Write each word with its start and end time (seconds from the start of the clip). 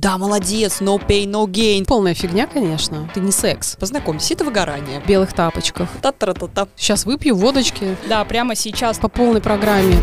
Да, 0.00 0.16
молодец, 0.16 0.80
no 0.80 0.96
pain, 1.04 1.26
no 1.26 1.44
gain. 1.48 1.84
Полная 1.84 2.14
фигня, 2.14 2.46
конечно. 2.46 3.08
Это 3.10 3.18
не 3.18 3.32
секс. 3.32 3.74
Познакомься, 3.80 4.34
это 4.34 4.44
выгорание. 4.44 5.00
В 5.00 5.06
белых 5.08 5.32
тапочках. 5.32 5.88
Та-та-та-та. 6.00 6.68
Сейчас 6.76 7.04
выпью 7.04 7.34
водочки 7.34 7.96
Да, 8.08 8.24
прямо 8.24 8.54
сейчас. 8.54 8.98
по 9.00 9.08
полной 9.08 9.40
программе. 9.40 9.96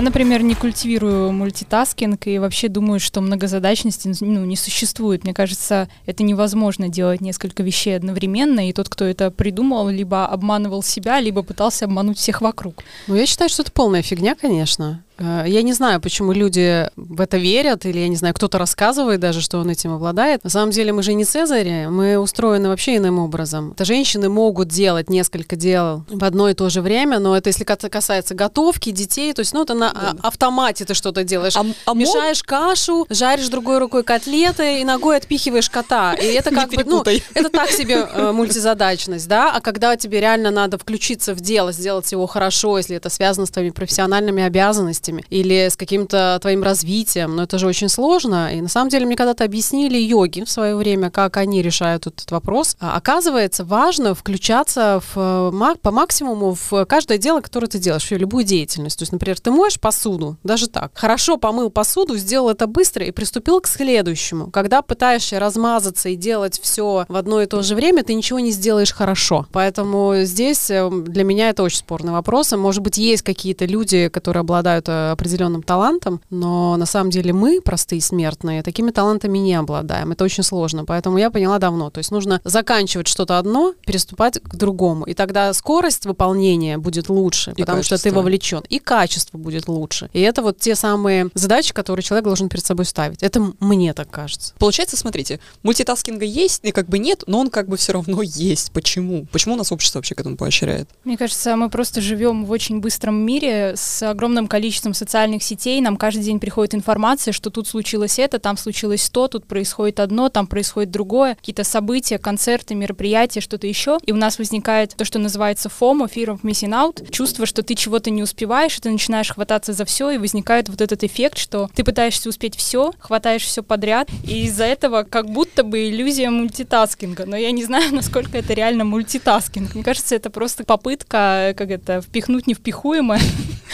Я, 0.00 0.04
например, 0.04 0.40
не 0.42 0.54
культивирую 0.54 1.30
мультитаскинг 1.30 2.26
и 2.26 2.38
вообще 2.38 2.68
думаю, 2.68 3.00
что 3.00 3.20
многозадачности 3.20 4.10
ну, 4.22 4.46
не 4.46 4.56
существует. 4.56 5.24
Мне 5.24 5.34
кажется, 5.34 5.90
это 6.06 6.22
невозможно 6.22 6.88
делать 6.88 7.20
несколько 7.20 7.62
вещей 7.62 7.96
одновременно, 7.96 8.66
и 8.66 8.72
тот, 8.72 8.88
кто 8.88 9.04
это 9.04 9.30
придумал, 9.30 9.90
либо 9.90 10.24
обманывал 10.24 10.82
себя, 10.82 11.20
либо 11.20 11.42
пытался 11.42 11.84
обмануть 11.84 12.16
всех 12.16 12.40
вокруг. 12.40 12.82
Ну, 13.08 13.14
я 13.14 13.26
считаю, 13.26 13.50
что 13.50 13.60
это 13.60 13.72
полная 13.72 14.00
фигня, 14.00 14.34
конечно. 14.34 15.04
Э, 15.20 15.44
Я 15.46 15.62
не 15.62 15.72
знаю, 15.72 16.00
почему 16.00 16.32
люди 16.32 16.88
в 16.96 17.20
это 17.20 17.36
верят, 17.36 17.84
или, 17.86 17.98
я 17.98 18.08
не 18.08 18.16
знаю, 18.16 18.34
кто-то 18.34 18.58
рассказывает 18.58 19.20
даже, 19.20 19.40
что 19.40 19.58
он 19.58 19.68
этим 19.70 19.92
обладает. 19.92 20.42
На 20.44 20.50
самом 20.50 20.70
деле 20.72 20.92
мы 20.92 21.02
же 21.02 21.12
не 21.12 21.24
Цезари, 21.24 21.86
мы 21.88 22.18
устроены 22.18 22.68
вообще 22.68 22.96
иным 22.96 23.18
образом. 23.18 23.72
Это 23.72 23.84
женщины 23.84 24.28
могут 24.28 24.68
делать 24.68 25.10
несколько 25.10 25.56
дел 25.56 26.04
в 26.08 26.24
одно 26.24 26.48
и 26.48 26.54
то 26.54 26.70
же 26.70 26.80
время, 26.80 27.18
но 27.18 27.36
это 27.36 27.48
если 27.50 27.64
каса- 27.64 27.90
касается 27.90 28.34
готовки, 28.34 28.90
детей, 28.90 29.32
то 29.34 29.40
есть, 29.40 29.52
ну, 29.52 29.62
это 29.62 29.74
на 29.74 29.90
а- 29.90 30.16
автомате 30.26 30.84
ты 30.84 30.94
что-то 30.94 31.22
делаешь. 31.24 31.56
А, 31.56 31.60
а 31.84 31.94
мог- 31.94 31.96
Мешаешь 32.00 32.42
кашу, 32.42 33.06
жаришь 33.10 33.48
другой 33.48 33.78
рукой 33.78 34.02
котлеты 34.04 34.80
и 34.80 34.84
ногой 34.84 35.18
отпихиваешь 35.18 35.68
кота. 35.68 36.14
И 36.14 36.24
это 36.24 36.50
как 36.50 36.70
бы, 36.70 36.82
ну, 36.84 37.02
это 37.34 37.48
так 37.50 37.70
себе 37.70 38.06
э, 38.10 38.32
мультизадачность, 38.32 39.28
да, 39.28 39.52
а 39.54 39.60
когда 39.60 39.96
тебе 39.96 40.20
реально 40.20 40.50
надо 40.50 40.78
включиться 40.78 41.34
в 41.34 41.40
дело, 41.40 41.72
сделать 41.72 42.10
его 42.12 42.26
хорошо, 42.26 42.78
если 42.78 42.96
это 42.96 43.10
связано 43.10 43.46
с 43.46 43.50
твоими 43.50 43.70
профессиональными 43.70 44.42
обязанностями 44.42 45.09
или 45.30 45.68
с 45.68 45.76
каким-то 45.76 46.38
твоим 46.40 46.62
развитием, 46.62 47.36
но 47.36 47.42
это 47.44 47.58
же 47.58 47.66
очень 47.66 47.88
сложно. 47.88 48.54
И 48.54 48.60
на 48.60 48.68
самом 48.68 48.88
деле 48.90 49.06
мне 49.06 49.16
когда-то 49.16 49.44
объяснили 49.44 49.98
йоги 49.98 50.42
в 50.44 50.50
свое 50.50 50.76
время, 50.76 51.10
как 51.10 51.36
они 51.36 51.62
решают 51.62 52.06
этот 52.06 52.30
вопрос. 52.30 52.76
А, 52.80 52.96
Оказывается, 52.96 53.64
важно 53.64 54.14
включаться 54.14 55.02
в, 55.14 55.76
по 55.82 55.90
максимуму 55.90 56.56
в 56.70 56.84
каждое 56.86 57.18
дело, 57.18 57.40
которое 57.40 57.66
ты 57.66 57.78
делаешь, 57.78 58.08
в 58.08 58.12
любую 58.12 58.44
деятельность. 58.44 58.98
То 58.98 59.02
есть, 59.02 59.12
например, 59.12 59.40
ты 59.40 59.50
моешь 59.50 59.80
посуду, 59.80 60.36
даже 60.44 60.68
так. 60.68 60.92
Хорошо 60.94 61.36
помыл 61.36 61.70
посуду, 61.70 62.16
сделал 62.16 62.50
это 62.50 62.66
быстро 62.66 63.04
и 63.04 63.10
приступил 63.10 63.60
к 63.60 63.66
следующему. 63.66 64.50
Когда 64.50 64.82
пытаешься 64.82 65.38
размазаться 65.40 66.08
и 66.08 66.16
делать 66.16 66.60
все 66.60 67.04
в 67.08 67.16
одно 67.16 67.42
и 67.42 67.46
то 67.46 67.62
же 67.62 67.74
время, 67.74 68.04
ты 68.04 68.14
ничего 68.14 68.38
не 68.40 68.50
сделаешь 68.50 68.92
хорошо. 68.92 69.46
Поэтому 69.52 70.14
здесь 70.22 70.70
э, 70.70 70.88
для 70.90 71.24
меня 71.24 71.48
это 71.48 71.62
очень 71.62 71.78
спорный 71.78 72.12
вопрос. 72.12 72.52
И, 72.52 72.56
Может 72.56 72.82
быть, 72.82 72.98
есть 72.98 73.22
какие-то 73.22 73.64
люди, 73.64 74.08
которые 74.08 74.40
обладают 74.42 74.88
э, 74.90 75.10
определенным 75.12 75.62
талантом, 75.62 76.20
но 76.30 76.76
на 76.76 76.86
самом 76.86 77.10
деле 77.10 77.32
мы, 77.32 77.60
простые 77.60 78.00
смертные, 78.00 78.62
такими 78.62 78.90
талантами 78.90 79.38
не 79.38 79.54
обладаем. 79.54 80.12
Это 80.12 80.24
очень 80.24 80.42
сложно. 80.42 80.84
Поэтому 80.84 81.18
я 81.18 81.30
поняла 81.30 81.58
давно. 81.58 81.90
То 81.90 81.98
есть 81.98 82.10
нужно 82.10 82.40
заканчивать 82.44 83.08
что-то 83.08 83.38
одно, 83.38 83.74
переступать 83.86 84.38
к 84.42 84.56
другому. 84.56 85.04
И 85.04 85.14
тогда 85.14 85.52
скорость 85.52 86.06
выполнения 86.06 86.78
будет 86.78 87.08
лучше, 87.08 87.52
И 87.56 87.60
потому 87.60 87.82
что 87.82 87.96
ты 87.96 88.02
качество. 88.04 88.20
вовлечен. 88.20 88.62
И 88.68 88.78
качество 88.78 89.38
будет 89.38 89.68
лучше. 89.68 90.10
И 90.12 90.20
это 90.20 90.42
вот 90.42 90.58
те 90.58 90.74
самые 90.74 91.28
задачи, 91.34 91.72
которые 91.72 92.02
человек 92.02 92.24
должен 92.24 92.48
перед 92.48 92.64
собой 92.64 92.84
ставить. 92.84 93.22
Это 93.22 93.52
мне 93.60 93.92
так 93.94 94.10
кажется. 94.10 94.54
Получается, 94.58 94.96
смотрите, 94.96 95.38
мультитаскинга 95.62 96.24
есть, 96.24 96.60
и 96.64 96.72
как 96.72 96.88
бы 96.88 96.98
нет, 96.98 97.24
но 97.26 97.38
он 97.38 97.50
как 97.50 97.68
бы 97.68 97.76
все 97.76 97.92
равно 97.92 98.22
есть. 98.22 98.72
Почему? 98.72 99.26
Почему 99.32 99.54
у 99.54 99.58
нас 99.58 99.70
общество 99.72 99.98
вообще 99.98 100.14
к 100.14 100.20
этому 100.20 100.36
поощряет? 100.36 100.88
Мне 101.04 101.16
кажется, 101.16 101.54
мы 101.56 101.70
просто 101.70 102.00
живем 102.00 102.44
в 102.44 102.50
очень 102.50 102.80
быстром 102.80 103.14
мире 103.14 103.74
с 103.76 104.02
огромным 104.02 104.48
количеством 104.48 104.79
социальных 104.94 105.42
сетей. 105.42 105.80
Нам 105.80 105.96
каждый 105.96 106.22
день 106.22 106.40
приходит 106.40 106.74
информация, 106.74 107.32
что 107.32 107.50
тут 107.50 107.68
случилось 107.68 108.18
это, 108.18 108.38
там 108.38 108.56
случилось 108.56 109.08
то, 109.10 109.28
тут 109.28 109.46
происходит 109.46 110.00
одно, 110.00 110.28
там 110.28 110.46
происходит 110.46 110.90
другое. 110.90 111.34
Какие-то 111.34 111.64
события, 111.64 112.18
концерты, 112.18 112.74
мероприятия, 112.74 113.40
что-то 113.40 113.66
еще. 113.66 113.98
И 114.06 114.12
у 114.12 114.16
нас 114.16 114.38
возникает 114.38 114.94
то, 114.96 115.04
что 115.04 115.18
называется 115.18 115.68
FOMO, 115.68 116.10
Fear 116.12 116.36
of 116.36 116.42
Missing 116.42 116.70
Out. 116.70 117.10
Чувство, 117.10 117.46
что 117.46 117.62
ты 117.62 117.74
чего-то 117.74 118.10
не 118.10 118.22
успеваешь, 118.22 118.78
и 118.78 118.80
ты 118.80 118.90
начинаешь 118.90 119.30
хвататься 119.30 119.72
за 119.72 119.84
все, 119.84 120.10
и 120.10 120.18
возникает 120.18 120.68
вот 120.68 120.80
этот 120.80 121.04
эффект, 121.04 121.38
что 121.38 121.68
ты 121.74 121.84
пытаешься 121.84 122.28
успеть 122.28 122.56
все, 122.56 122.92
хватаешь 122.98 123.44
все 123.44 123.62
подряд, 123.62 124.08
и 124.24 124.44
из-за 124.46 124.64
этого 124.64 125.02
как 125.02 125.30
будто 125.30 125.62
бы 125.62 125.88
иллюзия 125.88 126.30
multitasking 126.30 127.12
а. 127.12 127.26
Но 127.26 127.36
я 127.36 127.50
не 127.50 127.64
знаю, 127.64 127.94
насколько 127.94 128.38
это 128.38 128.54
реально 128.54 128.84
multitasking. 128.84 129.74
Мне 129.74 129.84
кажется, 129.84 130.14
это 130.14 130.30
просто 130.30 130.64
попытка, 130.64 131.54
как 131.56 131.70
это, 131.70 132.00
впихнуть 132.00 132.46
невпихуемое. 132.46 133.20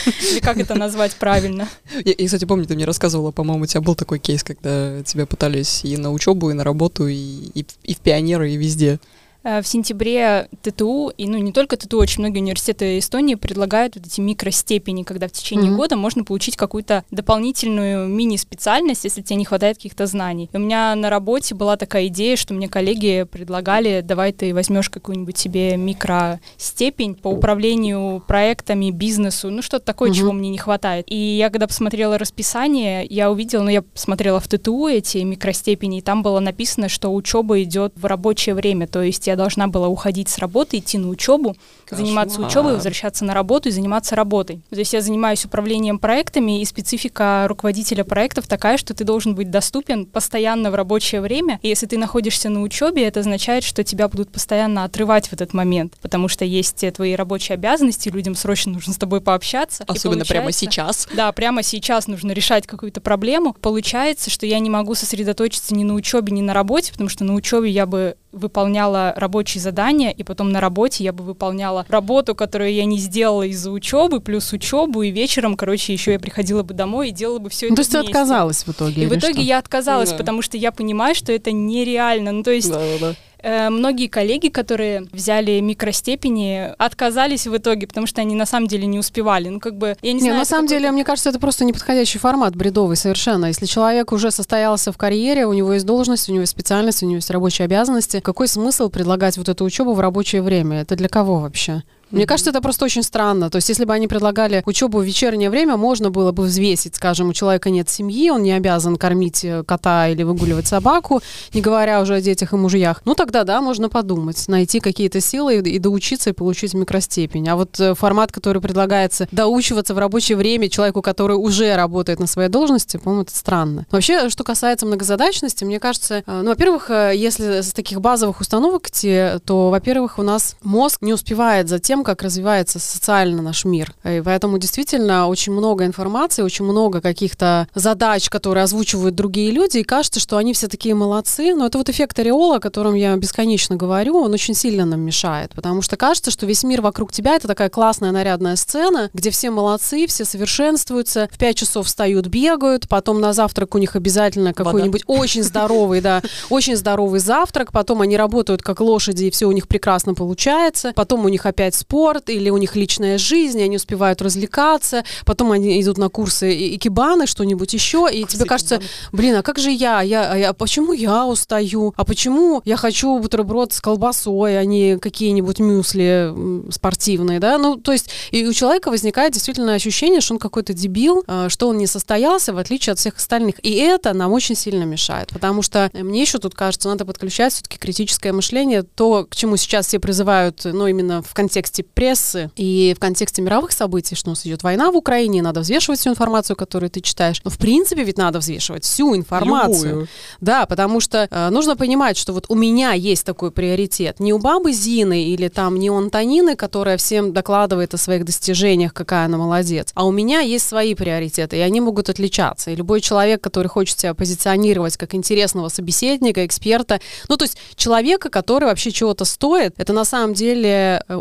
Или 0.30 0.40
как 0.40 0.58
это 0.58 0.74
назвать 0.74 0.95
правильно? 1.18 1.68
Я, 2.04 2.14
кстати, 2.26 2.44
помню, 2.44 2.66
ты 2.66 2.74
мне 2.74 2.84
рассказывала, 2.84 3.30
по-моему, 3.30 3.64
у 3.64 3.66
тебя 3.66 3.80
был 3.80 3.94
такой 3.94 4.18
кейс, 4.18 4.42
когда 4.42 5.02
тебя 5.02 5.26
пытались 5.26 5.84
и 5.84 5.96
на 5.96 6.12
учебу, 6.12 6.50
и 6.50 6.54
на 6.54 6.64
работу, 6.64 7.06
и, 7.06 7.14
и, 7.14 7.66
и 7.84 7.94
в 7.94 7.98
пионеры, 7.98 8.50
и 8.50 8.56
везде. 8.56 8.98
Э, 9.46 9.62
В 9.62 9.66
сентябре 9.68 10.48
ТТУ, 10.60 11.12
и 11.16 11.28
ну 11.28 11.38
не 11.38 11.52
только 11.52 11.76
ТТУ, 11.76 11.98
очень 11.98 12.20
многие 12.20 12.40
университеты 12.40 12.98
Эстонии 12.98 13.36
предлагают 13.36 13.94
вот 13.94 14.04
эти 14.04 14.20
микростепени, 14.20 15.04
когда 15.04 15.28
в 15.28 15.32
течение 15.32 15.70
Мгм. 15.70 15.76
года 15.76 15.96
можно 15.96 16.24
получить 16.24 16.56
какую-то 16.56 17.04
дополнительную 17.12 18.08
мини-специальность, 18.08 19.04
если 19.04 19.22
тебе 19.22 19.36
не 19.36 19.44
хватает 19.44 19.76
каких-то 19.76 20.06
знаний. 20.06 20.50
И 20.52 20.56
у 20.56 20.58
меня 20.58 20.92
на 20.96 21.10
работе 21.10 21.54
была 21.54 21.76
такая 21.76 22.08
идея, 22.08 22.34
что 22.34 22.54
мне 22.54 22.68
коллеги 22.68 23.24
предлагали, 23.30 24.00
давай 24.00 24.32
ты 24.32 24.52
возьмешь 24.52 24.90
какую-нибудь 24.90 25.38
себе 25.38 25.76
микростепень 25.76 27.14
по 27.14 27.28
управлению 27.28 28.24
проектами, 28.26 28.90
бизнесу, 28.90 29.50
ну 29.50 29.62
что-то 29.62 29.84
такое, 29.84 30.08
Мгм. 30.08 30.18
чего 30.18 30.32
мне 30.32 30.50
не 30.50 30.58
хватает. 30.58 31.06
И 31.08 31.16
я 31.16 31.50
когда 31.50 31.68
посмотрела 31.68 32.18
расписание, 32.18 33.06
я 33.08 33.30
увидела, 33.30 33.62
ну 33.62 33.70
я 33.70 33.84
смотрела 33.94 34.40
в 34.40 34.48
ТТУ 34.48 34.88
эти 34.88 35.18
микростепени, 35.18 35.98
и 35.98 36.00
там 36.00 36.24
было 36.24 36.40
написано, 36.40 36.88
что 36.88 37.14
учеба 37.14 37.62
идет 37.62 37.92
в 37.94 38.06
рабочее 38.06 38.56
время, 38.56 38.88
то 38.88 39.02
есть 39.02 39.28
я 39.28 39.35
должна 39.36 39.68
была 39.68 39.88
уходить 39.88 40.28
с 40.28 40.38
работы, 40.38 40.78
идти 40.78 40.98
на 40.98 41.08
учебу, 41.08 41.56
заниматься 41.90 42.36
Кошмар. 42.36 42.50
учебой, 42.50 42.74
возвращаться 42.74 43.24
на 43.24 43.34
работу 43.34 43.68
и 43.68 43.72
заниматься 43.72 44.16
работой. 44.16 44.60
То 44.70 44.76
есть 44.76 44.92
я 44.92 45.00
занимаюсь 45.00 45.44
управлением 45.44 45.98
проектами, 45.98 46.60
и 46.60 46.64
специфика 46.64 47.46
руководителя 47.48 48.04
проектов 48.04 48.46
такая, 48.46 48.76
что 48.78 48.94
ты 48.94 49.04
должен 49.04 49.34
быть 49.34 49.50
доступен 49.50 50.06
постоянно 50.06 50.70
в 50.70 50.74
рабочее 50.74 51.20
время. 51.20 51.58
И 51.62 51.68
если 51.68 51.86
ты 51.86 51.98
находишься 51.98 52.48
на 52.48 52.62
учебе, 52.62 53.04
это 53.04 53.20
означает, 53.20 53.64
что 53.64 53.84
тебя 53.84 54.08
будут 54.08 54.30
постоянно 54.30 54.84
отрывать 54.84 55.28
в 55.28 55.32
этот 55.32 55.52
момент, 55.52 55.94
потому 56.00 56.28
что 56.28 56.44
есть 56.44 56.84
твои 56.94 57.14
рабочие 57.14 57.54
обязанности, 57.54 58.08
людям 58.08 58.34
срочно 58.34 58.72
нужно 58.72 58.92
с 58.92 58.96
тобой 58.96 59.20
пообщаться. 59.20 59.84
Особенно 59.86 60.24
прямо 60.24 60.52
сейчас. 60.52 61.08
да, 61.14 61.30
прямо 61.32 61.62
сейчас 61.62 62.06
нужно 62.06 62.32
решать 62.32 62.66
какую-то 62.66 63.00
проблему. 63.00 63.54
Получается, 63.54 64.30
что 64.30 64.46
я 64.46 64.58
не 64.58 64.70
могу 64.70 64.94
сосредоточиться 64.94 65.74
ни 65.74 65.84
на 65.84 65.94
учебе, 65.94 66.32
ни 66.32 66.42
на 66.42 66.54
работе, 66.54 66.92
потому 66.92 67.08
что 67.08 67.24
на 67.24 67.34
учебе 67.34 67.70
я 67.70 67.86
бы 67.86 68.16
выполняла 68.36 69.12
рабочие 69.16 69.60
задания, 69.60 70.10
и 70.10 70.22
потом 70.22 70.50
на 70.50 70.60
работе 70.60 71.02
я 71.04 71.12
бы 71.12 71.24
выполняла 71.24 71.84
работу, 71.88 72.34
которую 72.34 72.72
я 72.72 72.84
не 72.84 72.98
сделала 72.98 73.42
из-за 73.44 73.70
учебы, 73.70 74.20
плюс 74.20 74.52
учебу, 74.52 75.02
и 75.02 75.10
вечером, 75.10 75.56
короче, 75.56 75.92
еще 75.92 76.12
я 76.12 76.18
приходила 76.18 76.62
бы 76.62 76.74
домой 76.74 77.08
и 77.08 77.12
делала 77.12 77.38
бы 77.38 77.50
все 77.50 77.66
Ну, 77.66 77.72
это 77.72 77.76
то 77.76 77.80
есть 77.80 77.92
ты 77.92 77.98
отказалась 77.98 78.64
в 78.64 78.70
итоге? 78.70 79.02
И 79.02 79.06
в 79.06 79.12
итоге 79.16 79.32
что? 79.34 79.42
я 79.42 79.58
отказалась, 79.58 80.10
Да. 80.10 80.16
потому 80.16 80.42
что 80.42 80.56
я 80.56 80.70
понимаю, 80.72 81.14
что 81.14 81.32
это 81.32 81.50
нереально. 81.52 82.32
Ну, 82.32 82.42
то 82.42 82.50
есть 82.52 82.70
Да-да-да. 82.70 83.10
э, 83.10 83.14
многие 83.42 84.08
коллеги, 84.08 84.48
которые 84.48 85.06
взяли 85.12 85.60
микростепени, 85.60 86.72
отказались 86.78 87.46
в 87.46 87.56
итоге, 87.56 87.86
потому 87.86 88.06
что 88.06 88.20
они 88.20 88.34
на 88.34 88.46
самом 88.46 88.66
деле 88.66 88.86
не 88.86 88.98
успевали. 88.98 89.48
Ну, 89.48 89.60
как 89.60 89.76
бы, 89.76 89.96
я 90.02 90.12
не, 90.12 90.14
Не, 90.14 90.20
знаю... 90.20 90.38
на 90.38 90.44
самом 90.44 90.66
деле, 90.66 90.90
мне 90.90 91.04
кажется, 91.04 91.30
это 91.30 91.38
просто 91.38 91.64
неподходящий 91.64 92.18
формат, 92.18 92.56
бредовый 92.56 92.96
совершенно. 92.96 93.46
Если 93.46 93.66
человек 93.66 94.12
уже 94.12 94.30
состоялся 94.30 94.92
в 94.92 94.98
карьере, 94.98 95.46
у 95.46 95.52
него 95.52 95.72
есть 95.72 95.86
должность, 95.86 96.28
у 96.28 96.32
него 96.32 96.42
есть 96.42 96.52
специальность, 96.52 97.02
у 97.02 97.06
него 97.06 97.16
есть 97.16 97.30
рабочие 97.30 97.64
обязанности, 97.66 98.20
какой 98.20 98.48
смысл 98.48 98.88
предлагать 98.88 99.36
вот 99.38 99.48
эту 99.48 99.64
учебу 99.64 99.92
в 99.92 100.00
рабочее 100.00 100.42
время? 100.42 100.82
Это 100.82 100.96
для 100.96 101.08
кого 101.08 101.40
вообще? 101.40 101.82
Мне 102.10 102.26
кажется, 102.26 102.50
это 102.50 102.60
просто 102.60 102.84
очень 102.84 103.02
странно. 103.02 103.50
То 103.50 103.56
есть, 103.56 103.68
если 103.68 103.84
бы 103.84 103.92
они 103.92 104.06
предлагали 104.06 104.62
учебу 104.64 104.98
в 104.98 105.04
вечернее 105.04 105.50
время, 105.50 105.76
можно 105.76 106.10
было 106.10 106.30
бы 106.30 106.44
взвесить, 106.44 106.94
скажем, 106.94 107.30
у 107.30 107.32
человека 107.32 107.70
нет 107.70 107.88
семьи, 107.88 108.30
он 108.30 108.42
не 108.42 108.52
обязан 108.52 108.96
кормить 108.96 109.44
э, 109.44 109.64
кота 109.64 110.08
или 110.08 110.22
выгуливать 110.22 110.68
собаку, 110.68 111.20
не 111.52 111.60
говоря 111.60 112.00
уже 112.00 112.14
о 112.14 112.20
детях 112.20 112.52
и 112.52 112.56
мужьях. 112.56 113.02
Ну, 113.04 113.14
тогда 113.14 113.42
да, 113.44 113.60
можно 113.60 113.88
подумать, 113.88 114.46
найти 114.46 114.78
какие-то 114.78 115.20
силы 115.20 115.56
и, 115.56 115.70
и 115.70 115.78
доучиться 115.78 116.30
и 116.30 116.32
получить 116.32 116.74
микростепень. 116.74 117.48
А 117.48 117.56
вот 117.56 117.78
э, 117.80 117.94
формат, 117.94 118.30
который 118.30 118.62
предлагается 118.62 119.26
доучиваться 119.32 119.92
в 119.92 119.98
рабочее 119.98 120.38
время 120.38 120.68
человеку, 120.68 121.02
который 121.02 121.34
уже 121.36 121.74
работает 121.74 122.20
на 122.20 122.28
своей 122.28 122.48
должности, 122.48 122.98
по-моему, 122.98 123.22
это 123.22 123.36
странно. 123.36 123.86
Вообще, 123.90 124.30
что 124.30 124.44
касается 124.44 124.86
многозадачности, 124.86 125.64
мне 125.64 125.80
кажется, 125.80 126.22
э, 126.24 126.40
ну, 126.42 126.50
во-первых, 126.50 126.88
если 126.88 127.62
с 127.62 127.72
таких 127.72 128.00
базовых 128.00 128.40
установок 128.40 128.88
идти, 128.88 129.40
то, 129.44 129.70
во-первых, 129.70 130.20
у 130.20 130.22
нас 130.22 130.56
мозг 130.62 131.02
не 131.02 131.12
успевает 131.12 131.68
за 131.68 131.80
тем, 131.80 131.95
тем, 131.96 132.04
как 132.04 132.22
развивается 132.22 132.78
социально 132.78 133.40
наш 133.40 133.64
мир. 133.64 133.94
И 134.04 134.20
поэтому 134.22 134.58
действительно 134.58 135.28
очень 135.28 135.54
много 135.54 135.86
информации, 135.86 136.42
очень 136.42 136.66
много 136.66 137.00
каких-то 137.00 137.68
задач, 137.74 138.28
которые 138.28 138.64
озвучивают 138.64 139.14
другие 139.14 139.50
люди, 139.50 139.78
и 139.78 139.82
кажется, 139.82 140.20
что 140.20 140.36
они 140.36 140.52
все 140.52 140.68
такие 140.68 140.94
молодцы. 140.94 141.54
Но 141.54 141.66
это 141.66 141.78
вот 141.78 141.88
эффект 141.88 142.18
ореола, 142.18 142.56
о 142.56 142.60
котором 142.60 142.94
я 142.94 143.16
бесконечно 143.16 143.76
говорю, 143.76 144.18
он 144.18 144.34
очень 144.34 144.52
сильно 144.54 144.84
нам 144.84 145.00
мешает, 145.00 145.52
потому 145.54 145.80
что 145.80 145.96
кажется, 145.96 146.30
что 146.30 146.44
весь 146.44 146.64
мир 146.64 146.82
вокруг 146.82 147.12
тебя— 147.12 147.34
это 147.36 147.48
такая 147.48 147.70
классная 147.70 148.12
нарядная 148.12 148.56
сцена, 148.56 149.08
где 149.14 149.30
все 149.30 149.50
молодцы, 149.50 150.06
все 150.06 150.26
совершенствуются, 150.26 151.30
в 151.32 151.38
5 151.38 151.56
часов 151.56 151.86
встают, 151.86 152.26
бегают, 152.26 152.88
потом 152.88 153.22
на 153.22 153.32
завтрак 153.32 153.74
у 153.74 153.78
них 153.78 153.96
обязательно 153.96 154.52
какой-нибудь 154.52 155.04
очень 155.06 155.42
здоровый, 155.42 156.02
да, 156.02 156.20
очень 156.50 156.76
здоровый 156.76 157.20
завтрак, 157.20 157.72
потом 157.72 158.02
они 158.02 158.18
работают 158.18 158.60
как 158.60 158.80
лошади, 158.80 159.24
и 159.24 159.30
все 159.30 159.46
у 159.46 159.52
них 159.52 159.66
прекрасно 159.66 160.12
получается, 160.12 160.92
потом 160.94 161.24
у 161.24 161.28
них 161.30 161.46
опять 161.46 161.85
спорт, 161.86 162.30
или 162.30 162.50
у 162.50 162.56
них 162.56 162.74
личная 162.76 163.16
жизнь, 163.18 163.60
и 163.60 163.62
они 163.62 163.76
успевают 163.76 164.20
развлекаться, 164.20 165.04
потом 165.24 165.52
они 165.52 165.80
идут 165.80 165.98
на 165.98 166.08
курсы 166.08 166.74
икебаны, 166.74 167.26
что-нибудь 167.26 167.72
еще, 167.72 168.08
и 168.12 168.24
тебе 168.24 168.44
кажется, 168.44 168.80
блин, 169.12 169.36
а 169.36 169.42
как 169.42 169.58
же 169.58 169.70
я? 169.70 170.02
я, 170.02 170.32
а 170.32 170.36
я, 170.36 170.52
почему 170.52 170.92
я 170.92 171.26
устаю? 171.26 171.94
А 171.96 172.04
почему 172.04 172.60
я 172.64 172.76
хочу 172.76 173.18
бутерброд 173.18 173.72
с 173.72 173.80
колбасой, 173.80 174.58
а 174.58 174.64
не 174.64 174.98
какие-нибудь 174.98 175.60
мюсли 175.60 176.32
спортивные, 176.70 177.38
да? 177.38 177.58
Ну, 177.58 177.76
то 177.76 177.92
есть 177.92 178.10
и 178.32 178.44
у 178.46 178.52
человека 178.52 178.90
возникает 178.90 179.32
действительно 179.32 179.74
ощущение, 179.74 180.20
что 180.20 180.34
он 180.34 180.40
какой-то 180.40 180.72
дебил, 180.72 181.22
а, 181.26 181.48
что 181.48 181.68
он 181.68 181.78
не 181.78 181.86
состоялся, 181.86 182.52
в 182.52 182.58
отличие 182.58 182.92
от 182.92 182.98
всех 182.98 183.16
остальных. 183.16 183.64
И 183.64 183.74
это 183.74 184.12
нам 184.12 184.32
очень 184.32 184.56
сильно 184.56 184.84
мешает, 184.84 185.28
потому 185.28 185.62
что 185.62 185.88
мне 185.92 186.22
еще 186.22 186.38
тут 186.38 186.54
кажется, 186.54 186.88
надо 186.88 187.04
подключать 187.04 187.52
все-таки 187.52 187.78
критическое 187.78 188.32
мышление, 188.32 188.82
то, 188.82 189.26
к 189.30 189.36
чему 189.36 189.56
сейчас 189.56 189.86
все 189.86 190.00
призывают, 190.00 190.62
ну, 190.64 190.88
именно 190.88 191.22
в 191.22 191.32
контексте 191.32 191.75
прессы 191.82 192.50
и 192.56 192.94
в 192.96 193.00
контексте 193.00 193.42
мировых 193.42 193.72
событий, 193.72 194.14
что 194.14 194.30
у 194.30 194.32
нас 194.32 194.46
идет 194.46 194.62
война 194.62 194.90
в 194.90 194.96
Украине, 194.96 195.42
надо 195.42 195.60
взвешивать 195.60 196.00
всю 196.00 196.10
информацию, 196.10 196.56
которую 196.56 196.90
ты 196.90 197.00
читаешь. 197.00 197.40
Но, 197.44 197.50
в 197.50 197.58
принципе, 197.58 198.04
ведь 198.04 198.18
надо 198.18 198.38
взвешивать 198.38 198.84
всю 198.84 199.14
информацию. 199.14 199.88
Любую. 199.88 200.08
Да, 200.40 200.66
потому 200.66 201.00
что 201.00 201.28
э, 201.30 201.50
нужно 201.50 201.76
понимать, 201.76 202.16
что 202.16 202.32
вот 202.32 202.46
у 202.48 202.54
меня 202.54 202.92
есть 202.92 203.24
такой 203.24 203.50
приоритет. 203.50 204.20
Не 204.20 204.32
у 204.32 204.38
бабы 204.38 204.72
Зины 204.72 205.24
или 205.24 205.48
там 205.48 205.78
не 205.78 205.90
у 205.90 205.96
Антонины, 205.96 206.56
которая 206.56 206.96
всем 206.96 207.32
докладывает 207.32 207.94
о 207.94 207.98
своих 207.98 208.24
достижениях, 208.24 208.92
какая 208.92 209.26
она 209.26 209.38
молодец, 209.38 209.90
а 209.94 210.04
у 210.04 210.12
меня 210.12 210.40
есть 210.40 210.68
свои 210.68 210.94
приоритеты, 210.94 211.56
и 211.56 211.60
они 211.60 211.80
могут 211.80 212.08
отличаться. 212.08 212.70
И 212.70 212.76
любой 212.76 213.00
человек, 213.00 213.40
который 213.40 213.68
хочет 213.68 213.98
себя 213.98 214.14
позиционировать 214.14 214.96
как 214.96 215.14
интересного 215.14 215.68
собеседника, 215.68 216.44
эксперта, 216.44 217.00
ну, 217.28 217.36
то 217.36 217.44
есть 217.44 217.58
человека, 217.74 218.28
который 218.28 218.64
вообще 218.64 218.90
чего-то 218.90 219.24
стоит, 219.24 219.74
это 219.76 219.92
на 219.92 220.04
самом 220.04 220.34
деле 220.34 221.02
э, 221.08 221.16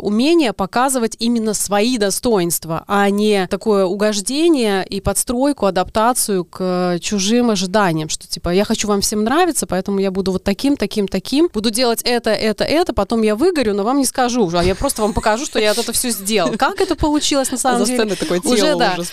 умение 0.46 0.52
показывать 0.52 1.16
именно 1.18 1.54
свои 1.54 1.98
достоинства, 1.98 2.84
а 2.86 3.10
не 3.10 3.46
такое 3.48 3.84
угождение 3.84 4.84
и 4.84 5.00
подстройку, 5.00 5.66
адаптацию 5.66 6.44
к 6.44 6.98
чужим 7.00 7.50
ожиданиям, 7.50 8.08
что 8.08 8.26
типа 8.26 8.50
я 8.50 8.64
хочу 8.64 8.88
вам 8.88 9.00
всем 9.00 9.24
нравиться, 9.24 9.66
поэтому 9.66 10.00
я 10.00 10.10
буду 10.10 10.32
вот 10.32 10.44
таким, 10.44 10.76
таким, 10.76 11.08
таким, 11.08 11.48
буду 11.52 11.70
делать 11.70 12.02
это, 12.04 12.30
это, 12.30 12.64
это, 12.64 12.92
потом 12.92 13.22
я 13.22 13.34
выгорю, 13.34 13.74
но 13.74 13.84
вам 13.84 13.98
не 13.98 14.04
скажу, 14.04 14.50
а 14.54 14.62
я 14.62 14.74
просто 14.74 15.02
вам 15.02 15.12
покажу, 15.12 15.44
что 15.44 15.58
я 15.58 15.72
это 15.72 15.92
все 15.92 16.10
сделал. 16.10 16.56
Как 16.58 16.80
это 16.80 16.94
получилось 16.94 17.50
на 17.50 17.58
самом 17.58 17.84
деле? 17.84 18.16
такое 18.16 18.40
тело 18.40 18.54
уже, 18.54 18.76
да, 18.76 18.94
уже 18.98 19.04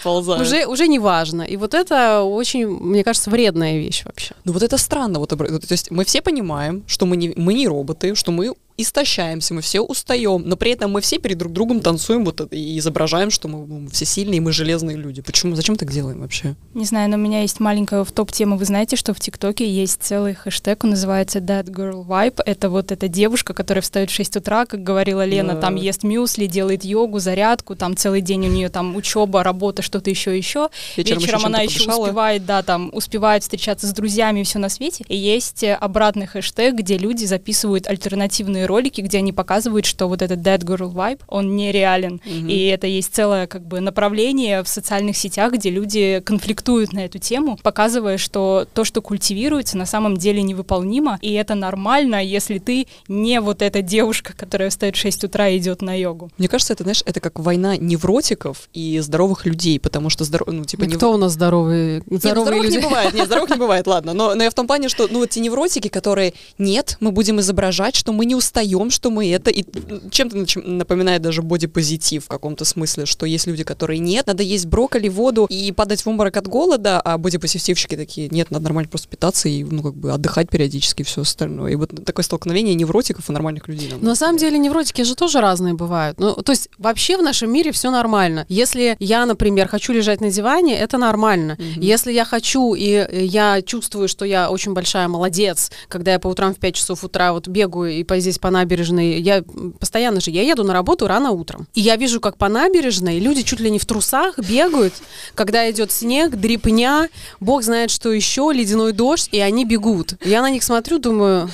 Уже, 0.41 0.65
уже 0.65 0.87
не 0.87 0.99
важно. 0.99 1.41
И 1.41 1.57
вот 1.57 1.73
это 1.73 2.23
очень, 2.23 2.67
мне 2.67 3.03
кажется, 3.03 3.29
вредная 3.29 3.77
вещь 3.77 4.05
вообще. 4.05 4.35
Ну 4.45 4.53
вот 4.53 4.63
это 4.63 4.77
странно. 4.77 5.19
Вот, 5.19 5.29
то 5.29 5.45
есть 5.69 5.91
мы 5.91 6.03
все 6.05 6.21
понимаем, 6.21 6.83
что 6.87 7.05
мы 7.05 7.17
не, 7.17 7.33
мы 7.35 7.53
не 7.53 7.67
роботы, 7.67 8.15
что 8.15 8.31
мы 8.31 8.53
истощаемся, 8.77 9.53
мы 9.53 9.61
все 9.61 9.81
устаем, 9.81 10.43
но 10.45 10.55
при 10.55 10.71
этом 10.71 10.91
мы 10.91 11.01
все 11.01 11.19
перед 11.19 11.37
друг 11.37 11.53
другом 11.53 11.81
танцуем 11.81 12.25
вот 12.25 12.41
и 12.51 12.77
изображаем, 12.79 13.29
что 13.29 13.47
мы, 13.47 13.65
мы 13.65 13.89
все 13.89 14.05
сильные, 14.05 14.41
мы 14.41 14.51
железные 14.51 14.97
люди. 14.97 15.21
Почему? 15.21 15.55
Зачем 15.55 15.75
так 15.75 15.91
делаем 15.91 16.21
вообще? 16.21 16.55
Не 16.73 16.85
знаю, 16.85 17.09
но 17.09 17.17
у 17.17 17.19
меня 17.19 17.41
есть 17.41 17.59
маленькая 17.59 18.03
в 18.03 18.11
топ 18.11 18.31
тема. 18.31 18.57
Вы 18.57 18.65
знаете, 18.65 18.95
что 18.95 19.13
в 19.13 19.19
ТикТоке 19.19 19.69
есть 19.69 20.01
целый 20.01 20.33
хэштег, 20.33 20.83
он 20.83 20.91
называется 20.91 21.39
That 21.39 21.65
Girl 21.65 22.05
Vibe. 22.05 22.41
Это 22.45 22.69
вот 22.69 22.91
эта 22.91 23.07
девушка, 23.07 23.53
которая 23.53 23.81
встает 23.81 24.09
в 24.09 24.13
6 24.13 24.37
утра, 24.37 24.65
как 24.65 24.83
говорила 24.83 25.23
Лена, 25.23 25.53
да. 25.53 25.61
там 25.61 25.75
ест 25.75 26.03
мюсли, 26.03 26.47
делает 26.47 26.83
йогу, 26.83 27.19
зарядку, 27.19 27.75
там 27.75 27.95
целый 27.95 28.21
день 28.21 28.47
у 28.47 28.49
нее 28.49 28.69
там 28.69 28.95
учеба, 28.95 29.43
работа, 29.43 29.81
что-то 29.81 30.09
еще 30.09 30.35
еще. 30.35 30.69
Вечером, 30.97 31.19
Вечером 31.19 31.39
еще 31.39 31.47
она 31.47 31.61
еще 31.61 31.79
подышала. 31.79 32.03
успевает, 32.03 32.45
да, 32.45 32.63
там 32.63 32.89
успевает 32.93 33.43
встречаться 33.43 33.87
с 33.87 33.93
друзьями 33.93 34.41
и 34.41 34.43
все 34.43 34.59
на 34.59 34.69
свете. 34.69 35.05
И 35.07 35.15
есть 35.15 35.63
обратный 35.63 36.27
хэштег, 36.27 36.75
где 36.75 36.97
люди 36.97 37.25
записывают 37.25 37.87
альтернативные 37.87 38.62
разные 38.63 38.65
ролики, 38.65 39.01
где 39.01 39.19
они 39.19 39.31
показывают, 39.31 39.85
что 39.85 40.07
вот 40.07 40.21
этот 40.21 40.39
dead 40.39 40.59
girl 40.59 40.93
vibe, 40.93 41.21
он 41.27 41.55
нереален. 41.55 42.21
Mm-hmm. 42.25 42.51
И 42.51 42.65
это 42.67 42.87
есть 42.87 43.13
целое 43.13 43.47
как 43.47 43.65
бы 43.65 43.79
направление 43.79 44.63
в 44.63 44.67
социальных 44.67 45.17
сетях, 45.17 45.53
где 45.53 45.69
люди 45.69 46.21
конфликтуют 46.25 46.93
на 46.93 47.05
эту 47.05 47.19
тему, 47.19 47.57
показывая, 47.63 48.17
что 48.17 48.65
то, 48.73 48.83
что 48.83 49.01
культивируется, 49.01 49.77
на 49.77 49.85
самом 49.85 50.17
деле 50.17 50.41
невыполнимо, 50.41 51.17
и 51.21 51.33
это 51.33 51.55
нормально, 51.55 52.23
если 52.23 52.59
ты 52.59 52.87
не 53.07 53.39
вот 53.41 53.61
эта 53.61 53.81
девушка, 53.81 54.33
которая 54.35 54.69
встает 54.69 54.95
в 54.95 54.99
6 54.99 55.25
утра 55.25 55.49
и 55.49 55.57
идет 55.57 55.81
на 55.81 55.99
йогу. 55.99 56.29
Мне 56.37 56.47
кажется, 56.47 56.73
это, 56.73 56.83
знаешь, 56.83 57.03
это 57.05 57.19
как 57.19 57.39
война 57.39 57.77
невротиков 57.77 58.69
и 58.73 58.99
здоровых 58.99 59.45
людей, 59.45 59.79
потому 59.79 60.09
что 60.09 60.23
здоров... 60.23 60.47
ну, 60.47 60.65
типа, 60.65 60.85
нев... 60.85 60.97
Кто 60.97 61.11
у 61.13 61.17
нас 61.17 61.33
здоровые, 61.33 62.03
здоровые 62.09 62.11
нет, 62.11 62.21
здоровых 62.21 62.63
люди? 62.63 62.75
не 62.77 62.81
бывает, 62.81 63.13
нет, 63.13 63.25
здоровых 63.25 63.49
не 63.49 63.57
бывает, 63.57 63.87
ладно, 63.87 64.13
но, 64.13 64.35
но 64.35 64.43
я 64.43 64.49
в 64.49 64.53
том 64.53 64.67
плане, 64.67 64.89
что, 64.89 65.07
ну, 65.09 65.19
вот 65.19 65.29
те 65.29 65.39
невротики, 65.39 65.87
которые, 65.87 66.33
нет, 66.57 66.97
мы 66.99 67.11
будем 67.11 67.39
изображать, 67.39 67.95
что 67.95 68.13
мы 68.13 68.25
не 68.25 68.35
устаем 68.35 68.52
устаем, 68.53 68.91
что 68.91 69.09
мы 69.09 69.31
это, 69.31 69.49
и 69.49 69.65
чем-то 70.11 70.45
напоминает 70.63 71.21
даже 71.23 71.41
бодипозитив 71.41 72.25
в 72.25 72.27
каком-то 72.27 72.65
смысле, 72.65 73.05
что 73.05 73.25
есть 73.25 73.47
люди, 73.47 73.63
которые 73.63 73.99
нет, 73.99 74.27
надо 74.27 74.43
есть 74.43 74.67
брокколи, 74.67 75.09
воду 75.09 75.47
и 75.49 75.71
падать 75.71 76.01
в 76.01 76.07
обморок 76.07 76.37
от 76.37 76.47
голода, 76.47 77.01
а 77.01 77.17
бодипозитивщики 77.17 77.95
такие, 77.95 78.29
нет, 78.29 78.51
надо 78.51 78.65
нормально 78.65 78.89
просто 78.89 79.07
питаться 79.07 79.49
и, 79.49 79.63
ну, 79.63 79.81
как 79.81 79.95
бы 79.95 80.11
отдыхать 80.11 80.49
периодически 80.49 81.01
и 81.01 81.05
все 81.05 81.21
остальное. 81.21 81.71
И 81.71 81.75
вот 81.75 82.05
такое 82.05 82.23
столкновение 82.23 82.75
невротиков 82.75 83.27
и 83.27 83.33
нормальных 83.33 83.67
людей. 83.67 83.91
Но 83.99 84.09
на 84.09 84.15
самом 84.15 84.37
деле 84.37 84.57
невротики 84.59 85.01
же 85.01 85.15
тоже 85.15 85.41
разные 85.41 85.73
бывают. 85.73 86.19
Ну, 86.19 86.35
то 86.35 86.51
есть 86.51 86.69
вообще 86.77 87.17
в 87.17 87.23
нашем 87.23 87.51
мире 87.51 87.71
все 87.71 87.89
нормально. 87.89 88.45
Если 88.49 88.95
я, 88.99 89.25
например, 89.25 89.67
хочу 89.67 89.93
лежать 89.93 90.21
на 90.21 90.29
диване, 90.29 90.77
это 90.77 90.97
нормально. 90.97 91.57
Mm-hmm. 91.57 91.81
Если 91.81 92.11
я 92.11 92.25
хочу 92.25 92.75
и 92.75 93.25
я 93.25 93.61
чувствую, 93.63 94.07
что 94.07 94.25
я 94.25 94.51
очень 94.51 94.73
большая 94.73 95.07
молодец, 95.07 95.71
когда 95.87 96.11
я 96.13 96.19
по 96.19 96.27
утрам 96.27 96.53
в 96.53 96.59
5 96.59 96.75
часов 96.75 97.03
утра 97.03 97.33
вот 97.33 97.47
бегаю 97.47 97.91
и 97.91 98.03
по 98.03 98.19
здесь 98.19 98.37
по 98.43 98.49
набережной. 98.49 99.21
Я 99.21 99.41
постоянно 99.79 100.19
же, 100.19 100.29
я 100.29 100.41
еду 100.41 100.65
на 100.65 100.73
работу 100.73 101.07
рано 101.07 101.31
утром. 101.31 101.65
И 101.73 101.79
я 101.79 101.95
вижу, 101.95 102.19
как 102.19 102.35
по 102.35 102.49
набережной 102.49 103.19
люди 103.19 103.41
чуть 103.41 103.61
ли 103.61 103.71
не 103.71 103.79
в 103.79 103.85
трусах 103.85 104.37
бегают, 104.37 104.93
когда 105.33 105.71
идет 105.71 105.93
снег, 105.93 106.31
дрипня, 106.35 107.07
бог 107.39 107.63
знает 107.63 107.89
что 107.89 108.11
еще, 108.11 108.51
ледяной 108.53 108.91
дождь, 108.91 109.29
и 109.31 109.39
они 109.39 109.63
бегут. 109.63 110.15
Я 110.25 110.41
на 110.41 110.49
них 110.49 110.61
смотрю, 110.63 110.99
думаю, 110.99 111.49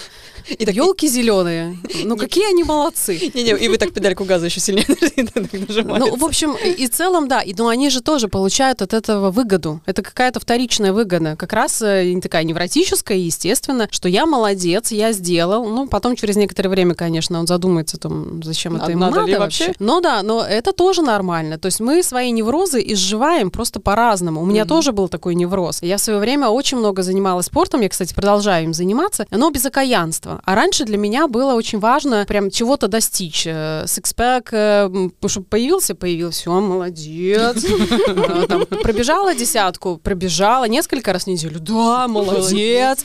и 0.49 0.65
так, 0.65 0.75
елки 0.75 1.07
зеленые. 1.07 1.77
Ну 2.03 2.17
какие 2.17 2.49
они 2.49 2.63
молодцы. 2.63 3.31
Не-не, 3.33 3.51
и 3.51 3.67
вы 3.67 3.77
так 3.77 3.93
педальку 3.93 4.25
газа 4.25 4.45
еще 4.45 4.59
сильнее 4.59 4.85
Ну, 5.99 6.15
в 6.15 6.23
общем, 6.23 6.55
и 6.55 6.87
в 6.87 6.91
целом, 6.91 7.27
да. 7.27 7.41
И, 7.41 7.53
ну, 7.57 7.67
они 7.67 7.89
же 7.89 8.01
тоже 8.01 8.27
получают 8.27 8.81
от 8.81 8.93
этого 8.93 9.31
выгоду. 9.31 9.81
Это 9.85 10.01
какая-то 10.01 10.39
вторичная 10.39 10.93
выгода. 10.93 11.35
Как 11.35 11.53
раз 11.53 11.81
э, 11.81 12.19
такая 12.21 12.43
невротическая, 12.43 13.17
естественно, 13.17 13.87
что 13.91 14.09
я 14.09 14.25
молодец, 14.25 14.91
я 14.91 15.11
сделал. 15.11 15.65
Ну, 15.65 15.87
потом 15.87 16.15
через 16.15 16.35
некоторое 16.35 16.69
время, 16.69 16.95
конечно, 16.95 17.39
он 17.39 17.47
задумается, 17.47 17.97
там, 17.97 18.41
зачем 18.43 18.75
это 18.75 18.91
ему 18.91 19.01
надо, 19.01 19.39
вообще. 19.39 19.73
Ну 19.79 20.01
да, 20.01 20.23
но 20.23 20.43
это 20.43 20.73
тоже 20.73 21.01
нормально. 21.01 21.57
То 21.57 21.67
есть 21.67 21.79
мы 21.79 22.03
свои 22.03 22.31
неврозы 22.31 22.81
изживаем 22.85 23.51
просто 23.51 23.79
по-разному. 23.79 24.41
У 24.41 24.45
меня 24.45 24.65
тоже 24.65 24.91
был 24.91 25.07
такой 25.09 25.35
невроз. 25.35 25.81
Я 25.81 25.97
в 25.97 26.01
свое 26.01 26.19
время 26.19 26.49
очень 26.49 26.77
много 26.77 27.03
занималась 27.03 27.47
спортом. 27.47 27.81
Я, 27.81 27.89
кстати, 27.89 28.13
продолжаю 28.13 28.65
им 28.65 28.73
заниматься, 28.73 29.25
но 29.31 29.49
без 29.49 29.65
окаянства. 29.65 30.38
А 30.43 30.55
раньше 30.55 30.85
для 30.85 30.97
меня 30.97 31.27
было 31.27 31.53
очень 31.53 31.79
важно 31.79 32.25
прям 32.27 32.49
чего-то 32.49 32.87
достичь. 32.87 33.43
Э, 33.45 33.85
сикспэк, 33.87 34.49
э, 34.51 35.09
чтобы 35.27 35.45
появился, 35.45 35.95
появился, 35.95 36.41
все, 36.41 36.59
молодец. 36.59 37.65
Э, 38.09 38.65
пробежала 38.81 39.35
десятку, 39.35 39.97
пробежала 39.97 40.65
несколько 40.65 41.13
раз 41.13 41.23
в 41.23 41.27
неделю, 41.27 41.59
да, 41.59 42.07
молодец. 42.07 43.03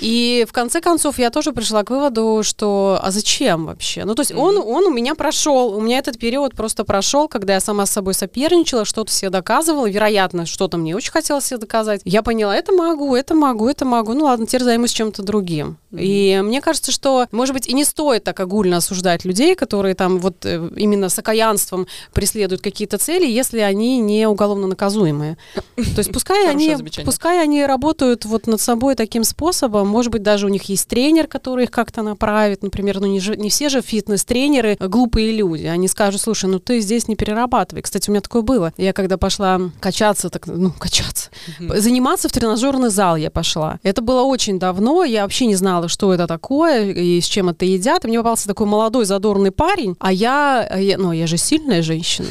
И 0.00 0.46
в 0.48 0.52
конце 0.52 0.80
концов 0.80 1.18
я 1.18 1.30
тоже 1.30 1.52
пришла 1.52 1.82
к 1.82 1.90
выводу, 1.90 2.42
что 2.42 2.98
а 3.02 3.10
зачем 3.10 3.66
вообще? 3.66 4.04
Ну, 4.04 4.14
то 4.14 4.22
есть 4.22 4.32
он, 4.34 4.56
он 4.58 4.84
у 4.84 4.90
меня 4.90 5.14
прошел, 5.14 5.74
у 5.74 5.80
меня 5.80 5.98
этот 5.98 6.18
период 6.18 6.54
просто 6.54 6.84
прошел, 6.84 7.28
когда 7.28 7.54
я 7.54 7.60
сама 7.60 7.86
с 7.86 7.90
собой 7.90 8.14
соперничала, 8.14 8.84
что-то 8.84 9.12
себе 9.12 9.30
доказывала, 9.30 9.88
вероятно, 9.88 10.46
что-то 10.46 10.76
мне 10.76 10.96
очень 10.96 11.12
хотелось 11.12 11.46
себе 11.46 11.58
доказать. 11.58 12.00
Я 12.04 12.22
поняла, 12.22 12.56
это 12.56 12.72
могу, 12.72 13.14
это 13.14 13.34
могу, 13.34 13.68
это 13.68 13.84
могу, 13.84 14.14
ну 14.14 14.24
ладно, 14.24 14.46
теперь 14.46 14.64
займусь 14.64 14.92
чем-то 14.92 15.22
другим. 15.22 15.78
И 15.92 16.40
мне 16.50 16.60
кажется, 16.60 16.92
что, 16.92 17.26
может 17.32 17.54
быть, 17.54 17.68
и 17.68 17.72
не 17.72 17.84
стоит 17.84 18.24
так 18.24 18.38
огульно 18.40 18.78
осуждать 18.78 19.24
людей, 19.24 19.54
которые 19.54 19.94
там 19.94 20.18
вот 20.18 20.44
э, 20.44 20.68
именно 20.76 21.08
с 21.08 21.18
окаянством 21.18 21.86
преследуют 22.12 22.60
какие-то 22.60 22.98
цели, 22.98 23.26
если 23.26 23.60
они 23.60 23.98
не 23.98 24.26
уголовно 24.26 24.66
наказуемые. 24.66 25.38
То 25.76 25.98
есть 25.98 26.12
пускай 26.12 26.50
они, 26.50 26.76
пускай 27.04 27.42
они 27.42 27.64
работают 27.64 28.24
вот 28.24 28.46
над 28.46 28.60
собой 28.60 28.96
таким 28.96 29.24
способом, 29.24 29.88
может 29.88 30.12
быть, 30.12 30.22
даже 30.22 30.46
у 30.46 30.48
них 30.48 30.64
есть 30.64 30.88
тренер, 30.88 31.26
который 31.26 31.64
их 31.64 31.70
как-то 31.70 32.02
направит, 32.02 32.62
например, 32.62 33.00
ну 33.00 33.06
не, 33.06 33.20
же, 33.20 33.36
не 33.36 33.48
все 33.48 33.68
же 33.68 33.80
фитнес-тренеры 33.80 34.76
глупые 34.80 35.32
люди, 35.32 35.66
они 35.66 35.88
скажут, 35.88 36.20
слушай, 36.20 36.50
ну 36.50 36.58
ты 36.58 36.80
здесь 36.80 37.08
не 37.08 37.16
перерабатывай. 37.16 37.82
Кстати, 37.82 38.10
у 38.10 38.12
меня 38.12 38.20
такое 38.20 38.42
было. 38.42 38.72
Я 38.76 38.92
когда 38.92 39.16
пошла 39.16 39.60
качаться, 39.80 40.30
так, 40.30 40.46
ну, 40.46 40.72
качаться, 40.72 41.30
заниматься 41.58 42.28
в 42.28 42.32
тренажерный 42.32 42.90
зал 42.90 43.16
я 43.16 43.30
пошла. 43.30 43.78
Это 43.82 44.02
было 44.02 44.22
очень 44.22 44.58
давно, 44.58 45.04
я 45.04 45.22
вообще 45.22 45.46
не 45.46 45.54
знала, 45.54 45.88
что 45.88 46.12
это 46.12 46.26
такое 46.30 46.92
и 46.92 47.20
с 47.20 47.24
чем 47.24 47.48
это 47.48 47.64
едят. 47.64 48.04
И 48.04 48.08
мне 48.08 48.18
попался 48.18 48.46
такой 48.46 48.66
молодой 48.66 49.04
задорный 49.04 49.50
парень, 49.50 49.96
а 49.98 50.12
я, 50.12 50.64
я 50.78 50.96
ну, 50.96 51.10
я 51.10 51.26
же 51.26 51.36
сильная 51.36 51.82
женщина. 51.82 52.28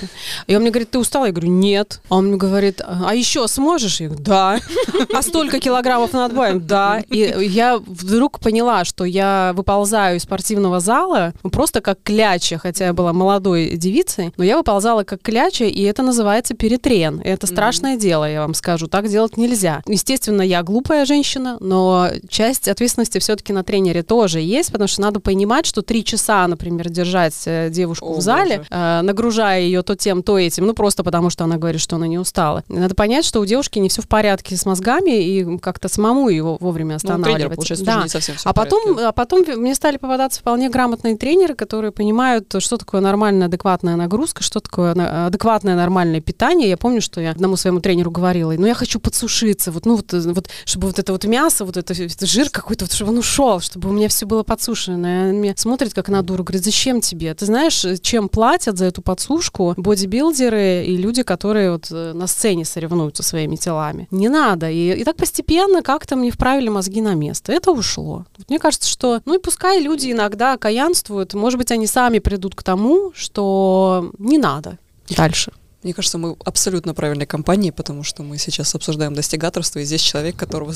И 0.47 0.55
он 0.55 0.61
мне 0.61 0.71
говорит, 0.71 0.91
ты 0.91 0.99
устала? 0.99 1.25
Я 1.25 1.33
говорю, 1.33 1.51
нет. 1.51 2.01
А 2.07 2.15
он 2.15 2.27
мне 2.27 2.37
говорит, 2.37 2.81
а 2.85 3.13
еще 3.13 3.45
сможешь? 3.49 3.99
Я 3.99 4.07
говорю, 4.07 4.23
да. 4.23 4.59
А 5.13 5.21
столько 5.21 5.59
килограммов 5.59 6.13
надбавим? 6.13 6.65
Да. 6.65 7.01
И 7.09 7.17
я 7.17 7.77
вдруг 7.77 8.39
поняла, 8.39 8.85
что 8.85 9.03
я 9.03 9.51
выползаю 9.53 10.17
из 10.17 10.23
спортивного 10.23 10.79
зала 10.79 11.33
просто 11.51 11.81
как 11.81 12.01
кляча, 12.01 12.57
хотя 12.57 12.85
я 12.85 12.93
была 12.93 13.11
молодой 13.11 13.75
девицей, 13.75 14.33
но 14.37 14.43
я 14.45 14.55
выползала 14.55 15.03
как 15.03 15.21
кляча, 15.21 15.65
и 15.65 15.81
это 15.81 16.03
называется 16.03 16.53
перетрен. 16.53 17.19
И 17.19 17.27
это 17.27 17.47
страшное 17.47 17.95
mm-hmm. 17.95 17.99
дело, 17.99 18.31
я 18.31 18.41
вам 18.41 18.53
скажу. 18.53 18.87
Так 18.87 19.09
делать 19.09 19.35
нельзя. 19.35 19.81
Естественно, 19.87 20.41
я 20.41 20.63
глупая 20.63 21.05
женщина, 21.05 21.57
но 21.59 22.09
часть 22.29 22.67
ответственности 22.69 23.19
все-таки 23.19 23.51
на 23.51 23.63
тренере 23.89 24.03
тоже 24.03 24.39
есть, 24.39 24.71
потому 24.71 24.87
что 24.87 25.01
надо 25.01 25.19
понимать, 25.19 25.65
что 25.65 25.81
три 25.81 26.03
часа, 26.03 26.47
например, 26.47 26.89
держать 26.89 27.35
э, 27.45 27.69
девушку 27.69 28.13
О, 28.13 28.13
в 28.15 28.21
зале, 28.21 28.65
э, 28.69 29.01
нагружая 29.01 29.61
ее 29.61 29.81
то 29.81 29.95
тем, 29.95 30.23
то 30.23 30.37
этим, 30.37 30.67
ну 30.67 30.73
просто 30.73 31.03
потому 31.03 31.29
что 31.29 31.43
она 31.43 31.57
говорит, 31.57 31.81
что 31.81 31.95
она 31.95 32.07
не 32.07 32.17
устала. 32.17 32.63
Надо 32.67 32.95
понять, 32.95 33.25
что 33.25 33.39
у 33.39 33.45
девушки 33.45 33.79
не 33.79 33.89
все 33.89 34.01
в 34.01 34.07
порядке 34.07 34.55
с 34.55 34.65
мозгами 34.65 35.11
и 35.11 35.57
как-то 35.57 35.89
самому 35.89 36.29
его 36.29 36.57
вовремя 36.59 36.95
останавливать. 36.95 37.57
Ну, 37.57 37.63
тренер, 37.63 37.85
да. 37.85 38.03
не 38.03 38.09
совсем 38.09 38.35
все 38.35 38.49
а 38.49 38.53
потом, 38.53 38.97
а 38.99 39.11
потом 39.11 39.43
мне 39.57 39.75
стали 39.75 39.97
попадаться 39.97 40.39
вполне 40.39 40.69
грамотные 40.69 41.17
тренеры, 41.17 41.55
которые 41.55 41.91
понимают, 41.91 42.53
что 42.59 42.77
такое 42.77 43.01
нормальная, 43.01 43.47
адекватная 43.47 43.95
нагрузка, 43.95 44.43
что 44.43 44.59
такое 44.59 44.91
адекватное, 45.27 45.75
нормальное 45.75 46.21
питание. 46.21 46.69
Я 46.69 46.77
помню, 46.77 47.01
что 47.01 47.21
я 47.21 47.31
одному 47.31 47.55
своему 47.55 47.79
тренеру 47.79 48.11
говорила, 48.11 48.51
ну 48.51 48.67
я 48.67 48.73
хочу 48.73 48.99
подсушиться, 48.99 49.71
вот, 49.71 49.85
ну 49.85 49.95
вот, 49.95 50.13
вот 50.13 50.49
чтобы 50.65 50.87
вот 50.87 50.99
это 50.99 51.11
вот 51.11 51.25
мясо, 51.25 51.65
вот 51.65 51.77
это, 51.77 51.93
это 51.93 52.25
жир 52.25 52.49
какой-то, 52.49 52.85
вот, 52.85 52.93
чтобы 52.93 53.11
он 53.11 53.17
ушел, 53.17 53.59
чтобы 53.59 53.78
у 53.87 53.91
меня 53.91 54.07
все 54.07 54.25
было 54.25 54.43
подсушено. 54.43 55.07
И 55.07 55.29
он 55.29 55.35
меня 55.37 55.53
смотрит 55.55 55.93
как 55.93 56.09
на 56.09 56.21
дуру, 56.21 56.43
говорит, 56.43 56.63
зачем 56.63 57.01
тебе? 57.01 57.33
Ты 57.33 57.45
знаешь, 57.45 57.85
чем 58.01 58.29
платят 58.29 58.77
за 58.77 58.85
эту 58.85 59.01
подсушку 59.01 59.73
бодибилдеры 59.77 60.85
и 60.85 60.97
люди, 60.97 61.23
которые 61.23 61.71
вот 61.71 61.87
э, 61.91 62.13
на 62.13 62.27
сцене 62.27 62.65
соревнуются 62.65 63.23
своими 63.23 63.55
телами? 63.55 64.07
Не 64.11 64.29
надо. 64.29 64.69
И, 64.69 64.93
и 64.99 65.03
так 65.03 65.15
постепенно 65.15 65.81
как-то 65.81 66.15
мне 66.15 66.31
вправили 66.31 66.69
мозги 66.69 67.01
на 67.01 67.13
место. 67.13 67.51
Это 67.51 67.71
ушло. 67.71 68.25
Мне 68.47 68.59
кажется, 68.59 68.89
что, 68.89 69.21
ну 69.25 69.35
и 69.35 69.39
пускай 69.39 69.81
люди 69.81 70.11
иногда 70.11 70.53
окаянствуют, 70.53 71.33
может 71.33 71.57
быть, 71.57 71.71
они 71.71 71.87
сами 71.87 72.19
придут 72.19 72.55
к 72.55 72.63
тому, 72.63 73.11
что 73.15 74.11
не 74.17 74.37
надо 74.37 74.77
дальше. 75.09 75.51
Мне 75.83 75.93
кажется, 75.93 76.17
мы 76.17 76.35
абсолютно 76.43 76.93
правильной 76.93 77.25
компании, 77.25 77.71
потому 77.71 78.03
что 78.03 78.21
мы 78.21 78.37
сейчас 78.37 78.75
обсуждаем 78.75 79.13
достигаторство, 79.13 79.79
и 79.79 79.85
здесь 79.85 80.01
человек, 80.01 80.35
которого 80.35 80.73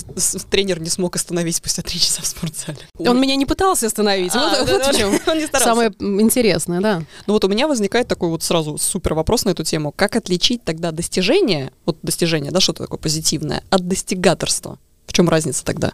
тренер 0.50 0.80
не 0.80 0.90
смог 0.90 1.16
остановить 1.16 1.58
спустя 1.58 1.82
три 1.82 2.00
часа 2.00 2.22
в 2.22 2.26
спортзале. 2.26 2.78
Он 3.00 3.20
меня 3.20 3.36
не 3.36 3.46
пытался 3.46 3.88
остановить. 3.88 4.34
А, 4.34 4.40
вот, 4.40 4.52
да, 4.52 4.74
вот 4.74 4.82
да, 4.82 4.92
в 4.94 4.98
чем 4.98 5.20
он 5.28 5.38
не 5.38 5.48
самое 5.48 5.92
интересное, 6.00 6.80
да. 6.80 7.04
Ну 7.28 7.34
вот 7.34 7.44
у 7.44 7.50
меня 7.50 7.68
возникает 7.68 8.08
такой 8.08 8.30
вот 8.30 8.44
сразу 8.44 8.78
супер 8.78 9.14
вопрос 9.14 9.44
на 9.44 9.50
эту 9.50 9.64
тему. 9.64 9.92
Как 9.92 10.16
отличить 10.16 10.64
тогда 10.64 10.92
достижение, 10.92 11.72
вот 11.86 11.98
достижение, 12.02 12.52
да, 12.52 12.62
что-то 12.62 12.84
такое 12.84 13.00
позитивное, 13.00 13.64
от 13.70 13.88
достигаторства? 13.88 14.80
В 15.06 15.14
чем 15.14 15.28
разница 15.28 15.66
тогда? 15.66 15.94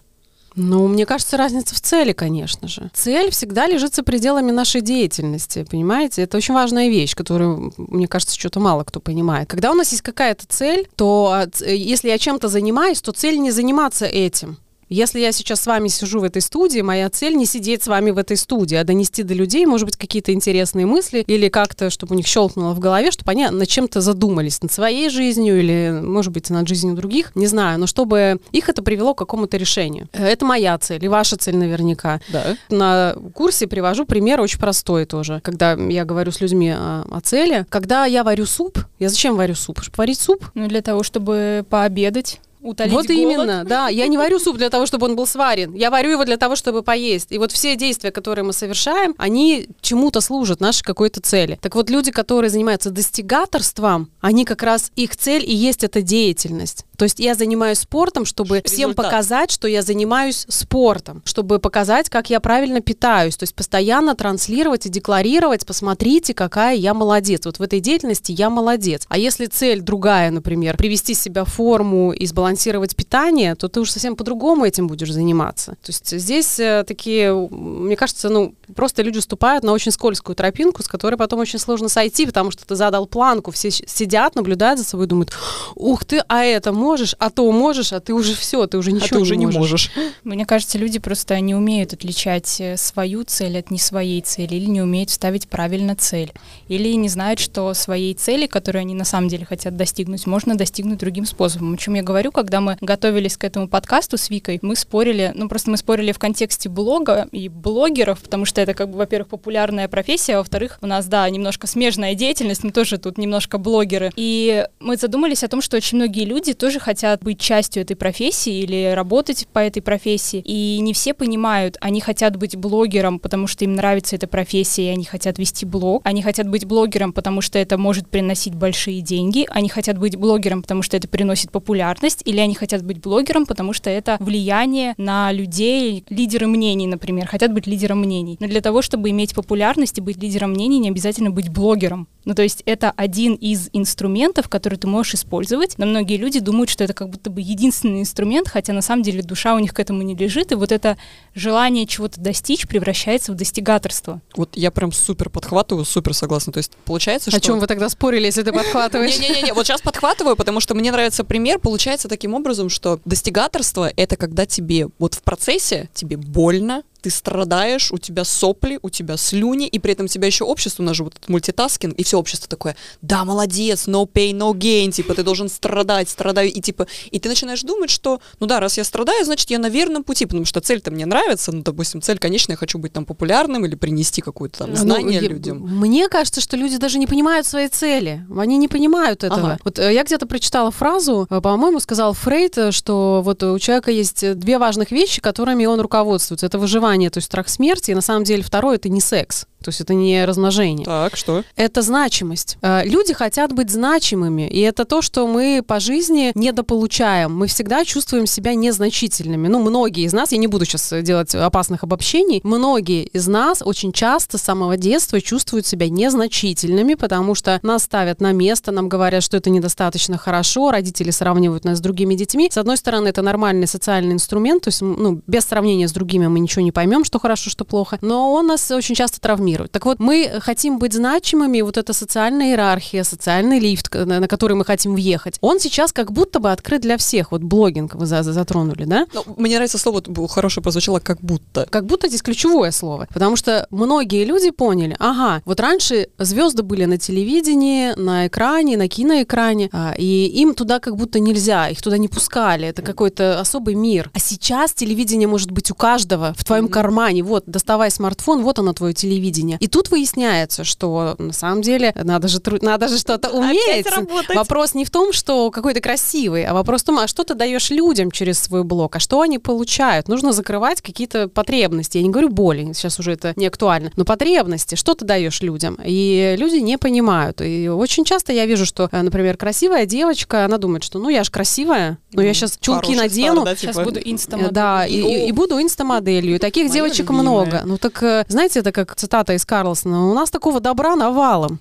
Ну, 0.55 0.87
мне 0.87 1.05
кажется, 1.05 1.37
разница 1.37 1.75
в 1.75 1.81
цели, 1.81 2.13
конечно 2.13 2.67
же. 2.67 2.89
Цель 2.93 3.31
всегда 3.31 3.67
лежит 3.67 3.95
за 3.95 4.03
пределами 4.03 4.51
нашей 4.51 4.81
деятельности, 4.81 5.65
понимаете? 5.69 6.23
Это 6.23 6.37
очень 6.37 6.53
важная 6.53 6.89
вещь, 6.89 7.15
которую, 7.15 7.73
мне 7.77 8.07
кажется, 8.07 8.37
что-то 8.37 8.59
мало 8.59 8.83
кто 8.83 8.99
понимает. 8.99 9.49
Когда 9.49 9.71
у 9.71 9.75
нас 9.75 9.91
есть 9.91 10.01
какая-то 10.01 10.45
цель, 10.47 10.87
то 10.95 11.45
э, 11.61 11.75
если 11.75 12.09
я 12.09 12.17
чем-то 12.17 12.47
занимаюсь, 12.47 13.01
то 13.01 13.11
цель 13.11 13.39
не 13.39 13.51
заниматься 13.51 14.05
этим. 14.05 14.57
Если 14.89 15.19
я 15.19 15.31
сейчас 15.31 15.61
с 15.61 15.67
вами 15.67 15.87
сижу 15.87 16.19
в 16.19 16.23
этой 16.23 16.41
студии, 16.41 16.81
моя 16.81 17.09
цель 17.09 17.35
не 17.35 17.45
сидеть 17.45 17.83
с 17.83 17.87
вами 17.87 18.09
в 18.09 18.17
этой 18.17 18.37
студии, 18.37 18.75
а 18.75 18.83
донести 18.83 19.21
до 19.21 19.35
людей, 19.35 19.65
может 19.67 19.85
быть, 19.85 19.97
какие-то 19.97 20.33
интересные 20.33 20.87
мысли 20.87 21.23
или 21.27 21.47
как-то, 21.49 21.91
чтобы 21.91 22.15
у 22.15 22.17
них 22.17 22.25
щелкнуло 22.25 22.73
в 22.73 22.79
голове, 22.79 23.11
чтобы 23.11 23.31
они 23.31 23.47
над 23.47 23.67
чем-то 23.67 24.01
задумались, 24.01 24.61
над 24.61 24.71
своей 24.71 25.09
жизнью 25.09 25.59
или, 25.59 25.99
может 26.03 26.33
быть, 26.33 26.49
над 26.49 26.67
жизнью 26.67 26.95
других, 26.95 27.35
не 27.35 27.45
знаю, 27.45 27.79
но 27.79 27.85
чтобы 27.85 28.39
их 28.51 28.67
это 28.67 28.81
привело 28.81 29.13
к 29.13 29.19
какому-то 29.19 29.57
решению. 29.57 30.09
Это 30.11 30.43
моя 30.45 30.77
цель, 30.79 31.05
и 31.05 31.07
ваша 31.07 31.37
цель 31.37 31.55
наверняка. 31.55 32.19
Да. 32.29 32.57
На 32.69 33.15
курсе 33.35 33.67
привожу 33.67 34.05
пример 34.05 34.41
очень 34.41 34.59
простой 34.59 35.05
тоже, 35.05 35.39
когда 35.43 35.73
я 35.73 36.03
говорю 36.03 36.31
с 36.31 36.41
людьми 36.41 36.71
о, 36.71 37.05
о 37.11 37.21
цели. 37.21 37.65
Когда 37.69 38.05
я 38.05 38.23
варю 38.23 38.47
суп, 38.47 38.79
я 38.97 39.09
зачем 39.09 39.35
варю 39.35 39.53
суп? 39.53 39.81
Чтобы 39.81 39.95
варить 39.97 40.19
суп? 40.19 40.45
Ну, 40.55 40.67
для 40.67 40.81
того, 40.81 41.03
чтобы 41.03 41.63
пообедать 41.69 42.39
утолить 42.61 42.93
Вот 42.93 43.07
голод. 43.07 43.19
именно, 43.21 43.63
да. 43.63 43.87
Я 43.89 44.07
не 44.07 44.17
варю 44.17 44.39
суп 44.39 44.57
для 44.57 44.69
того, 44.69 44.85
чтобы 44.85 45.05
он 45.07 45.15
был 45.15 45.25
сварен. 45.27 45.73
Я 45.73 45.89
варю 45.89 46.11
его 46.11 46.25
для 46.25 46.37
того, 46.37 46.55
чтобы 46.55 46.83
поесть. 46.83 47.31
И 47.31 47.37
вот 47.37 47.51
все 47.51 47.75
действия, 47.75 48.11
которые 48.11 48.43
мы 48.45 48.53
совершаем, 48.53 49.15
они 49.17 49.67
чему-то 49.81 50.21
служат, 50.21 50.59
нашей 50.59 50.83
какой-то 50.83 51.21
цели. 51.21 51.57
Так 51.61 51.75
вот, 51.75 51.89
люди, 51.89 52.11
которые 52.11 52.49
занимаются 52.49 52.89
достигаторством, 52.91 54.09
они 54.21 54.45
как 54.45 54.63
раз, 54.63 54.91
их 54.95 55.15
цель 55.15 55.43
и 55.49 55.53
есть 55.55 55.83
эта 55.83 56.01
деятельность. 56.01 56.85
То 56.97 57.03
есть 57.05 57.19
я 57.19 57.33
занимаюсь 57.33 57.79
спортом, 57.79 58.25
чтобы 58.25 58.55
Результат. 58.57 58.71
всем 58.73 58.93
показать, 58.93 59.51
что 59.51 59.69
я 59.69 59.81
занимаюсь 59.81 60.45
спортом, 60.49 61.21
чтобы 61.23 61.59
показать, 61.59 62.09
как 62.09 62.29
я 62.29 62.41
правильно 62.41 62.81
питаюсь. 62.81 63.37
То 63.37 63.43
есть 63.43 63.55
постоянно 63.55 64.15
транслировать 64.15 64.85
и 64.85 64.89
декларировать, 64.89 65.65
посмотрите, 65.65 66.33
какая 66.33 66.75
я 66.75 66.93
молодец. 66.93 67.45
Вот 67.45 67.59
в 67.59 67.61
этой 67.61 67.79
деятельности 67.79 68.33
я 68.33 68.49
молодец. 68.49 69.05
А 69.07 69.17
если 69.17 69.45
цель 69.45 69.79
другая, 69.79 70.29
например, 70.29 70.75
привести 70.75 71.13
себя 71.13 71.45
в 71.45 71.49
форму 71.53 72.11
и 72.11 72.25
сбалансировать 72.25 72.48
питание, 72.95 73.55
то 73.55 73.67
ты 73.67 73.79
уже 73.79 73.91
совсем 73.91 74.15
по-другому 74.15 74.65
этим 74.65 74.87
будешь 74.87 75.11
заниматься. 75.11 75.71
То 75.83 75.89
есть 75.89 76.09
здесь 76.09 76.59
э, 76.59 76.83
такие, 76.87 77.33
мне 77.33 77.95
кажется, 77.95 78.29
ну, 78.29 78.53
просто 78.75 79.01
люди 79.01 79.19
ступают 79.19 79.63
на 79.63 79.71
очень 79.71 79.91
скользкую 79.91 80.35
тропинку, 80.35 80.83
с 80.83 80.87
которой 80.87 81.15
потом 81.15 81.39
очень 81.39 81.59
сложно 81.59 81.89
сойти, 81.89 82.25
потому 82.25 82.51
что 82.51 82.65
ты 82.65 82.75
задал 82.75 83.05
планку, 83.07 83.51
все 83.51 83.71
сидят, 83.71 84.35
наблюдают 84.35 84.79
за 84.79 84.85
собой, 84.85 85.07
думают, 85.07 85.31
ух 85.75 86.05
ты, 86.05 86.23
а 86.27 86.43
это 86.43 86.71
можешь, 86.71 87.15
а 87.19 87.29
то 87.29 87.51
можешь, 87.51 87.93
а 87.93 87.99
ты 87.99 88.13
уже 88.13 88.35
все, 88.35 88.67
ты 88.67 88.77
уже 88.77 88.91
ничего 88.91 89.05
а 89.05 89.09
ты 89.09 89.19
уже 89.19 89.35
не 89.35 89.45
можешь. 89.45 89.57
не 89.57 89.59
можешь. 89.59 89.91
Мне 90.23 90.45
кажется, 90.45 90.77
люди 90.77 90.99
просто 90.99 91.39
не 91.39 91.55
умеют 91.55 91.93
отличать 91.93 92.59
э, 92.59 92.77
свою 92.77 93.23
цель 93.23 93.57
от 93.57 93.71
не 93.71 93.79
своей 93.79 94.21
цели, 94.21 94.55
или 94.55 94.65
не 94.65 94.81
умеют 94.81 95.09
ставить 95.09 95.47
правильно 95.47 95.95
цель, 95.95 96.31
или 96.67 96.93
не 96.93 97.09
знают, 97.09 97.39
что 97.39 97.73
своей 97.73 98.13
цели, 98.13 98.47
которую 98.47 98.81
они 98.81 98.93
на 98.93 99.05
самом 99.05 99.29
деле 99.29 99.45
хотят 99.45 99.75
достигнуть, 99.75 100.27
можно 100.27 100.55
достигнуть 100.55 100.99
другим 100.99 101.25
способом. 101.25 101.73
О 101.73 101.77
чем 101.77 101.95
я 101.95 102.03
говорю, 102.03 102.31
когда 102.39 102.61
мы 102.61 102.77
готовились 102.79 103.35
к 103.35 103.43
этому 103.43 103.67
подкасту 103.67 104.17
с 104.17 104.29
Викой, 104.29 104.59
мы 104.61 104.77
спорили, 104.77 105.33
ну 105.35 105.49
просто 105.49 105.71
мы 105.71 105.75
спорили 105.75 106.13
в 106.13 106.19
контексте 106.19 106.69
блога 106.69 107.27
и 107.33 107.49
блогеров, 107.49 108.21
потому 108.21 108.45
что 108.45 108.61
это 108.61 108.73
как 108.73 108.89
бы, 108.89 108.97
во-первых, 108.97 109.27
популярная 109.27 109.89
профессия, 109.89 110.35
а 110.35 110.37
во-вторых, 110.37 110.77
у 110.81 110.87
нас, 110.87 111.07
да, 111.07 111.29
немножко 111.29 111.67
смежная 111.67 112.15
деятельность, 112.15 112.63
мы 112.63 112.71
тоже 112.71 112.97
тут 112.97 113.17
немножко 113.17 113.57
блогеры. 113.57 114.11
И 114.15 114.65
мы 114.79 114.95
задумались 114.95 115.43
о 115.43 115.49
том, 115.49 115.61
что 115.61 115.75
очень 115.75 115.97
многие 115.97 116.23
люди 116.23 116.53
тоже 116.53 116.79
хотят 116.79 117.21
быть 117.23 117.41
частью 117.41 117.83
этой 117.83 117.97
профессии 117.97 118.61
или 118.61 118.93
работать 118.95 119.45
по 119.51 119.59
этой 119.59 119.81
профессии. 119.81 120.41
И 120.45 120.79
не 120.79 120.93
все 120.93 121.13
понимают, 121.13 121.75
они 121.81 121.99
хотят 121.99 122.37
быть 122.37 122.55
блогером, 122.55 123.19
потому 123.19 123.47
что 123.47 123.65
им 123.65 123.75
нравится 123.75 124.15
эта 124.15 124.27
профессия, 124.27 124.85
и 124.85 124.93
они 124.93 125.03
хотят 125.03 125.37
вести 125.39 125.65
блог. 125.65 126.03
Они 126.05 126.21
хотят 126.21 126.47
быть 126.47 126.63
блогером, 126.63 127.11
потому 127.11 127.41
что 127.41 127.59
это 127.59 127.77
может 127.77 128.07
приносить 128.07 128.55
большие 128.55 129.01
деньги. 129.01 129.45
Они 129.49 129.67
хотят 129.67 129.97
быть 129.97 130.15
блогером, 130.15 130.61
потому 130.61 130.83
что 130.83 130.95
это 130.95 131.09
приносит 131.09 131.51
популярность. 131.51 132.21
Или 132.29 132.39
они 132.39 132.53
хотят 132.53 132.83
быть 132.83 133.01
блогером, 133.01 133.47
потому 133.47 133.73
что 133.73 133.89
это 133.89 134.17
влияние 134.19 134.93
на 134.97 135.31
людей, 135.31 136.03
лидеры 136.09 136.45
мнений, 136.45 136.85
например, 136.85 137.27
хотят 137.27 137.51
быть 137.51 137.65
лидером 137.65 138.01
мнений. 138.01 138.37
Но 138.39 138.47
для 138.47 138.61
того, 138.61 138.83
чтобы 138.83 139.09
иметь 139.09 139.33
популярность 139.33 139.97
и 139.97 140.01
быть 140.01 140.17
лидером 140.21 140.51
мнений, 140.51 140.77
не 140.77 140.89
обязательно 140.89 141.31
быть 141.31 141.49
блогером. 141.49 142.07
Ну, 142.25 142.35
то 142.35 142.43
есть 142.43 142.61
это 142.65 142.91
один 142.95 143.33
из 143.33 143.69
инструментов, 143.73 144.49
который 144.49 144.77
ты 144.77 144.85
можешь 144.85 145.15
использовать. 145.15 145.79
Но 145.79 145.87
многие 145.87 146.17
люди 146.17 146.39
думают, 146.39 146.69
что 146.69 146.83
это 146.83 146.93
как 146.93 147.09
будто 147.09 147.31
бы 147.31 147.41
единственный 147.41 148.01
инструмент, 148.01 148.47
хотя 148.47 148.73
на 148.73 148.81
самом 148.81 149.01
деле 149.01 149.23
душа 149.23 149.55
у 149.55 149.59
них 149.59 149.73
к 149.73 149.79
этому 149.79 150.03
не 150.03 150.15
лежит, 150.15 150.51
и 150.51 150.55
вот 150.55 150.71
это 150.71 150.97
желание 151.33 151.87
чего-то 151.87 152.21
достичь 152.21 152.67
превращается 152.67 153.31
в 153.31 153.35
достигаторство. 153.35 154.21
Вот 154.35 154.55
я 154.55 154.69
прям 154.69 154.91
супер 154.91 155.31
подхватываю, 155.31 155.85
супер 155.85 156.13
согласна. 156.13 156.53
То 156.53 156.59
есть 156.59 156.73
получается, 156.85 157.31
что... 157.31 157.39
О 157.39 157.41
чем 157.41 157.59
вы 157.59 157.65
тогда 157.65 157.89
спорили, 157.89 158.25
если 158.25 158.43
ты 158.43 158.51
подхватываешь? 158.51 159.17
Не-не-не, 159.17 159.53
вот 159.53 159.65
сейчас 159.65 159.81
подхватываю, 159.81 160.35
потому 160.35 160.59
что 160.59 160.75
мне 160.75 160.91
нравится 160.91 161.23
пример. 161.23 161.57
Получается 161.57 162.07
таким 162.19 162.33
образом, 162.33 162.67
что 162.67 162.99
достигаторство— 163.05 163.89
это 163.95 164.17
когда 164.17 164.45
тебе 164.45 164.89
вот 164.99 165.13
в 165.13 165.21
процессе 165.21 165.89
тебе 165.93 166.17
больно, 166.17 166.83
ты 167.01 167.09
страдаешь, 167.09 167.91
у 167.91 167.97
тебя 167.97 168.23
сопли, 168.23 168.79
у 168.81 168.89
тебя 168.89 169.17
слюни, 169.17 169.67
и 169.67 169.79
при 169.79 169.93
этом 169.93 170.05
у 170.05 170.09
тебя 170.09 170.27
еще 170.27 170.43
общество, 170.43 170.83
у 170.83 170.85
нас 170.85 170.95
же 170.95 171.03
вот 171.03 171.15
этот 171.15 171.29
мультитаскинг, 171.29 171.95
и 171.95 172.03
все 172.03 172.17
общество 172.19 172.47
такое, 172.49 172.75
да, 173.01 173.23
молодец, 173.25 173.87
no 173.87 174.05
pain, 174.11 174.33
no 174.33 174.53
gain, 174.53 174.91
типа, 174.91 175.13
ты 175.15 175.23
должен 175.23 175.49
страдать, 175.49 176.09
страдаю, 176.09 176.51
и 176.51 176.61
типа, 176.61 176.87
и 177.11 177.19
ты 177.19 177.29
начинаешь 177.29 177.61
думать, 177.61 177.89
что, 177.89 178.19
ну 178.39 178.47
да, 178.47 178.59
раз 178.59 178.77
я 178.77 178.83
страдаю, 178.83 179.23
значит, 179.25 179.49
я 179.49 179.59
на 179.59 179.69
верном 179.69 180.03
пути, 180.03 180.25
потому 180.25 180.45
что 180.45 180.59
цель-то 180.61 180.91
мне 180.91 181.05
нравится, 181.05 181.51
ну, 181.51 181.61
допустим, 181.61 182.01
цель, 182.01 182.17
конечно, 182.19 182.51
я 182.53 182.57
хочу 182.57 182.77
быть 182.79 182.93
там 182.93 183.05
популярным 183.05 183.65
или 183.65 183.75
принести 183.75 184.21
какое-то 184.21 184.59
там 184.59 184.69
Ну, 184.71 184.75
знание 184.75 185.21
я- 185.21 185.27
людям. 185.29 185.57
Мне 185.59 186.09
кажется, 186.09 186.41
что 186.41 186.57
люди 186.57 186.77
даже 186.77 186.97
не 186.99 187.07
понимают 187.07 187.45
своей 187.47 187.69
цели. 187.69 188.25
Они 188.37 188.57
не 188.57 188.67
понимают 188.67 189.23
этого. 189.23 189.39
Ага. 189.53 189.59
Вот 189.63 189.79
э, 189.79 189.93
я 189.93 190.03
где-то 190.03 190.25
прочитала 190.27 190.71
фразу, 190.71 191.27
э, 191.29 191.41
по-моему, 191.41 191.79
сказал 191.79 192.13
Фрейд, 192.13 192.57
э, 192.57 192.71
что 192.71 193.21
вот 193.23 193.43
у 193.43 193.57
человека 193.59 193.91
есть 193.91 194.37
две 194.37 194.57
важных 194.57 194.91
вещи, 194.91 195.21
которыми 195.21 195.65
он 195.65 195.79
руководствуется. 195.79 196.45
Это 196.45 196.57
выживание, 196.59 196.88
то 196.89 197.17
есть 197.17 197.27
страх 197.27 197.49
смерти, 197.49 197.91
и 197.91 197.95
на 197.95 198.01
самом 198.01 198.23
деле 198.23 198.43
второе 198.43 198.75
это 198.75 198.89
не 198.89 199.01
секс. 199.01 199.45
То 199.63 199.69
есть 199.69 199.81
это 199.81 199.93
не 199.93 200.23
размножение. 200.23 200.85
Так, 200.85 201.17
что? 201.17 201.43
Это 201.57 201.81
значимость. 201.81 202.57
Э, 202.61 202.81
Люди 202.85 203.13
хотят 203.13 203.51
быть 203.51 203.69
значимыми, 203.69 204.47
и 204.47 204.61
это 204.61 204.85
то, 204.85 205.01
что 205.01 205.27
мы 205.27 205.61
по 205.65 205.81
жизни 205.81 206.31
недополучаем. 206.33 207.35
Мы 207.35 207.47
всегда 207.47 207.83
чувствуем 207.83 208.25
себя 208.25 208.55
незначительными. 208.55 209.49
Ну, 209.49 209.59
многие 209.59 210.05
из 210.05 210.13
нас, 210.13 210.31
я 210.31 210.37
не 210.37 210.47
буду 210.47 210.63
сейчас 210.63 210.93
делать 211.03 211.35
опасных 211.35 211.83
обобщений, 211.83 212.39
многие 212.43 213.03
из 213.03 213.27
нас 213.27 213.61
очень 213.63 213.91
часто 213.91 214.37
с 214.37 214.41
самого 214.41 214.77
детства 214.77 215.19
чувствуют 215.19 215.67
себя 215.67 215.89
незначительными, 215.89 216.93
потому 216.93 217.35
что 217.35 217.59
нас 217.61 217.83
ставят 217.83 218.21
на 218.21 218.31
место, 218.31 218.71
нам 218.71 218.87
говорят, 218.87 219.23
что 219.23 219.35
это 219.35 219.49
недостаточно 219.49 220.17
хорошо, 220.17 220.71
родители 220.71 221.11
сравнивают 221.11 221.65
нас 221.65 221.79
с 221.79 221.81
другими 221.81 222.15
детьми. 222.15 222.49
С 222.49 222.57
одной 222.57 222.77
стороны, 222.77 223.09
это 223.09 223.21
нормальный 223.21 223.67
социальный 223.67 224.13
инструмент, 224.13 224.63
то 224.63 224.69
есть, 224.69 224.81
ну, 224.81 225.21
без 225.27 225.43
сравнения 225.43 225.87
с 225.87 225.91
другими 225.91 226.27
мы 226.27 226.39
ничего 226.39 226.61
не 226.61 226.71
поймем, 226.79 227.03
что 227.03 227.19
хорошо, 227.19 227.49
что 227.49 227.65
плохо, 227.65 227.97
но 228.01 228.31
он 228.31 228.47
нас 228.47 228.71
очень 228.71 228.95
часто 228.95 229.19
травмирует. 229.19 229.69
Так 229.73 229.85
вот, 229.85 229.99
мы 229.99 230.39
хотим 230.39 230.79
быть 230.79 230.93
значимыми, 230.93 231.59
вот 231.59 231.75
эта 231.77 231.91
социальная 231.91 232.51
иерархия, 232.51 233.03
социальный 233.03 233.59
лифт, 233.59 233.93
на 233.93 234.27
который 234.29 234.55
мы 234.55 234.63
хотим 234.63 234.95
въехать, 234.95 235.37
он 235.41 235.59
сейчас 235.59 235.91
как 235.91 236.13
будто 236.13 236.39
бы 236.39 236.53
открыт 236.53 236.81
для 236.81 236.95
всех. 236.95 237.33
Вот 237.33 237.41
блогинг 237.41 237.95
вы 237.95 238.05
за- 238.05 238.23
за- 238.23 238.31
затронули, 238.31 238.85
да? 238.85 239.07
Ну, 239.13 239.23
мне 239.35 239.55
нравится 239.55 239.77
слово, 239.77 240.01
хорошее 240.29 240.63
прозвучало, 240.63 241.01
как 241.01 241.19
будто. 241.19 241.67
Как 241.69 241.85
будто 241.85 242.07
здесь 242.07 242.21
ключевое 242.21 242.71
слово. 242.71 243.07
Потому 243.13 243.35
что 243.35 243.67
многие 243.71 244.23
люди 244.23 244.51
поняли, 244.51 244.95
ага, 244.99 245.41
вот 245.43 245.59
раньше 245.59 246.07
звезды 246.17 246.63
были 246.63 246.85
на 246.85 246.97
телевидении, 246.97 247.93
на 247.99 248.27
экране, 248.27 248.77
на 248.77 248.87
киноэкране, 248.87 249.69
а, 249.73 249.93
и 249.97 250.27
им 250.27 250.53
туда 250.53 250.79
как 250.79 250.95
будто 250.95 251.19
нельзя, 251.19 251.67
их 251.67 251.81
туда 251.81 251.97
не 251.97 252.07
пускали. 252.07 252.67
Это 252.69 252.81
какой-то 252.81 253.41
особый 253.41 253.75
мир. 253.75 254.09
А 254.13 254.19
сейчас 254.19 254.71
телевидение 254.73 255.27
может 255.27 255.51
быть 255.51 255.69
у 255.71 255.75
каждого 255.75 256.33
в 256.37 256.45
твоем 256.45 256.68
кармане. 256.69 257.23
Вот, 257.23 257.43
доставай 257.45 257.91
смартфон, 257.91 258.43
вот 258.43 258.59
оно 258.59 258.73
твое 258.73 258.93
телевидение. 258.93 259.57
И 259.59 259.67
тут 259.67 259.89
выясняется, 259.91 260.63
что 260.63 261.15
на 261.17 261.33
самом 261.33 261.61
деле 261.61 261.93
надо 261.95 262.27
же, 262.27 262.39
тру- 262.39 262.59
надо 262.61 262.87
же 262.87 262.97
что-то 262.97 263.29
уметь. 263.29 263.85
работать. 263.89 264.35
Вопрос 264.35 264.73
не 264.73 264.85
в 264.85 264.89
том, 264.91 265.13
что 265.13 265.51
какой 265.51 265.73
ты 265.73 265.81
красивый, 265.81 266.45
а 266.45 266.53
вопрос 266.53 266.81
в 266.81 266.85
том, 266.85 266.99
а 266.99 267.07
что 267.07 267.23
ты 267.23 267.33
даешь 267.33 267.69
людям 267.69 268.11
через 268.11 268.39
свой 268.39 268.63
блог, 268.63 268.95
а 268.95 268.99
что 268.99 269.21
они 269.21 269.39
получают. 269.39 270.07
Нужно 270.07 270.31
закрывать 270.33 270.81
какие-то 270.81 271.27
потребности. 271.27 271.97
Я 271.97 272.03
не 272.03 272.09
говорю 272.09 272.29
боли, 272.29 272.71
сейчас 272.73 272.99
уже 272.99 273.13
это 273.13 273.33
не 273.35 273.47
актуально, 273.47 273.91
но 273.95 274.05
потребности, 274.05 274.75
что 274.75 274.93
ты 274.93 275.05
даешь 275.05 275.41
людям. 275.41 275.77
И 275.85 276.35
люди 276.37 276.57
не 276.57 276.77
понимают. 276.77 277.41
И 277.41 277.67
очень 277.67 278.05
часто 278.05 278.33
я 278.33 278.45
вижу, 278.45 278.65
что, 278.65 278.89
э, 278.91 279.01
например, 279.01 279.37
красивая 279.37 279.85
девочка, 279.85 280.45
она 280.45 280.57
думает, 280.57 280.83
что 280.83 280.99
ну 280.99 281.09
я 281.09 281.23
же 281.23 281.31
красивая, 281.31 281.97
ну 282.13 282.21
я 282.21 282.33
сейчас 282.33 282.57
чулки 282.59 282.93
Хороший 282.93 282.95
надену, 282.97 283.41
стар, 283.41 283.45
да, 283.45 283.55
Сейчас 283.55 283.75
типа? 283.75 283.83
буду 283.85 283.99
Э, 283.99 284.03
инстамоделью. 284.05 284.53
Да, 284.53 284.85
и, 284.85 284.99
и- 284.99 285.27
и 285.27 285.31
буду 285.31 285.61
инстамоделью. 285.61 286.35
И 286.35 286.39
таких 286.59 286.73
девочек 286.73 287.09
любимое. 287.09 287.21
много. 287.21 287.61
Ну 287.65 287.77
так, 287.77 288.03
э, 288.03 288.25
знаете, 288.27 288.59
это 288.59 288.71
как 288.71 288.95
цитата 288.95 289.33
из 289.33 289.45
Карлсона. 289.45 290.09
У 290.09 290.13
нас 290.13 290.29
такого 290.29 290.59
добра 290.59 290.95
навалом. 290.95 291.59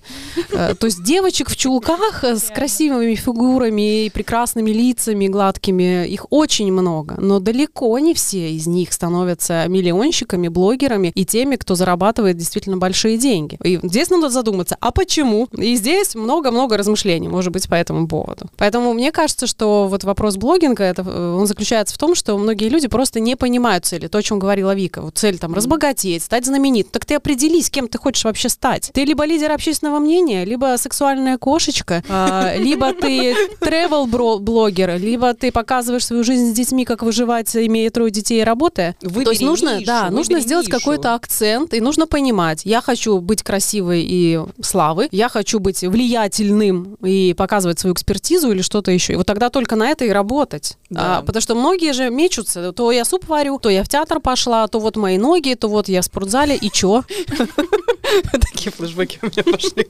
Э, 0.52 0.74
То 0.74 0.86
есть 0.86 1.02
девочек 1.02 1.50
в 1.50 1.56
чулках 1.56 2.24
э, 2.24 2.36
с 2.36 2.50
красивыми 2.54 3.14
фигурами 3.14 4.06
и 4.06 4.10
прекрасными 4.10 4.70
лицами 4.70 5.28
гладкими, 5.28 6.06
их 6.06 6.26
очень 6.30 6.72
много. 6.72 7.16
Но 7.18 7.40
далеко 7.40 7.98
не 7.98 8.14
все 8.14 8.50
из 8.52 8.66
них 8.66 8.92
становятся 8.92 9.64
миллионщиками, 9.68 10.48
блогерами 10.48 11.12
и 11.14 11.24
теми, 11.24 11.56
кто 11.56 11.74
зарабатывает 11.74 12.36
действительно 12.36 12.76
большие 12.76 13.18
деньги. 13.18 13.58
И 13.62 13.78
здесь 13.82 14.10
надо 14.10 14.30
задуматься, 14.30 14.76
а 14.80 14.90
почему? 14.90 15.48
И 15.56 15.76
здесь 15.76 16.14
много-много 16.14 16.76
размышлений, 16.76 17.28
может 17.28 17.52
быть, 17.52 17.68
по 17.68 17.74
этому 17.74 18.08
поводу. 18.08 18.46
Поэтому 18.56 18.92
мне 18.92 19.12
кажется, 19.12 19.46
что 19.46 19.86
вот 19.88 20.04
вопрос 20.04 20.36
блогинга, 20.36 20.84
это, 20.84 21.02
он 21.02 21.46
заключается 21.46 21.94
в 21.94 21.98
том, 21.98 22.14
что 22.14 22.36
многие 22.38 22.68
люди 22.68 22.88
просто 22.88 23.20
не 23.20 23.36
понимают 23.36 23.84
цели. 23.84 24.08
То, 24.08 24.18
о 24.18 24.22
чем 24.22 24.38
говорила 24.38 24.74
Вика. 24.74 24.87
Вот 24.96 25.18
цель 25.18 25.38
там 25.38 25.54
разбогатеть, 25.54 26.22
стать 26.22 26.46
знаменитым. 26.46 26.92
Так 26.92 27.04
ты 27.04 27.14
определись, 27.14 27.70
кем 27.70 27.88
ты 27.88 27.98
хочешь 27.98 28.24
вообще 28.24 28.48
стать. 28.48 28.90
Ты 28.92 29.04
либо 29.04 29.24
лидер 29.24 29.52
общественного 29.52 29.98
мнения, 29.98 30.44
либо 30.44 30.74
сексуальная 30.78 31.38
кошечка, 31.38 32.02
а, 32.08 32.54
либо 32.58 32.92
ты 32.92 33.34
travel-блогер, 33.60 34.98
либо 34.98 35.34
ты 35.34 35.52
показываешь 35.52 36.06
свою 36.06 36.24
жизнь 36.24 36.52
с 36.52 36.54
детьми, 36.54 36.84
как 36.84 37.02
выживать, 37.02 37.54
имея 37.56 37.90
трое 37.90 38.10
детей 38.10 38.40
и 38.40 38.44
работая. 38.44 38.96
Выбери 39.02 39.24
То 39.24 39.30
есть 39.30 39.42
нужно, 39.42 39.76
нишу, 39.76 39.86
да, 39.86 40.10
нужно 40.10 40.40
сделать 40.40 40.68
какой-то 40.68 41.14
акцент, 41.14 41.74
и 41.74 41.80
нужно 41.80 42.06
понимать, 42.06 42.62
я 42.64 42.80
хочу 42.80 43.20
быть 43.20 43.42
красивой 43.42 44.02
и 44.02 44.40
славы, 44.62 45.08
я 45.10 45.28
хочу 45.28 45.58
быть 45.58 45.82
влиятельным 45.82 46.94
и 47.02 47.34
показывать 47.34 47.78
свою 47.78 47.94
экспертизу 47.94 48.52
или 48.52 48.62
что-то 48.62 48.90
еще. 48.90 49.14
И 49.14 49.16
вот 49.16 49.26
тогда 49.26 49.50
только 49.50 49.76
на 49.76 49.88
это 49.88 50.04
и 50.04 50.10
работать. 50.10 50.76
Да. 50.90 51.18
А, 51.18 51.22
потому 51.22 51.40
что 51.40 51.54
многие 51.54 51.92
же 51.92 52.10
мечутся. 52.10 52.72
То 52.72 52.92
я 52.92 53.04
суп 53.04 53.28
варю, 53.28 53.58
то 53.58 53.68
я 53.68 53.84
в 53.84 53.88
театр 53.88 54.20
пошла, 54.20 54.66
то 54.68 54.77
вот 54.78 54.96
мои 54.96 55.18
ноги, 55.18 55.54
то 55.54 55.68
вот 55.68 55.88
я 55.88 56.02
в 56.02 56.04
спортзале, 56.04 56.56
и 56.56 56.70
чё? 56.70 57.04
Такие 58.32 58.72
флешбеки 58.72 59.18
у 59.22 59.26
меня 59.26 59.44
пошли. 59.44 59.86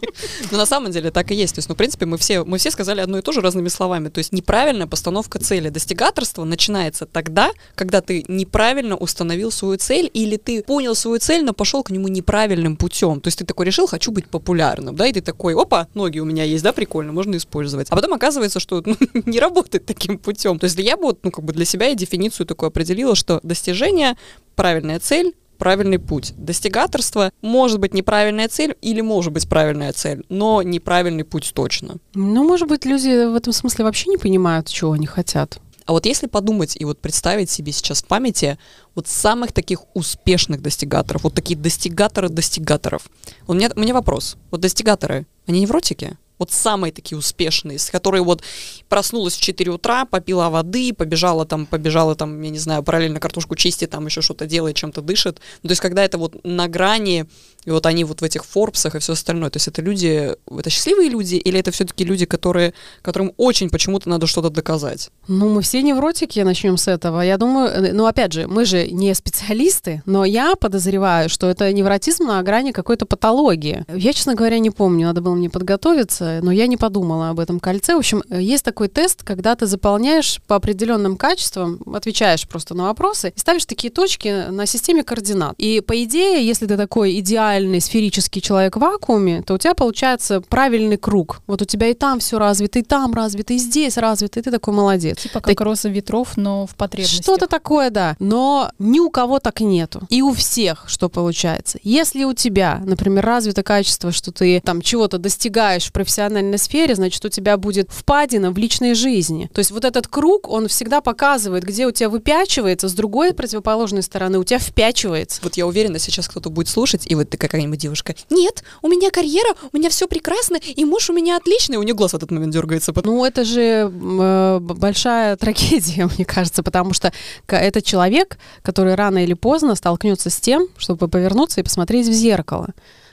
Но 0.50 0.58
на 0.58 0.66
самом 0.66 0.90
деле 0.90 1.10
так 1.10 1.30
и 1.30 1.34
есть. 1.34 1.54
То 1.54 1.58
есть, 1.60 1.68
ну, 1.68 1.74
в 1.74 1.78
принципе, 1.78 2.06
мы 2.06 2.18
все, 2.18 2.44
мы 2.44 2.58
все 2.58 2.70
сказали 2.70 3.00
одно 3.00 3.18
и 3.18 3.22
то 3.22 3.32
же 3.32 3.40
разными 3.40 3.68
словами. 3.68 4.08
То 4.08 4.18
есть 4.18 4.32
неправильная 4.32 4.86
постановка 4.86 5.38
цели. 5.38 5.68
Достигаторство 5.68 6.44
начинается 6.44 7.06
тогда, 7.06 7.50
когда 7.74 8.00
ты 8.00 8.24
неправильно 8.28 8.96
установил 8.96 9.50
свою 9.50 9.76
цель, 9.78 10.10
или 10.12 10.36
ты 10.36 10.62
понял 10.62 10.94
свою 10.94 11.18
цель, 11.18 11.44
но 11.44 11.52
пошел 11.52 11.82
к 11.82 11.90
нему 11.90 12.08
неправильным 12.08 12.76
путем. 12.76 13.20
То 13.20 13.28
есть 13.28 13.38
ты 13.38 13.44
такой 13.44 13.66
решил, 13.66 13.86
хочу 13.86 14.10
быть 14.10 14.28
популярным, 14.28 14.96
да, 14.96 15.06
и 15.06 15.12
ты 15.12 15.20
такой, 15.20 15.54
опа, 15.54 15.88
ноги 15.94 16.18
у 16.18 16.24
меня 16.24 16.44
есть, 16.44 16.64
да, 16.64 16.72
прикольно, 16.72 17.12
можно 17.12 17.36
использовать. 17.36 17.88
А 17.90 17.96
потом 17.96 18.14
оказывается, 18.14 18.60
что 18.60 18.82
ну, 18.84 18.96
не 19.26 19.40
работает 19.40 19.86
таким 19.86 20.18
путем. 20.18 20.58
То 20.58 20.64
есть 20.64 20.78
я 20.78 20.96
бы 20.96 21.04
вот, 21.04 21.20
ну, 21.22 21.30
как 21.30 21.44
бы 21.44 21.52
для 21.52 21.64
себя 21.64 21.86
я 21.86 21.94
дефиницию 21.94 22.46
такую 22.46 22.68
определила, 22.68 23.14
что 23.14 23.40
достижение, 23.42 24.16
правильная 24.58 24.98
цель, 24.98 25.36
правильный 25.56 26.00
путь. 26.00 26.34
Достигаторство 26.36 27.30
может 27.42 27.78
быть 27.78 27.94
неправильная 27.94 28.48
цель 28.48 28.76
или 28.82 29.00
может 29.00 29.32
быть 29.32 29.48
правильная 29.48 29.92
цель, 29.92 30.24
но 30.28 30.62
неправильный 30.62 31.22
путь 31.22 31.52
точно. 31.54 31.98
Ну, 32.14 32.42
может 32.42 32.66
быть, 32.66 32.84
люди 32.84 33.26
в 33.26 33.36
этом 33.36 33.52
смысле 33.52 33.84
вообще 33.84 34.10
не 34.10 34.16
понимают, 34.16 34.66
чего 34.66 34.92
они 34.92 35.06
хотят. 35.06 35.60
А 35.86 35.92
вот 35.92 36.06
если 36.06 36.26
подумать 36.26 36.76
и 36.76 36.84
вот 36.84 36.98
представить 36.98 37.50
себе 37.50 37.70
сейчас 37.70 38.02
в 38.02 38.06
памяти 38.06 38.58
вот 38.96 39.06
самых 39.06 39.52
таких 39.52 39.84
успешных 39.94 40.60
достигаторов, 40.60 41.22
вот 41.22 41.34
такие 41.34 41.56
достигаторы 41.56 42.28
достигаторов. 42.28 43.08
У 43.46 43.54
меня, 43.54 43.70
у 43.76 43.80
меня 43.80 43.94
вопрос. 43.94 44.36
Вот 44.50 44.60
достигаторы, 44.60 45.24
они 45.46 45.60
невротики? 45.60 46.18
Вот 46.38 46.50
самые 46.50 46.92
такие 46.92 47.18
успешные, 47.18 47.78
с 47.78 47.90
которые 47.90 48.22
вот 48.22 48.42
проснулась 48.88 49.36
в 49.36 49.40
4 49.40 49.70
утра, 49.70 50.04
попила 50.04 50.48
воды, 50.50 50.92
побежала 50.92 51.44
там, 51.44 51.66
побежала 51.66 52.14
там, 52.14 52.40
я 52.42 52.50
не 52.50 52.58
знаю, 52.58 52.82
параллельно 52.82 53.20
картошку 53.20 53.56
чистит, 53.56 53.90
там 53.90 54.06
еще 54.06 54.20
что-то 54.22 54.46
делает, 54.46 54.76
чем-то 54.76 55.02
дышит. 55.02 55.40
Ну, 55.62 55.68
то 55.68 55.72
есть 55.72 55.80
когда 55.80 56.04
это 56.04 56.18
вот 56.18 56.44
на 56.44 56.68
грани, 56.68 57.26
и 57.64 57.70
вот 57.70 57.86
они 57.86 58.04
вот 58.04 58.20
в 58.20 58.24
этих 58.24 58.44
Форбсах 58.44 58.94
и 58.94 58.98
все 58.98 59.12
остальное, 59.12 59.50
то 59.50 59.56
есть 59.56 59.68
это 59.68 59.82
люди, 59.82 60.34
это 60.50 60.70
счастливые 60.70 61.10
люди 61.10 61.34
или 61.34 61.58
это 61.58 61.70
все-таки 61.70 62.04
люди, 62.04 62.24
которые, 62.24 62.72
которым 63.02 63.32
очень 63.36 63.68
почему-то 63.68 64.08
надо 64.08 64.26
что-то 64.26 64.50
доказать? 64.50 65.10
Ну, 65.26 65.48
мы 65.48 65.62
все 65.62 65.82
невротики, 65.82 66.40
начнем 66.40 66.76
с 66.76 66.88
этого. 66.88 67.20
Я 67.20 67.36
думаю, 67.36 67.68
э, 67.68 67.92
ну, 67.92 68.06
опять 68.06 68.32
же, 68.32 68.46
мы 68.46 68.64
же 68.64 68.88
не 68.88 69.14
специалисты, 69.14 70.02
но 70.06 70.24
я 70.24 70.54
подозреваю, 70.54 71.28
что 71.28 71.48
это 71.48 71.70
невротизм 71.72 72.24
на 72.26 72.42
грани 72.42 72.72
какой-то 72.72 73.06
патологии. 73.06 73.84
Я, 73.94 74.12
честно 74.12 74.34
говоря, 74.34 74.58
не 74.58 74.70
помню, 74.70 75.06
надо 75.06 75.20
было 75.20 75.34
мне 75.34 75.50
подготовиться, 75.50 76.27
но 76.42 76.52
я 76.52 76.66
не 76.66 76.76
подумала 76.76 77.30
об 77.30 77.40
этом 77.40 77.60
кольце. 77.60 77.94
В 77.94 77.98
общем, 77.98 78.22
э, 78.30 78.40
есть 78.40 78.64
такой 78.64 78.88
тест, 78.88 79.22
когда 79.22 79.54
ты 79.54 79.66
заполняешь 79.66 80.40
по 80.46 80.56
определенным 80.56 81.16
качествам, 81.16 81.80
отвечаешь 81.92 82.46
просто 82.46 82.74
на 82.74 82.84
вопросы 82.84 83.32
и 83.34 83.38
ставишь 83.38 83.66
такие 83.66 83.92
точки 83.92 84.50
на 84.50 84.66
системе 84.66 85.02
координат. 85.02 85.54
И, 85.58 85.80
по 85.80 86.02
идее, 86.04 86.46
если 86.46 86.66
ты 86.66 86.76
такой 86.76 87.18
идеальный 87.18 87.80
сферический 87.80 88.40
человек 88.40 88.76
в 88.76 88.80
вакууме, 88.80 89.42
то 89.42 89.54
у 89.54 89.58
тебя 89.58 89.74
получается 89.74 90.40
правильный 90.40 90.96
круг. 90.96 91.40
Вот 91.46 91.62
у 91.62 91.64
тебя 91.64 91.88
и 91.88 91.94
там 91.94 92.20
все 92.20 92.38
развито, 92.38 92.78
и 92.78 92.82
там 92.82 93.12
развито, 93.14 93.54
и 93.54 93.58
здесь 93.58 93.96
развито, 93.96 94.40
и 94.40 94.42
ты 94.42 94.50
такой 94.50 94.74
молодец. 94.74 95.18
Типа 95.18 95.40
как 95.40 95.60
роза 95.60 95.88
ветров, 95.88 96.36
но 96.36 96.66
в 96.66 96.74
потребностях. 96.74 97.22
Что-то 97.22 97.46
такое, 97.46 97.90
да. 97.90 98.16
Но 98.18 98.70
ни 98.78 99.00
у 99.00 99.10
кого 99.10 99.38
так 99.38 99.60
нету. 99.60 100.02
И 100.08 100.22
у 100.22 100.32
всех, 100.32 100.84
что 100.86 101.08
получается. 101.08 101.78
Если 101.82 102.24
у 102.24 102.34
тебя, 102.34 102.80
например, 102.84 103.24
развито 103.24 103.62
качество, 103.62 104.12
что 104.12 104.32
ты 104.32 104.60
там 104.64 104.82
чего-то 104.82 105.18
достигаешь 105.18 105.86
в 105.86 105.92
профессиональном 105.92 106.17
профессиональной 106.18 106.58
сфере, 106.58 106.94
значит, 106.96 107.24
у 107.24 107.28
тебя 107.28 107.56
будет 107.56 107.90
впадина 107.90 108.50
в 108.50 108.58
личной 108.58 108.94
жизни. 108.94 109.48
То 109.54 109.60
есть 109.60 109.70
вот 109.70 109.84
этот 109.84 110.08
круг, 110.08 110.48
он 110.48 110.66
всегда 110.66 111.00
показывает, 111.00 111.62
где 111.62 111.86
у 111.86 111.92
тебя 111.92 112.08
выпячивается, 112.08 112.88
с 112.88 112.92
другой 112.92 113.32
противоположной 113.32 114.02
стороны 114.02 114.38
у 114.38 114.44
тебя 114.44 114.58
впячивается. 114.58 115.40
Вот 115.44 115.56
я 115.56 115.66
уверена, 115.66 116.00
сейчас 116.00 116.28
кто-то 116.28 116.50
будет 116.50 116.68
слушать, 116.68 117.06
и 117.06 117.14
вот 117.14 117.30
ты 117.30 117.36
какая-нибудь 117.38 117.78
девушка, 117.78 118.16
нет, 118.30 118.64
у 118.82 118.88
меня 118.88 119.10
карьера, 119.10 119.54
у 119.72 119.76
меня 119.76 119.90
все 119.90 120.08
прекрасно, 120.08 120.56
и 120.56 120.84
муж 120.84 121.08
у 121.08 121.12
меня 121.12 121.36
отличный, 121.36 121.76
у 121.76 121.82
нее 121.82 121.94
глаз 121.94 122.12
в 122.12 122.16
этот 122.16 122.32
момент 122.32 122.52
дергается. 122.52 122.92
Ну, 123.04 123.24
это 123.24 123.44
же 123.44 123.90
э, 123.92 124.58
большая 124.60 125.36
трагедия, 125.38 126.08
мне 126.16 126.24
кажется, 126.24 126.64
потому 126.64 126.94
что 126.94 127.12
это 127.46 127.80
человек, 127.80 128.38
который 128.62 128.96
рано 128.96 129.22
или 129.22 129.34
поздно 129.34 129.76
столкнется 129.76 130.30
с 130.30 130.40
тем, 130.40 130.66
чтобы 130.78 131.06
повернуться 131.06 131.60
и 131.60 131.62
посмотреть 131.62 132.08
в 132.08 132.12
зеркало. 132.12 132.70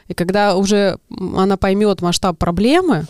И 0.08 0.14
когда 0.14 0.56
уже 0.56 0.98
она 1.36 1.58
поймет 1.58 2.02
масштаб 2.02 2.38
проблемы, 2.38 3.06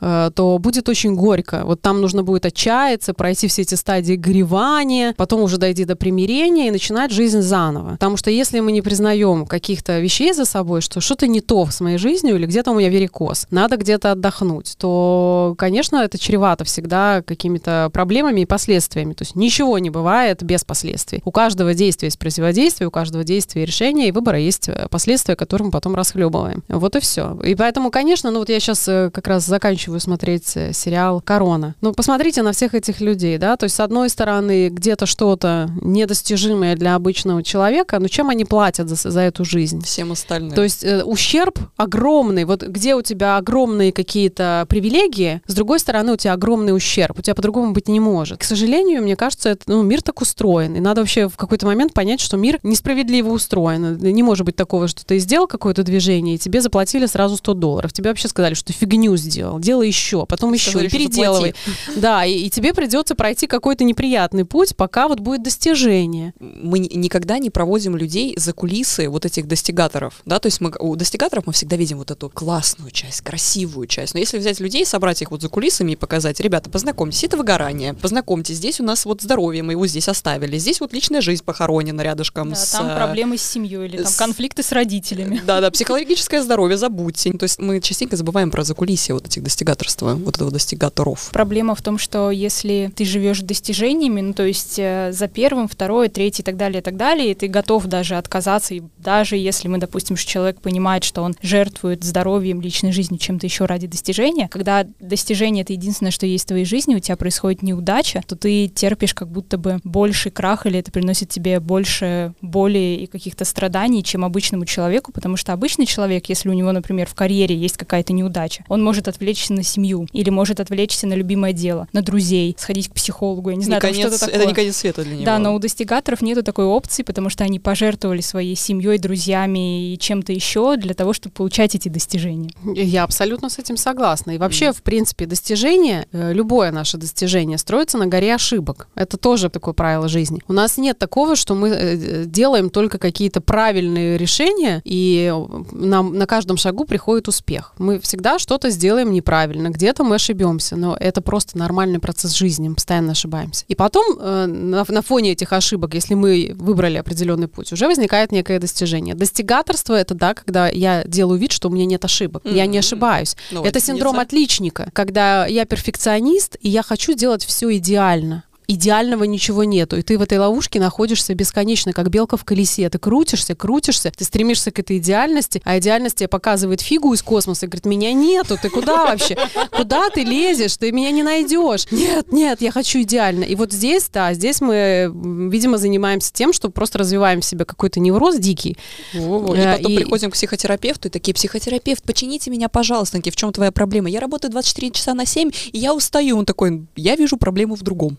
то 0.00 0.58
будет 0.58 0.88
очень 0.88 1.14
горько. 1.14 1.62
Вот 1.64 1.82
там 1.82 2.00
нужно 2.00 2.22
будет 2.22 2.46
отчаяться, 2.46 3.14
пройти 3.14 3.48
все 3.48 3.62
эти 3.62 3.74
стадии 3.74 4.14
горевания, 4.14 5.14
потом 5.16 5.42
уже 5.42 5.58
дойти 5.58 5.84
до 5.84 5.96
примирения 5.96 6.68
и 6.68 6.70
начинать 6.70 7.10
жизнь 7.10 7.40
заново. 7.40 7.92
Потому 7.92 8.16
что 8.16 8.30
если 8.30 8.60
мы 8.60 8.72
не 8.72 8.82
признаем 8.82 9.46
каких-то 9.46 9.98
вещей 10.00 10.32
за 10.32 10.44
собой, 10.44 10.80
что 10.80 11.00
что-то 11.00 11.26
не 11.26 11.40
то 11.40 11.66
с 11.66 11.80
моей 11.80 11.98
жизнью 11.98 12.36
или 12.36 12.46
где-то 12.46 12.70
у 12.70 12.74
меня 12.74 12.88
верикоз, 12.88 13.46
надо 13.50 13.76
где-то 13.76 14.12
отдохнуть, 14.12 14.74
то, 14.78 15.54
конечно, 15.58 15.96
это 15.96 16.18
чревато 16.18 16.64
всегда 16.64 17.22
какими-то 17.22 17.90
проблемами 17.92 18.42
и 18.42 18.46
последствиями. 18.46 19.14
То 19.14 19.22
есть 19.22 19.36
ничего 19.36 19.78
не 19.78 19.90
бывает 19.90 20.42
без 20.42 20.64
последствий. 20.64 21.20
У 21.24 21.30
каждого 21.30 21.74
действия 21.74 22.06
есть 22.06 22.18
противодействие, 22.18 22.88
у 22.88 22.90
каждого 22.90 23.24
действия 23.24 23.64
решения, 23.64 24.08
и 24.08 24.12
выбора 24.12 24.38
есть 24.38 24.68
э, 24.68 24.86
последствия, 24.90 25.36
которые 25.36 25.66
мы 25.66 25.72
потом 25.72 25.94
расхлебываем. 25.94 26.62
Вот 26.68 26.96
и 26.96 27.00
все. 27.00 27.38
И 27.44 27.54
поэтому, 27.54 27.90
конечно, 27.90 28.30
ну 28.30 28.38
вот 28.38 28.48
я 28.48 28.60
сейчас 28.60 28.86
э, 28.88 29.10
как 29.12 29.26
раз 29.26 29.44
заканчиваю 29.44 29.89
заканчиваю 29.90 30.00
смотреть 30.00 30.56
э, 30.56 30.72
сериал 30.72 31.20
«Корона». 31.20 31.74
Ну, 31.80 31.92
посмотрите 31.92 32.42
на 32.42 32.52
всех 32.52 32.74
этих 32.74 33.00
людей, 33.00 33.38
да, 33.38 33.56
то 33.56 33.64
есть, 33.64 33.76
с 33.76 33.80
одной 33.80 34.08
стороны, 34.08 34.68
где-то 34.68 35.06
что-то 35.06 35.68
недостижимое 35.82 36.76
для 36.76 36.94
обычного 36.94 37.42
человека, 37.42 37.98
но 37.98 38.08
чем 38.08 38.30
они 38.30 38.44
платят 38.44 38.88
за, 38.88 39.10
за 39.10 39.20
эту 39.20 39.44
жизнь? 39.44 39.82
Всем 39.82 40.12
остальным. 40.12 40.54
То 40.54 40.62
есть, 40.62 40.84
э, 40.84 41.02
ущерб 41.04 41.58
огромный. 41.76 42.44
Вот 42.44 42.62
где 42.62 42.94
у 42.94 43.02
тебя 43.02 43.36
огромные 43.36 43.92
какие-то 43.92 44.66
привилегии, 44.68 45.40
с 45.46 45.54
другой 45.54 45.78
стороны, 45.78 46.12
у 46.12 46.16
тебя 46.16 46.34
огромный 46.34 46.74
ущерб. 46.74 47.18
У 47.18 47.22
тебя 47.22 47.34
по-другому 47.34 47.72
быть 47.72 47.88
не 47.88 48.00
может. 48.00 48.38
К 48.38 48.44
сожалению, 48.44 49.02
мне 49.02 49.16
кажется, 49.16 49.50
это, 49.50 49.62
ну, 49.66 49.82
мир 49.82 50.02
так 50.02 50.20
устроен. 50.20 50.76
И 50.76 50.80
надо 50.80 51.00
вообще 51.00 51.28
в 51.28 51.36
какой-то 51.36 51.66
момент 51.66 51.92
понять, 51.92 52.20
что 52.20 52.36
мир 52.36 52.58
несправедливо 52.62 53.30
устроен. 53.30 53.98
Не 53.98 54.22
может 54.22 54.46
быть 54.46 54.56
такого, 54.56 54.88
что 54.88 55.04
ты 55.04 55.18
сделал 55.18 55.46
какое-то 55.46 55.82
движение, 55.82 56.36
и 56.36 56.38
тебе 56.38 56.60
заплатили 56.60 57.06
сразу 57.06 57.36
100 57.36 57.54
долларов. 57.54 57.92
Тебе 57.92 58.10
вообще 58.10 58.28
сказали, 58.28 58.54
что 58.54 58.68
ты 58.68 58.72
фигню 58.72 59.16
сделал. 59.16 59.58
Делай 59.58 59.79
делай 59.80 59.88
еще, 59.88 60.26
потом 60.26 60.52
еще, 60.52 60.70
Сказали, 60.70 60.88
и 60.88 60.90
переделывай. 60.90 61.54
Да, 61.96 62.24
и, 62.24 62.32
и 62.32 62.50
тебе 62.50 62.72
придется 62.72 63.14
пройти 63.14 63.46
какой-то 63.46 63.84
неприятный 63.84 64.44
путь, 64.44 64.76
пока 64.76 65.08
вот 65.08 65.20
будет 65.20 65.42
достижение. 65.42 66.34
Мы 66.38 66.78
никогда 66.78 67.38
не 67.38 67.50
проводим 67.50 67.96
людей 67.96 68.34
за 68.36 68.52
кулисы 68.52 69.08
вот 69.08 69.24
этих 69.24 69.48
достигаторов, 69.48 70.20
да, 70.24 70.38
то 70.38 70.46
есть 70.46 70.60
мы, 70.60 70.72
у 70.78 70.96
достигаторов 70.96 71.46
мы 71.46 71.52
всегда 71.52 71.76
видим 71.76 71.98
вот 71.98 72.10
эту 72.10 72.28
классную 72.28 72.90
часть, 72.90 73.22
красивую 73.22 73.86
часть, 73.86 74.14
но 74.14 74.20
если 74.20 74.38
взять 74.38 74.60
людей, 74.60 74.84
собрать 74.84 75.22
их 75.22 75.30
вот 75.30 75.42
за 75.42 75.48
кулисами 75.48 75.92
и 75.92 75.96
показать, 75.96 76.40
ребята, 76.40 76.70
познакомьтесь, 76.70 77.24
это 77.24 77.36
выгорание, 77.36 77.94
познакомьтесь, 77.94 78.56
здесь 78.56 78.80
у 78.80 78.84
нас 78.84 79.04
вот 79.04 79.22
здоровье, 79.22 79.62
мы 79.62 79.72
его 79.72 79.86
здесь 79.86 80.08
оставили, 80.08 80.58
здесь 80.58 80.80
вот 80.80 80.92
личная 80.92 81.20
жизнь 81.20 81.44
похоронена 81.44 82.02
рядышком 82.02 82.50
да, 82.50 82.56
с... 82.56 82.70
там 82.70 82.94
проблемы 82.94 83.38
с 83.38 83.42
семьей 83.42 83.86
или 83.86 83.96
там 83.98 84.06
с... 84.06 84.16
конфликты 84.16 84.62
с 84.62 84.72
родителями. 84.72 85.40
Да-да, 85.44 85.70
психологическое 85.70 86.42
здоровье, 86.42 86.76
забудьте. 86.76 87.32
То 87.32 87.44
есть 87.44 87.58
мы 87.58 87.80
частенько 87.80 88.16
забываем 88.16 88.50
про 88.50 88.64
закулисье 88.64 89.14
вот 89.14 89.26
этих 89.26 89.42
достигаторов 89.42 89.69
достигаторства, 89.70 90.14
вот 90.14 90.36
этого 90.36 90.50
достигаторов. 90.50 91.30
Проблема 91.32 91.74
в 91.74 91.82
том, 91.82 91.98
что 91.98 92.30
если 92.30 92.92
ты 92.94 93.04
живешь 93.04 93.40
достижениями, 93.40 94.20
ну 94.20 94.32
то 94.32 94.44
есть 94.44 94.78
э, 94.78 95.12
за 95.12 95.28
первым, 95.28 95.68
второй, 95.68 96.08
третий 96.08 96.42
и 96.42 96.44
так 96.44 96.56
далее, 96.56 96.80
и 96.80 96.82
так 96.82 96.96
далее, 96.96 97.30
и 97.30 97.34
ты 97.34 97.48
готов 97.48 97.86
даже 97.86 98.16
отказаться, 98.16 98.74
и 98.74 98.82
даже 98.98 99.36
если 99.36 99.68
мы, 99.68 99.78
допустим, 99.78 100.16
что 100.16 100.28
человек 100.30 100.60
понимает, 100.60 101.04
что 101.04 101.22
он 101.22 101.36
жертвует 101.42 102.04
здоровьем, 102.04 102.60
личной 102.60 102.92
жизнью, 102.92 103.18
чем-то 103.18 103.46
еще 103.46 103.66
ради 103.66 103.86
достижения, 103.86 104.48
когда 104.48 104.86
достижение— 104.98 105.62
это 105.64 105.72
единственное, 105.72 106.10
что 106.10 106.26
есть 106.26 106.44
в 106.44 106.48
твоей 106.48 106.64
жизни, 106.64 106.94
у 106.94 107.00
тебя 107.00 107.16
происходит 107.16 107.62
неудача, 107.62 108.22
то 108.26 108.36
ты 108.36 108.68
терпишь 108.68 109.14
как 109.14 109.28
будто 109.28 109.58
бы 109.58 109.80
больше 109.84 110.30
крах, 110.30 110.66
или 110.66 110.78
это 110.78 110.90
приносит 110.90 111.28
тебе 111.28 111.60
больше 111.60 112.34
боли 112.40 112.98
и 113.02 113.06
каких-то 113.06 113.44
страданий, 113.44 114.02
чем 114.02 114.24
обычному 114.24 114.64
человеку, 114.64 115.12
потому 115.12 115.36
что 115.36 115.52
обычный 115.52 115.86
человек, 115.86 116.28
если 116.28 116.48
у 116.48 116.52
него, 116.52 116.72
например, 116.72 117.06
в 117.06 117.14
карьере 117.14 117.56
есть 117.56 117.76
какая-то 117.76 118.12
неудача, 118.12 118.64
он 118.68 118.82
может 118.82 119.08
отвлечься 119.08 119.52
на 119.52 119.59
семью, 119.62 120.06
или 120.12 120.30
может 120.30 120.60
отвлечься 120.60 121.06
на 121.06 121.14
любимое 121.14 121.52
дело, 121.52 121.88
на 121.92 122.02
друзей, 122.02 122.56
сходить 122.58 122.88
к 122.88 122.94
психологу, 122.94 123.50
я 123.50 123.56
не 123.56 123.64
знаю, 123.64 123.82
не 123.82 123.88
конец, 123.88 124.06
что-то 124.06 124.20
такое. 124.20 124.36
Это 124.36 124.46
не 124.46 124.54
конец 124.54 124.76
света 124.76 125.02
для 125.04 125.14
него. 125.14 125.24
Да, 125.24 125.38
но 125.38 125.54
у 125.54 125.58
достигаторов 125.58 126.22
нету 126.22 126.42
такой 126.42 126.64
опции, 126.64 127.02
потому 127.02 127.30
что 127.30 127.44
они 127.44 127.58
пожертвовали 127.58 128.20
своей 128.20 128.56
семьей, 128.56 128.98
друзьями 128.98 129.92
и 129.92 129.98
чем-то 129.98 130.32
еще 130.32 130.76
для 130.76 130.94
того, 130.94 131.12
чтобы 131.12 131.34
получать 131.34 131.74
эти 131.74 131.88
достижения. 131.88 132.50
Я 132.64 133.04
абсолютно 133.04 133.50
с 133.50 133.58
этим 133.58 133.76
согласна. 133.76 134.32
И 134.32 134.38
вообще, 134.38 134.66
mm. 134.66 134.72
в 134.72 134.82
принципе, 134.82 135.26
достижение, 135.26 136.06
э, 136.12 136.32
любое 136.32 136.70
наше 136.70 136.96
достижение 136.96 137.58
строится 137.58 137.98
на 137.98 138.06
горе 138.06 138.34
ошибок. 138.34 138.88
Это 138.94 139.16
тоже 139.16 139.50
такое 139.50 139.74
правило 139.74 140.08
жизни. 140.08 140.40
У 140.48 140.52
нас 140.52 140.78
нет 140.78 140.98
такого, 140.98 141.36
что 141.36 141.54
мы 141.54 141.68
э, 141.68 142.24
делаем 142.26 142.70
только 142.70 142.98
какие-то 142.98 143.40
правильные 143.40 144.18
решения, 144.18 144.82
и 144.84 145.32
нам 145.72 146.16
на 146.16 146.26
каждом 146.26 146.56
шагу 146.56 146.84
приходит 146.84 147.28
успех. 147.28 147.72
Мы 147.78 147.98
всегда 148.00 148.38
что-то 148.38 148.70
сделаем 148.70 149.12
неправильно 149.12 149.49
правильно, 149.50 149.70
где-то 149.70 150.04
мы 150.04 150.14
ошибемся, 150.14 150.76
но 150.76 150.96
это 150.98 151.20
просто 151.20 151.58
нормальный 151.58 151.98
процесс 151.98 152.34
жизни, 152.34 152.68
мы 152.68 152.76
постоянно 152.76 153.12
ошибаемся. 153.12 153.64
И 153.66 153.74
потом 153.74 154.16
э, 154.20 154.46
на, 154.46 154.84
на 154.86 155.02
фоне 155.02 155.32
этих 155.32 155.52
ошибок, 155.52 155.94
если 155.94 156.14
мы 156.14 156.52
выбрали 156.54 156.98
определенный 156.98 157.48
путь, 157.48 157.72
уже 157.72 157.88
возникает 157.88 158.30
некое 158.30 158.60
достижение. 158.60 159.16
Достигаторство 159.16 159.94
это 159.94 160.14
да, 160.14 160.34
когда 160.34 160.68
я 160.68 161.02
делаю 161.04 161.40
вид, 161.40 161.50
что 161.50 161.68
у 161.68 161.72
меня 161.72 161.84
нет 161.84 162.04
ошибок, 162.04 162.44
mm-hmm. 162.44 162.54
я 162.54 162.66
не 162.66 162.78
ошибаюсь. 162.78 163.36
Ну, 163.50 163.64
это 163.64 163.80
синдром 163.80 164.20
отличника, 164.20 164.90
когда 164.92 165.46
я 165.46 165.64
перфекционист 165.64 166.56
и 166.60 166.68
я 166.68 166.82
хочу 166.82 167.14
делать 167.14 167.44
все 167.44 167.76
идеально 167.76 168.44
идеального 168.70 169.24
ничего 169.24 169.64
нету. 169.64 169.96
И 169.96 170.02
ты 170.02 170.18
в 170.18 170.22
этой 170.22 170.38
ловушке 170.38 170.78
находишься 170.78 171.34
бесконечно, 171.34 171.92
как 171.92 172.08
белка 172.10 172.36
в 172.36 172.44
колесе. 172.44 172.88
Ты 172.88 172.98
крутишься, 172.98 173.54
крутишься, 173.54 174.12
ты 174.16 174.24
стремишься 174.24 174.70
к 174.70 174.78
этой 174.78 174.98
идеальности, 174.98 175.60
а 175.64 175.78
идеальность 175.78 176.16
тебе 176.16 176.28
показывает 176.28 176.80
фигу 176.80 177.12
из 177.12 177.22
космоса 177.22 177.66
и 177.66 177.68
говорит, 177.68 177.86
меня 177.86 178.12
нету, 178.12 178.56
ты 178.60 178.70
куда 178.70 179.06
вообще? 179.06 179.36
Куда 179.70 180.08
ты 180.10 180.22
лезешь? 180.22 180.76
Ты 180.76 180.92
меня 180.92 181.10
не 181.10 181.22
найдешь. 181.22 181.90
Нет, 181.90 182.32
нет, 182.32 182.60
я 182.62 182.70
хочу 182.70 183.00
идеально. 183.02 183.44
И 183.44 183.54
вот 183.54 183.72
здесь, 183.72 184.08
да, 184.12 184.32
здесь 184.34 184.60
мы, 184.60 185.10
видимо, 185.50 185.78
занимаемся 185.78 186.32
тем, 186.32 186.52
что 186.52 186.70
просто 186.70 186.98
развиваем 186.98 187.40
в 187.40 187.44
себе 187.44 187.64
какой-то 187.64 188.00
невроз 188.00 188.36
дикий. 188.36 188.76
О, 189.14 189.54
и 189.54 189.58
э, 189.58 189.76
потом 189.76 189.92
и... 189.92 189.96
приходим 189.96 190.30
к 190.30 190.34
психотерапевту 190.34 191.08
и 191.08 191.10
такие, 191.10 191.34
психотерапевт, 191.34 192.02
почините 192.04 192.50
меня, 192.50 192.68
пожалуйста, 192.68 193.18
в 193.20 193.36
чем 193.36 193.52
твоя 193.52 193.72
проблема? 193.72 194.08
Я 194.08 194.20
работаю 194.20 194.50
24 194.50 194.90
часа 194.92 195.14
на 195.14 195.26
7, 195.26 195.50
и 195.72 195.78
я 195.78 195.94
устаю. 195.94 196.38
Он 196.38 196.46
такой, 196.46 196.86
я 196.96 197.16
вижу 197.16 197.36
проблему 197.36 197.74
в 197.74 197.82
другом. 197.82 198.18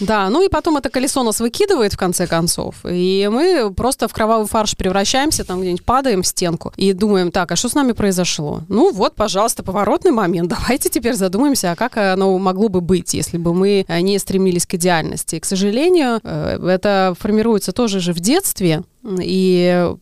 Да, 0.00 0.28
ну 0.30 0.44
и 0.44 0.48
потом 0.48 0.76
это 0.76 0.88
колесо 0.88 1.22
нас 1.22 1.40
выкидывает 1.40 1.92
в 1.92 1.98
конце 1.98 2.26
концов, 2.26 2.76
и 2.84 3.28
мы 3.30 3.72
просто 3.74 4.08
в 4.08 4.12
кровавый 4.12 4.46
фарш 4.46 4.76
превращаемся, 4.76 5.44
там 5.44 5.60
где-нибудь 5.60 5.84
падаем 5.84 6.22
в 6.22 6.26
стенку 6.26 6.72
и 6.76 6.92
думаем, 6.92 7.30
так, 7.30 7.52
а 7.52 7.56
что 7.56 7.68
с 7.68 7.74
нами 7.74 7.92
произошло? 7.92 8.62
Ну 8.68 8.92
вот, 8.92 9.14
пожалуйста, 9.14 9.62
поворотный 9.62 10.10
момент, 10.10 10.48
давайте 10.60 10.88
теперь 10.88 11.14
задумаемся, 11.14 11.72
а 11.72 11.76
как 11.76 11.96
оно 11.96 12.36
могло 12.38 12.68
бы 12.68 12.80
быть, 12.80 13.14
если 13.14 13.38
бы 13.38 13.54
мы 13.54 13.84
не 13.88 14.18
стремились 14.18 14.66
к 14.66 14.74
идеальности. 14.74 15.38
К 15.38 15.44
сожалению, 15.44 16.20
э, 16.22 16.58
это 16.68 17.14
формируется 17.18 17.72
тоже 17.72 18.00
же 18.00 18.12
в 18.12 18.20
детстве, 18.20 18.82
и 19.04 19.94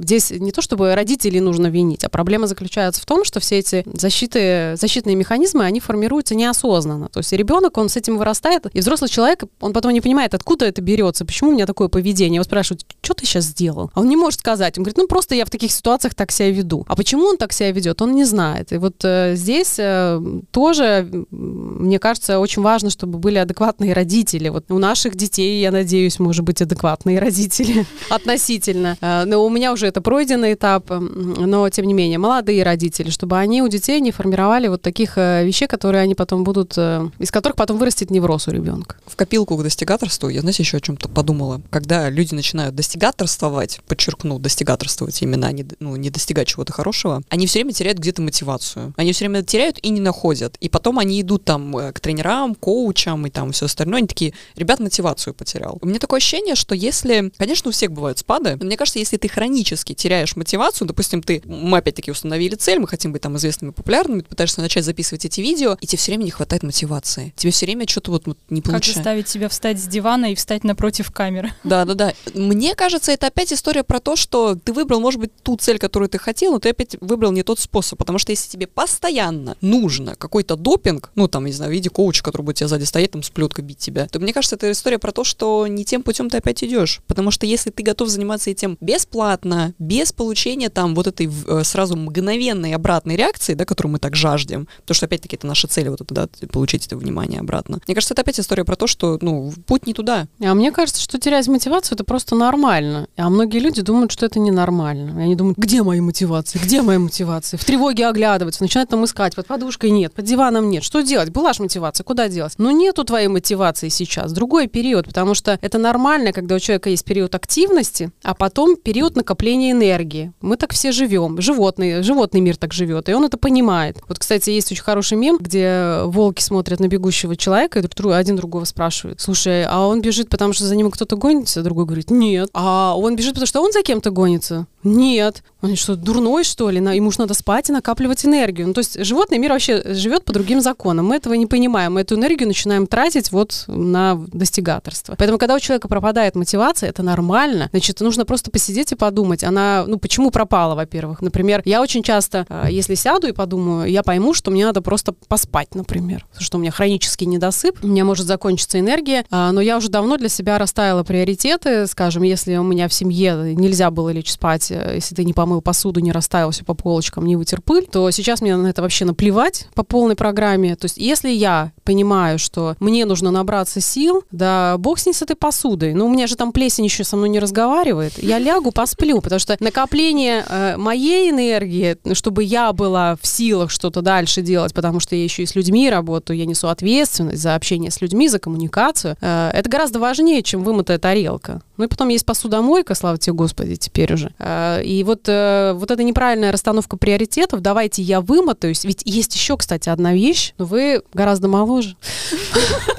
здесь 0.00 0.30
не 0.30 0.52
то, 0.52 0.60
чтобы 0.60 0.94
родителей 0.94 1.40
нужно 1.40 1.68
винить, 1.68 2.04
а 2.04 2.10
проблема 2.10 2.46
заключается 2.46 3.00
в 3.00 3.06
том, 3.06 3.24
что 3.24 3.40
все 3.40 3.58
эти 3.58 3.82
защиты, 3.86 4.74
защитные 4.76 5.16
механизмы, 5.16 5.64
они 5.64 5.80
формируются 5.80 6.34
неосознанно. 6.34 7.08
То 7.08 7.20
есть 7.20 7.32
ребенок, 7.32 7.78
он 7.78 7.88
с 7.88 7.96
этим 7.96 8.18
вырастает, 8.18 8.66
и 8.72 8.80
взрослый 8.80 9.08
человек, 9.08 9.41
он 9.60 9.72
потом 9.72 9.92
не 9.92 10.00
понимает, 10.00 10.34
откуда 10.34 10.66
это 10.66 10.82
берется, 10.82 11.24
почему 11.24 11.50
у 11.50 11.52
меня 11.52 11.66
такое 11.66 11.88
поведение. 11.88 12.36
Его 12.36 12.44
спрашивают, 12.44 12.84
что 13.02 13.14
ты 13.14 13.26
сейчас 13.26 13.44
сделал? 13.44 13.90
А 13.94 14.00
он 14.00 14.08
не 14.08 14.16
может 14.16 14.40
сказать. 14.40 14.78
Он 14.78 14.84
говорит, 14.84 14.98
ну 14.98 15.06
просто 15.06 15.34
я 15.34 15.44
в 15.44 15.50
таких 15.50 15.72
ситуациях 15.72 16.14
так 16.14 16.30
себя 16.30 16.50
веду. 16.50 16.84
А 16.88 16.96
почему 16.96 17.24
он 17.24 17.36
так 17.36 17.52
себя 17.52 17.72
ведет, 17.72 18.02
он 18.02 18.14
не 18.14 18.24
знает. 18.24 18.72
И 18.72 18.78
вот 18.78 19.04
э, 19.04 19.34
здесь 19.36 19.76
э, 19.78 20.20
тоже, 20.50 21.08
мне 21.30 21.98
кажется, 21.98 22.38
очень 22.38 22.62
важно, 22.62 22.90
чтобы 22.90 23.18
были 23.18 23.38
адекватные 23.38 23.92
родители. 23.92 24.48
Вот 24.48 24.70
у 24.70 24.78
наших 24.78 25.16
детей, 25.16 25.60
я 25.60 25.70
надеюсь, 25.70 26.18
может 26.18 26.44
быть, 26.44 26.62
адекватные 26.62 27.18
родители. 27.18 27.86
Относительно. 28.10 28.96
Э, 29.00 29.24
Но 29.24 29.44
у 29.44 29.50
меня 29.50 29.72
уже 29.72 29.86
это 29.86 30.00
пройденный 30.00 30.54
этап, 30.54 30.90
но 30.90 31.68
тем 31.70 31.86
не 31.86 31.94
менее, 31.94 32.18
молодые 32.18 32.62
родители, 32.62 33.10
чтобы 33.10 33.38
они 33.38 33.62
у 33.62 33.68
детей 33.68 34.00
не 34.00 34.12
формировали 34.12 34.68
вот 34.68 34.82
таких 34.82 35.16
э, 35.16 35.44
вещей, 35.44 35.68
которые 35.68 36.02
они 36.02 36.14
потом 36.14 36.44
будут, 36.44 36.74
э, 36.76 37.08
из 37.18 37.30
которых 37.30 37.56
потом 37.56 37.78
вырастет 37.78 38.10
невроз 38.10 38.48
у 38.48 38.50
ребенка. 38.50 38.96
В 39.06 39.16
копилку 39.32 39.56
к 39.56 39.62
достигаторству 39.62 40.28
я, 40.28 40.42
знаете, 40.42 40.62
еще 40.62 40.76
о 40.76 40.80
чем-то 40.80 41.08
подумала. 41.08 41.62
Когда 41.70 42.10
люди 42.10 42.34
начинают 42.34 42.74
достигаторствовать, 42.74 43.80
подчеркну, 43.88 44.38
достигаторствовать 44.38 45.22
именно, 45.22 45.46
а 45.46 45.52
не, 45.52 45.64
ну, 45.80 45.96
не 45.96 46.10
достигать 46.10 46.48
чего-то 46.48 46.74
хорошего, 46.74 47.22
они 47.30 47.46
все 47.46 47.60
время 47.60 47.72
теряют 47.72 47.98
где-то 47.98 48.20
мотивацию. 48.20 48.92
Они 48.98 49.14
все 49.14 49.24
время 49.24 49.42
теряют 49.42 49.78
и 49.80 49.88
не 49.88 50.00
находят. 50.00 50.58
И 50.60 50.68
потом 50.68 50.98
они 50.98 51.18
идут 51.22 51.46
там 51.46 51.74
э, 51.78 51.92
к 51.92 52.00
тренерам, 52.00 52.54
коучам 52.54 53.26
и 53.26 53.30
там 53.30 53.52
все 53.52 53.64
остальное. 53.64 54.00
Они 54.00 54.06
такие, 54.06 54.34
ребят, 54.54 54.80
мотивацию 54.80 55.32
потерял. 55.32 55.78
У 55.80 55.86
меня 55.86 55.98
такое 55.98 56.18
ощущение, 56.18 56.54
что 56.54 56.74
если, 56.74 57.32
конечно, 57.38 57.70
у 57.70 57.72
всех 57.72 57.90
бывают 57.90 58.18
спады, 58.18 58.56
но 58.56 58.66
мне 58.66 58.76
кажется, 58.76 58.98
если 58.98 59.16
ты 59.16 59.28
хронически 59.28 59.94
теряешь 59.94 60.36
мотивацию, 60.36 60.86
допустим, 60.86 61.22
ты, 61.22 61.40
мы 61.46 61.78
опять-таки 61.78 62.10
установили 62.10 62.54
цель, 62.54 62.80
мы 62.80 62.86
хотим 62.86 63.12
быть 63.12 63.22
там 63.22 63.34
известными, 63.38 63.70
популярными, 63.70 64.20
ты 64.20 64.28
пытаешься 64.28 64.60
начать 64.60 64.84
записывать 64.84 65.24
эти 65.24 65.40
видео, 65.40 65.78
и 65.80 65.86
тебе 65.86 65.96
все 65.96 66.12
время 66.12 66.24
не 66.24 66.30
хватает 66.30 66.62
мотивации. 66.62 67.32
Тебе 67.34 67.50
все 67.50 67.64
время 67.64 67.88
что-то 67.88 68.10
вот, 68.10 68.26
вот 68.26 68.38
не 68.50 68.60
получается. 68.60 69.00
Заставить 69.12 69.28
себя 69.28 69.48
встать 69.48 69.78
с 69.78 69.86
дивана 69.86 70.32
и 70.32 70.34
встать 70.34 70.64
напротив 70.64 71.10
камеры? 71.10 71.52
Да, 71.64 71.84
да, 71.84 71.94
да. 71.94 72.12
Мне 72.34 72.74
кажется, 72.74 73.12
это 73.12 73.28
опять 73.28 73.52
история 73.52 73.82
про 73.82 73.98
то, 73.98 74.16
что 74.16 74.56
ты 74.56 74.72
выбрал, 74.72 75.00
может 75.00 75.20
быть, 75.20 75.30
ту 75.42 75.56
цель, 75.56 75.78
которую 75.78 76.08
ты 76.08 76.18
хотел, 76.18 76.52
но 76.52 76.58
ты 76.58 76.70
опять 76.70 76.96
выбрал 77.00 77.32
не 77.32 77.42
тот 77.42 77.58
способ. 77.60 77.98
Потому 77.98 78.18
что 78.18 78.32
если 78.32 78.50
тебе 78.50 78.66
постоянно 78.66 79.56
нужно 79.60 80.14
какой-то 80.16 80.56
допинг, 80.56 81.10
ну, 81.14 81.28
там, 81.28 81.46
не 81.46 81.52
знаю, 81.52 81.70
в 81.70 81.74
виде 81.74 81.88
коуча, 81.88 82.22
который 82.22 82.42
будет 82.42 82.56
тебя 82.56 82.68
сзади 82.68 82.84
стоять, 82.84 83.12
там, 83.12 83.22
с 83.22 83.30
плеткой 83.30 83.64
бить 83.64 83.78
тебя, 83.78 84.06
то 84.06 84.18
мне 84.18 84.32
кажется, 84.32 84.56
это 84.56 84.70
история 84.70 84.98
про 84.98 85.12
то, 85.12 85.24
что 85.24 85.66
не 85.66 85.84
тем 85.84 86.02
путем 86.02 86.28
ты 86.28 86.38
опять 86.38 86.62
идешь. 86.64 87.00
Потому 87.06 87.30
что 87.30 87.46
если 87.46 87.70
ты 87.70 87.82
готов 87.82 88.08
заниматься 88.08 88.50
этим 88.50 88.76
бесплатно, 88.80 89.72
без 89.78 90.12
получения 90.12 90.68
там 90.68 90.94
вот 90.94 91.06
этой 91.06 91.30
э, 91.46 91.64
сразу 91.64 91.96
мгновенной 91.96 92.74
обратной 92.74 93.16
реакции, 93.16 93.54
да, 93.54 93.64
которую 93.64 93.92
мы 93.92 93.98
так 93.98 94.14
жаждем, 94.16 94.68
потому 94.80 94.94
что 94.94 95.06
опять-таки 95.06 95.36
это 95.36 95.46
наша 95.46 95.68
цель, 95.68 95.88
вот 95.88 96.00
это, 96.00 96.14
да, 96.14 96.28
получить 96.50 96.86
это 96.86 96.96
внимание 96.96 97.40
обратно. 97.40 97.80
Мне 97.86 97.94
кажется, 97.94 98.14
это 98.14 98.22
опять 98.22 98.40
история 98.40 98.64
про 98.64 98.76
то, 98.76 98.86
что, 98.86 99.01
ну, 99.20 99.52
путь 99.66 99.86
не 99.86 99.94
туда. 99.94 100.26
А 100.40 100.54
мне 100.54 100.72
кажется, 100.72 101.00
что 101.00 101.18
терять 101.18 101.48
мотивацию 101.48 101.96
это 101.96 102.04
просто 102.04 102.34
нормально. 102.34 103.06
А 103.16 103.28
многие 103.30 103.58
люди 103.58 103.82
думают, 103.82 104.12
что 104.12 104.26
это 104.26 104.38
ненормально. 104.38 105.20
И 105.20 105.22
они 105.22 105.36
думают, 105.36 105.58
где 105.58 105.82
мои 105.82 106.00
мотивации? 106.00 106.58
Где 106.58 106.82
моя 106.82 106.98
мотивация? 106.98 107.58
В 107.58 107.64
тревоге 107.64 108.06
оглядываться, 108.06 108.62
начинают 108.62 108.90
там 108.90 109.04
искать. 109.04 109.34
Под 109.34 109.46
подушкой 109.46 109.90
нет, 109.90 110.12
под 110.12 110.24
диваном 110.24 110.70
нет. 110.70 110.82
Что 110.82 111.00
делать? 111.02 111.30
Была 111.30 111.52
же 111.52 111.62
мотивация, 111.62 112.04
куда 112.04 112.28
делать? 112.28 112.54
Но 112.58 112.70
нету 112.70 113.04
твоей 113.04 113.28
мотивации 113.28 113.88
сейчас. 113.88 114.32
Другой 114.32 114.66
период, 114.66 115.06
потому 115.06 115.34
что 115.34 115.58
это 115.60 115.78
нормально, 115.78 116.32
когда 116.32 116.54
у 116.54 116.58
человека 116.58 116.90
есть 116.90 117.04
период 117.04 117.34
активности, 117.34 118.10
а 118.22 118.34
потом 118.34 118.76
период 118.76 119.16
накопления 119.16 119.72
энергии. 119.72 120.32
Мы 120.40 120.56
так 120.56 120.72
все 120.72 120.92
живем. 120.92 121.40
Животные, 121.40 122.02
животный 122.02 122.40
мир 122.40 122.56
так 122.56 122.72
живет, 122.72 123.08
и 123.08 123.14
он 123.14 123.24
это 123.24 123.36
понимает. 123.36 123.98
Вот, 124.08 124.18
кстати, 124.18 124.50
есть 124.50 124.70
очень 124.72 124.82
хороший 124.82 125.16
мем, 125.18 125.38
где 125.40 126.02
волки 126.04 126.42
смотрят 126.42 126.80
на 126.80 126.88
бегущего 126.88 127.36
человека, 127.36 127.78
и 127.78 127.82
один 128.12 128.36
другого 128.36 128.64
спрашивает, 128.92 129.20
слушай, 129.20 129.64
а 129.64 129.86
он 129.86 130.02
бежит, 130.02 130.28
потому 130.28 130.52
что 130.52 130.64
за 130.64 130.76
ним 130.76 130.90
кто-то 130.90 131.16
гонится? 131.16 131.62
Другой 131.62 131.86
говорит, 131.86 132.10
нет. 132.10 132.50
А 132.52 132.94
он 132.96 133.16
бежит, 133.16 133.32
потому 133.32 133.46
что 133.46 133.62
он 133.62 133.72
за 133.72 133.82
кем-то 133.82 134.10
гонится? 134.10 134.66
Нет. 134.84 135.42
Он 135.62 135.76
что, 135.76 135.94
дурной, 135.94 136.42
что 136.42 136.70
ли? 136.70 136.78
Ему 136.78 137.10
же 137.12 137.20
надо 137.20 137.34
спать 137.34 137.70
и 137.70 137.72
накапливать 137.72 138.24
энергию. 138.26 138.66
Ну, 138.66 138.74
то 138.74 138.80
есть 138.80 139.02
животный 139.04 139.38
мир 139.38 139.52
вообще 139.52 139.82
живет 139.94 140.24
по 140.24 140.32
другим 140.32 140.60
законам. 140.60 141.06
Мы 141.06 141.16
этого 141.16 141.34
не 141.34 141.46
понимаем. 141.46 141.94
Мы 141.94 142.00
эту 142.00 142.16
энергию 142.16 142.48
начинаем 142.48 142.88
тратить 142.88 143.30
вот 143.30 143.64
на 143.68 144.20
достигаторство. 144.32 145.14
Поэтому, 145.16 145.38
когда 145.38 145.54
у 145.54 145.60
человека 145.60 145.86
пропадает 145.86 146.34
мотивация, 146.34 146.88
это 146.88 147.04
нормально. 147.04 147.68
Значит, 147.70 148.00
нужно 148.00 148.24
просто 148.24 148.50
посидеть 148.50 148.90
и 148.90 148.96
подумать. 148.96 149.44
Она, 149.44 149.84
ну, 149.86 149.98
почему 149.98 150.32
пропала, 150.32 150.74
во-первых? 150.74 151.22
Например, 151.22 151.62
я 151.64 151.80
очень 151.80 152.02
часто, 152.02 152.44
э, 152.48 152.66
если 152.70 152.96
сяду 152.96 153.28
и 153.28 153.32
подумаю, 153.32 153.88
я 153.88 154.02
пойму, 154.02 154.34
что 154.34 154.50
мне 154.50 154.66
надо 154.66 154.82
просто 154.82 155.14
поспать, 155.28 155.76
например. 155.76 156.26
Что 156.38 156.58
у 156.58 156.60
меня 156.60 156.72
хронический 156.72 157.26
недосып, 157.26 157.84
у 157.84 157.86
меня 157.86 158.04
может 158.04 158.26
закончиться 158.26 158.80
энергия, 158.80 159.24
а, 159.30 159.52
но 159.52 159.60
я 159.60 159.76
уже 159.76 159.88
давно 159.88 160.16
для 160.16 160.28
себя 160.28 160.58
расставила 160.58 161.04
приоритеты. 161.04 161.86
Скажем, 161.86 162.24
если 162.24 162.56
у 162.56 162.64
меня 162.64 162.88
в 162.88 162.92
семье 162.92 163.54
нельзя 163.54 163.92
было 163.92 164.08
лечь 164.08 164.32
спать, 164.32 164.72
э, 164.72 164.94
если 164.96 165.14
ты 165.14 165.24
не 165.24 165.32
помыл 165.52 165.60
посуду, 165.60 166.00
не 166.00 166.12
расставил 166.12 166.50
по 166.66 166.74
полочкам, 166.74 167.26
не 167.26 167.36
вытер 167.36 167.60
пыль, 167.60 167.86
то 167.90 168.10
сейчас 168.10 168.40
мне 168.40 168.56
на 168.56 168.68
это 168.68 168.80
вообще 168.80 169.04
наплевать 169.04 169.68
по 169.74 169.82
полной 169.82 170.16
программе. 170.16 170.76
То 170.76 170.86
есть 170.86 170.96
если 170.96 171.30
я 171.30 171.72
понимаю, 171.84 172.38
что 172.38 172.74
мне 172.80 173.04
нужно 173.04 173.30
набраться 173.30 173.80
сил, 173.80 174.24
да 174.30 174.76
бог 174.78 174.98
с 174.98 175.06
ней 175.06 175.12
с 175.12 175.22
этой 175.22 175.36
посудой. 175.36 175.94
Ну, 175.94 176.06
у 176.06 176.08
меня 176.08 176.26
же 176.26 176.36
там 176.36 176.52
плесень 176.52 176.84
еще 176.84 177.04
со 177.04 177.16
мной 177.16 177.28
не 177.28 177.38
разговаривает. 177.38 178.22
Я 178.22 178.38
лягу, 178.38 178.72
посплю, 178.72 179.20
потому 179.20 179.38
что 179.40 179.56
накопление 179.60 180.44
э, 180.48 180.76
моей 180.76 181.30
энергии, 181.30 181.96
чтобы 182.14 182.44
я 182.44 182.72
была 182.72 183.16
в 183.20 183.26
силах 183.26 183.70
что-то 183.70 184.00
дальше 184.00 184.42
делать, 184.42 184.72
потому 184.72 185.00
что 185.00 185.16
я 185.16 185.24
еще 185.24 185.42
и 185.42 185.46
с 185.46 185.54
людьми 185.54 185.90
работаю, 185.90 186.38
я 186.38 186.46
несу 186.46 186.68
ответственность 186.68 187.42
за 187.42 187.54
общение 187.54 187.90
с 187.90 188.00
людьми, 188.00 188.28
за 188.28 188.38
коммуникацию, 188.38 189.16
э, 189.20 189.50
это 189.52 189.68
гораздо 189.68 189.98
важнее, 189.98 190.42
чем 190.42 190.62
вымытая 190.62 190.98
тарелка. 190.98 191.60
Ну 191.82 191.86
и 191.86 191.88
потом 191.88 192.10
есть 192.10 192.24
посудомойка, 192.24 192.94
слава 192.94 193.18
тебе, 193.18 193.32
Господи, 193.32 193.74
теперь 193.74 194.14
уже. 194.14 194.32
Э, 194.38 194.84
И 194.84 195.02
вот, 195.02 195.22
э, 195.26 195.72
вот 195.74 195.90
эта 195.90 196.04
неправильная 196.04 196.52
расстановка 196.52 196.96
приоритетов, 196.96 197.60
давайте 197.60 198.02
я 198.02 198.20
вымотаюсь. 198.20 198.84
Ведь 198.84 199.02
есть 199.04 199.34
еще, 199.34 199.56
кстати, 199.56 199.88
одна 199.88 200.12
вещь, 200.12 200.54
но 200.58 200.64
вы 200.64 201.02
гораздо 201.12 201.48
моложе. 201.48 201.96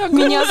Меня 0.10 0.44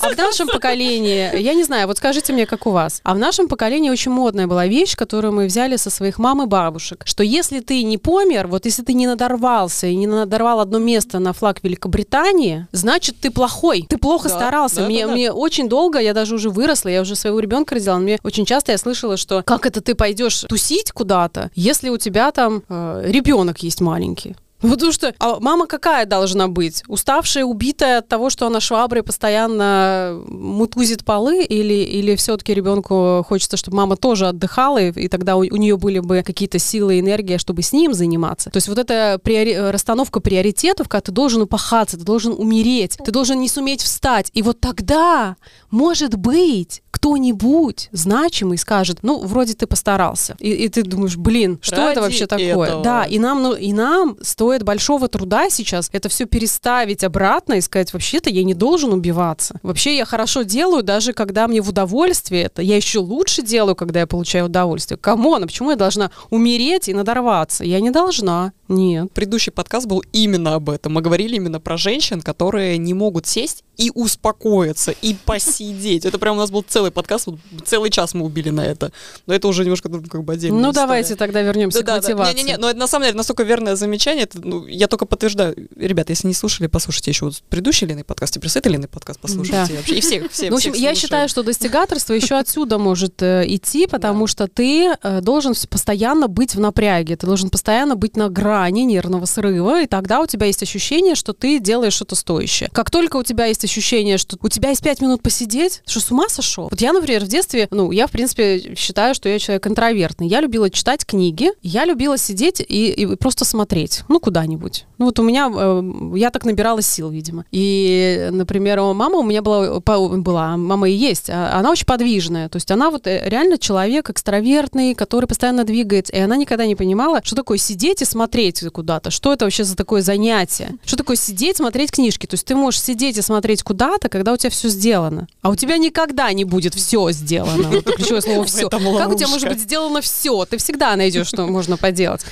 а 0.00 0.08
в 0.08 0.18
нашем 0.18 0.48
поколении, 0.48 1.38
я 1.38 1.54
не 1.54 1.62
знаю, 1.62 1.86
вот 1.86 1.98
скажите 1.98 2.32
мне, 2.32 2.46
как 2.46 2.66
у 2.66 2.70
вас, 2.70 3.00
а 3.04 3.14
в 3.14 3.18
нашем 3.18 3.46
поколении 3.46 3.90
очень 3.90 4.10
модная 4.10 4.48
была 4.48 4.66
вещь, 4.66 4.96
которую 4.96 5.32
мы 5.32 5.46
взяли 5.46 5.76
со 5.76 5.90
своих 5.90 6.18
мам 6.18 6.42
и 6.42 6.46
бабушек, 6.46 7.02
что 7.04 7.22
если 7.22 7.60
ты 7.60 7.84
не 7.84 7.96
помер, 7.96 8.48
вот 8.48 8.64
если 8.64 8.82
ты 8.82 8.92
не 8.94 9.06
надорвался 9.06 9.86
и 9.86 9.94
не 9.94 10.08
надорвал 10.08 10.58
одно 10.58 10.78
место 10.78 11.20
на 11.20 11.32
флаг 11.32 11.62
Великобритании, 11.62 12.66
значит, 12.72 13.20
ты 13.20 13.30
плохой, 13.30 13.86
ты 13.88 13.98
плохо 13.98 14.28
старался. 14.28 14.82
мне 15.06 15.30
очень 15.30 15.68
долго, 15.68 16.00
я 16.00 16.12
даже 16.12 16.34
уже 16.34 16.50
выросла, 16.50 16.88
я 16.88 17.02
уже 17.02 17.14
своего 17.14 17.38
ребенка 17.38 17.51
родила, 17.70 17.98
мне 17.98 18.18
очень 18.22 18.44
часто 18.44 18.72
я 18.72 18.78
слышала, 18.78 19.16
что 19.16 19.42
как 19.44 19.66
это 19.66 19.80
ты 19.80 19.94
пойдешь 19.94 20.40
тусить 20.48 20.92
куда-то, 20.92 21.50
если 21.54 21.88
у 21.88 21.98
тебя 21.98 22.30
там 22.32 22.62
э, 22.68 23.02
ребенок 23.06 23.62
есть 23.62 23.80
маленький. 23.80 24.36
Потому 24.62 24.92
что 24.92 25.12
а 25.18 25.40
мама 25.40 25.66
какая 25.66 26.06
должна 26.06 26.48
быть? 26.48 26.84
Уставшая, 26.86 27.44
убитая 27.44 27.98
от 27.98 28.08
того, 28.08 28.30
что 28.30 28.46
она 28.46 28.60
шваброй 28.60 29.02
постоянно 29.02 30.22
мутузит 30.28 31.04
полы? 31.04 31.42
Или, 31.42 31.74
или 31.74 32.14
все-таки 32.16 32.54
ребенку 32.54 33.24
хочется, 33.28 33.56
чтобы 33.56 33.76
мама 33.78 33.96
тоже 33.96 34.28
отдыхала, 34.28 34.78
и, 34.80 34.92
и 34.92 35.08
тогда 35.08 35.36
у, 35.36 35.40
у 35.40 35.56
нее 35.56 35.76
были 35.76 35.98
бы 35.98 36.22
какие-то 36.24 36.58
силы 36.58 36.96
и 36.96 37.00
энергия, 37.00 37.38
чтобы 37.38 37.62
с 37.62 37.72
ним 37.72 37.92
заниматься? 37.92 38.50
То 38.50 38.58
есть 38.58 38.68
вот 38.68 38.78
эта 38.78 39.20
приори- 39.22 39.70
расстановка 39.70 40.20
приоритетов, 40.20 40.88
когда 40.88 41.02
ты 41.02 41.12
должен 41.12 41.42
упахаться, 41.42 41.98
ты 41.98 42.04
должен 42.04 42.32
умереть, 42.32 42.96
ты 43.04 43.10
должен 43.10 43.40
не 43.40 43.48
суметь 43.48 43.82
встать. 43.82 44.30
И 44.32 44.42
вот 44.42 44.60
тогда, 44.60 45.36
может 45.70 46.14
быть, 46.14 46.82
кто-нибудь 47.02 47.88
значимый 47.90 48.56
скажет, 48.58 48.98
ну, 49.02 49.18
вроде 49.26 49.54
ты 49.54 49.66
постарался. 49.66 50.36
И, 50.38 50.52
и 50.52 50.68
ты 50.68 50.84
думаешь, 50.84 51.16
блин, 51.16 51.58
что 51.60 51.78
Ради 51.78 51.90
это 51.90 52.00
вообще 52.00 52.26
такое? 52.28 52.68
этого. 52.68 52.84
Да, 52.84 53.02
и 53.02 53.18
нам, 53.18 53.42
ну, 53.42 53.54
и 53.54 53.72
нам 53.72 54.16
стоит 54.22 54.62
большого 54.62 55.08
труда 55.08 55.50
сейчас 55.50 55.90
это 55.90 56.08
все 56.08 56.26
переставить 56.26 57.02
обратно 57.02 57.54
и 57.54 57.60
сказать, 57.60 57.92
вообще-то 57.92 58.30
я 58.30 58.44
не 58.44 58.54
должен 58.54 58.92
убиваться. 58.92 59.58
Вообще 59.64 59.96
я 59.96 60.04
хорошо 60.04 60.42
делаю, 60.42 60.84
даже 60.84 61.12
когда 61.12 61.48
мне 61.48 61.60
в 61.60 61.70
удовольствие 61.70 62.44
это. 62.44 62.62
Я 62.62 62.76
еще 62.76 63.00
лучше 63.00 63.42
делаю, 63.42 63.74
когда 63.74 63.98
я 63.98 64.06
получаю 64.06 64.46
удовольствие. 64.46 64.96
Come 64.96 65.22
on, 65.22 65.42
а 65.42 65.46
почему 65.46 65.70
я 65.70 65.76
должна 65.76 66.12
умереть 66.30 66.88
и 66.88 66.94
надорваться? 66.94 67.64
Я 67.64 67.80
не 67.80 67.90
должна. 67.90 68.52
Нет. 68.72 69.12
Предыдущий 69.12 69.52
подкаст 69.52 69.86
был 69.86 70.02
именно 70.12 70.54
об 70.54 70.70
этом. 70.70 70.92
Мы 70.92 71.00
говорили 71.02 71.36
именно 71.36 71.60
про 71.60 71.76
женщин, 71.76 72.20
которые 72.22 72.78
не 72.78 72.94
могут 72.94 73.26
сесть 73.26 73.64
и 73.76 73.90
успокоиться, 73.94 74.92
и 75.02 75.14
посидеть. 75.24 76.04
Это 76.04 76.18
прям 76.18 76.36
у 76.36 76.40
нас 76.40 76.50
был 76.50 76.64
целый 76.66 76.90
подкаст, 76.90 77.26
вот 77.26 77.38
целый 77.64 77.90
час 77.90 78.14
мы 78.14 78.24
убили 78.24 78.50
на 78.50 78.64
это. 78.64 78.92
Но 79.26 79.34
это 79.34 79.48
уже 79.48 79.62
немножко 79.64 79.88
ну, 79.88 80.02
как 80.02 80.24
бы 80.24 80.32
отдельно. 80.34 80.58
Ну, 80.58 80.72
давайте 80.72 81.16
тогда 81.16 81.42
вернемся 81.42 81.82
к 81.82 81.88
мотивации. 81.88 82.36
Не-не-не, 82.36 82.56
но 82.58 82.70
это 82.70 82.78
на 82.78 82.86
самом 82.86 83.06
деле 83.06 83.16
настолько 83.16 83.42
верное 83.42 83.76
замечание. 83.76 84.24
Это, 84.24 84.40
ну, 84.40 84.66
я 84.66 84.88
только 84.88 85.06
подтверждаю. 85.06 85.54
Ребят, 85.76 86.10
если 86.10 86.28
не 86.28 86.34
слушали, 86.34 86.66
послушайте 86.66 87.10
еще 87.10 87.26
вот 87.26 87.42
предыдущий 87.48 87.86
Ленный 87.86 88.04
подкаст, 88.04 88.36
и 88.36 88.40
плюс 88.40 88.56
это 88.56 88.68
Ленный 88.68 88.88
подкаст 88.88 89.20
послушайте. 89.20 89.66
Да. 89.68 89.76
Вообще, 89.76 89.94
и 89.96 90.00
всех, 90.00 90.30
все, 90.32 90.46
Ну, 90.50 90.52
в 90.52 90.58
общем, 90.58 90.72
всех 90.72 90.82
я 90.82 90.94
считаю, 90.94 91.28
что 91.28 91.42
достигаторство 91.42 92.14
еще 92.14 92.36
отсюда 92.36 92.78
может 92.78 93.20
э, 93.22 93.44
идти, 93.46 93.86
потому 93.86 94.26
что 94.26 94.46
ты 94.48 94.94
э, 95.02 95.20
должен 95.20 95.54
с- 95.54 95.66
постоянно 95.66 96.28
быть 96.28 96.54
в 96.54 96.60
напряге, 96.60 97.16
ты 97.16 97.26
должен 97.26 97.50
постоянно 97.50 97.96
быть 97.96 98.16
на 98.16 98.28
грани. 98.28 98.61
Выгорания, 98.62 98.84
нервного 98.84 99.26
срыва, 99.26 99.82
и 99.82 99.86
тогда 99.86 100.20
у 100.20 100.26
тебя 100.26 100.46
есть 100.46 100.62
ощущение, 100.62 101.14
что 101.14 101.32
ты 101.32 101.58
делаешь 101.58 101.94
что-то 101.94 102.14
стоящее. 102.14 102.68
Как 102.72 102.90
только 102.90 103.16
у 103.16 103.22
тебя 103.22 103.46
есть 103.46 103.64
ощущение, 103.64 104.18
что 104.18 104.36
у 104.40 104.48
тебя 104.48 104.70
есть 104.70 104.82
пять 104.82 105.00
минут 105.00 105.22
посидеть, 105.22 105.82
что 105.86 106.00
с 106.00 106.10
ума 106.10 106.28
сошел? 106.28 106.68
Вот 106.70 106.80
я, 106.80 106.92
например, 106.92 107.24
в 107.24 107.28
детстве, 107.28 107.68
ну, 107.70 107.90
я, 107.90 108.06
в 108.06 108.10
принципе, 108.10 108.74
считаю, 108.76 109.14
что 109.14 109.28
я 109.28 109.38
человек 109.38 109.66
интровертный. 109.66 110.26
Я 110.26 110.40
любила 110.40 110.70
читать 110.70 111.04
книги, 111.04 111.50
я 111.62 111.84
любила 111.84 112.18
сидеть 112.18 112.60
и, 112.60 112.90
и 112.90 113.16
просто 113.16 113.44
смотреть, 113.44 114.02
ну, 114.08 114.20
куда-нибудь. 114.20 114.84
Ну, 114.98 115.06
вот 115.06 115.18
у 115.18 115.22
меня, 115.22 115.50
э, 115.52 115.82
я 116.16 116.30
так 116.30 116.44
набирала 116.44 116.82
сил, 116.82 117.10
видимо. 117.10 117.44
И, 117.50 118.28
например, 118.30 118.80
мама 118.80 119.18
у 119.18 119.24
меня 119.24 119.42
была, 119.42 119.80
была 119.80 120.56
мама 120.56 120.88
и 120.88 120.92
есть, 120.92 121.28
а 121.28 121.58
она 121.58 121.70
очень 121.70 121.86
подвижная. 121.86 122.48
То 122.48 122.56
есть 122.56 122.70
она 122.70 122.90
вот 122.90 123.06
э, 123.06 123.22
реально 123.24 123.58
человек 123.58 124.10
экстравертный, 124.10 124.94
который 124.94 125.26
постоянно 125.26 125.64
двигается. 125.64 126.12
И 126.12 126.18
она 126.20 126.36
никогда 126.36 126.66
не 126.66 126.76
понимала, 126.76 127.20
что 127.24 127.34
такое 127.34 127.58
сидеть 127.58 128.02
и 128.02 128.04
смотреть 128.04 128.51
куда-то. 128.60 129.10
Что 129.10 129.32
это 129.32 129.44
вообще 129.44 129.64
за 129.64 129.76
такое 129.76 130.02
занятие? 130.02 130.72
Что 130.84 130.96
такое 130.96 131.16
сидеть, 131.16 131.56
смотреть 131.56 131.90
книжки? 131.90 132.26
То 132.26 132.34
есть 132.34 132.44
ты 132.44 132.54
можешь 132.54 132.80
сидеть 132.80 133.18
и 133.18 133.22
смотреть 133.22 133.62
куда-то, 133.62 134.08
когда 134.08 134.32
у 134.32 134.36
тебя 134.36 134.50
все 134.50 134.68
сделано. 134.68 135.26
А 135.42 135.50
у 135.50 135.56
тебя 135.56 135.78
никогда 135.78 136.32
не 136.32 136.44
будет 136.44 136.74
все 136.74 137.10
сделано. 137.12 137.68
Вот 137.70 137.84
ключевое 137.96 138.20
слово 138.20 138.44
все. 138.46 138.68
Как 138.68 139.10
у 139.10 139.14
тебя 139.14 139.28
может 139.28 139.48
быть 139.48 139.60
сделано 139.60 140.00
все? 140.00 140.44
Ты 140.44 140.58
всегда 140.58 140.94
найдешь, 140.96 141.26
что 141.26 141.46
можно 141.46 141.76
поделать. 141.76 142.24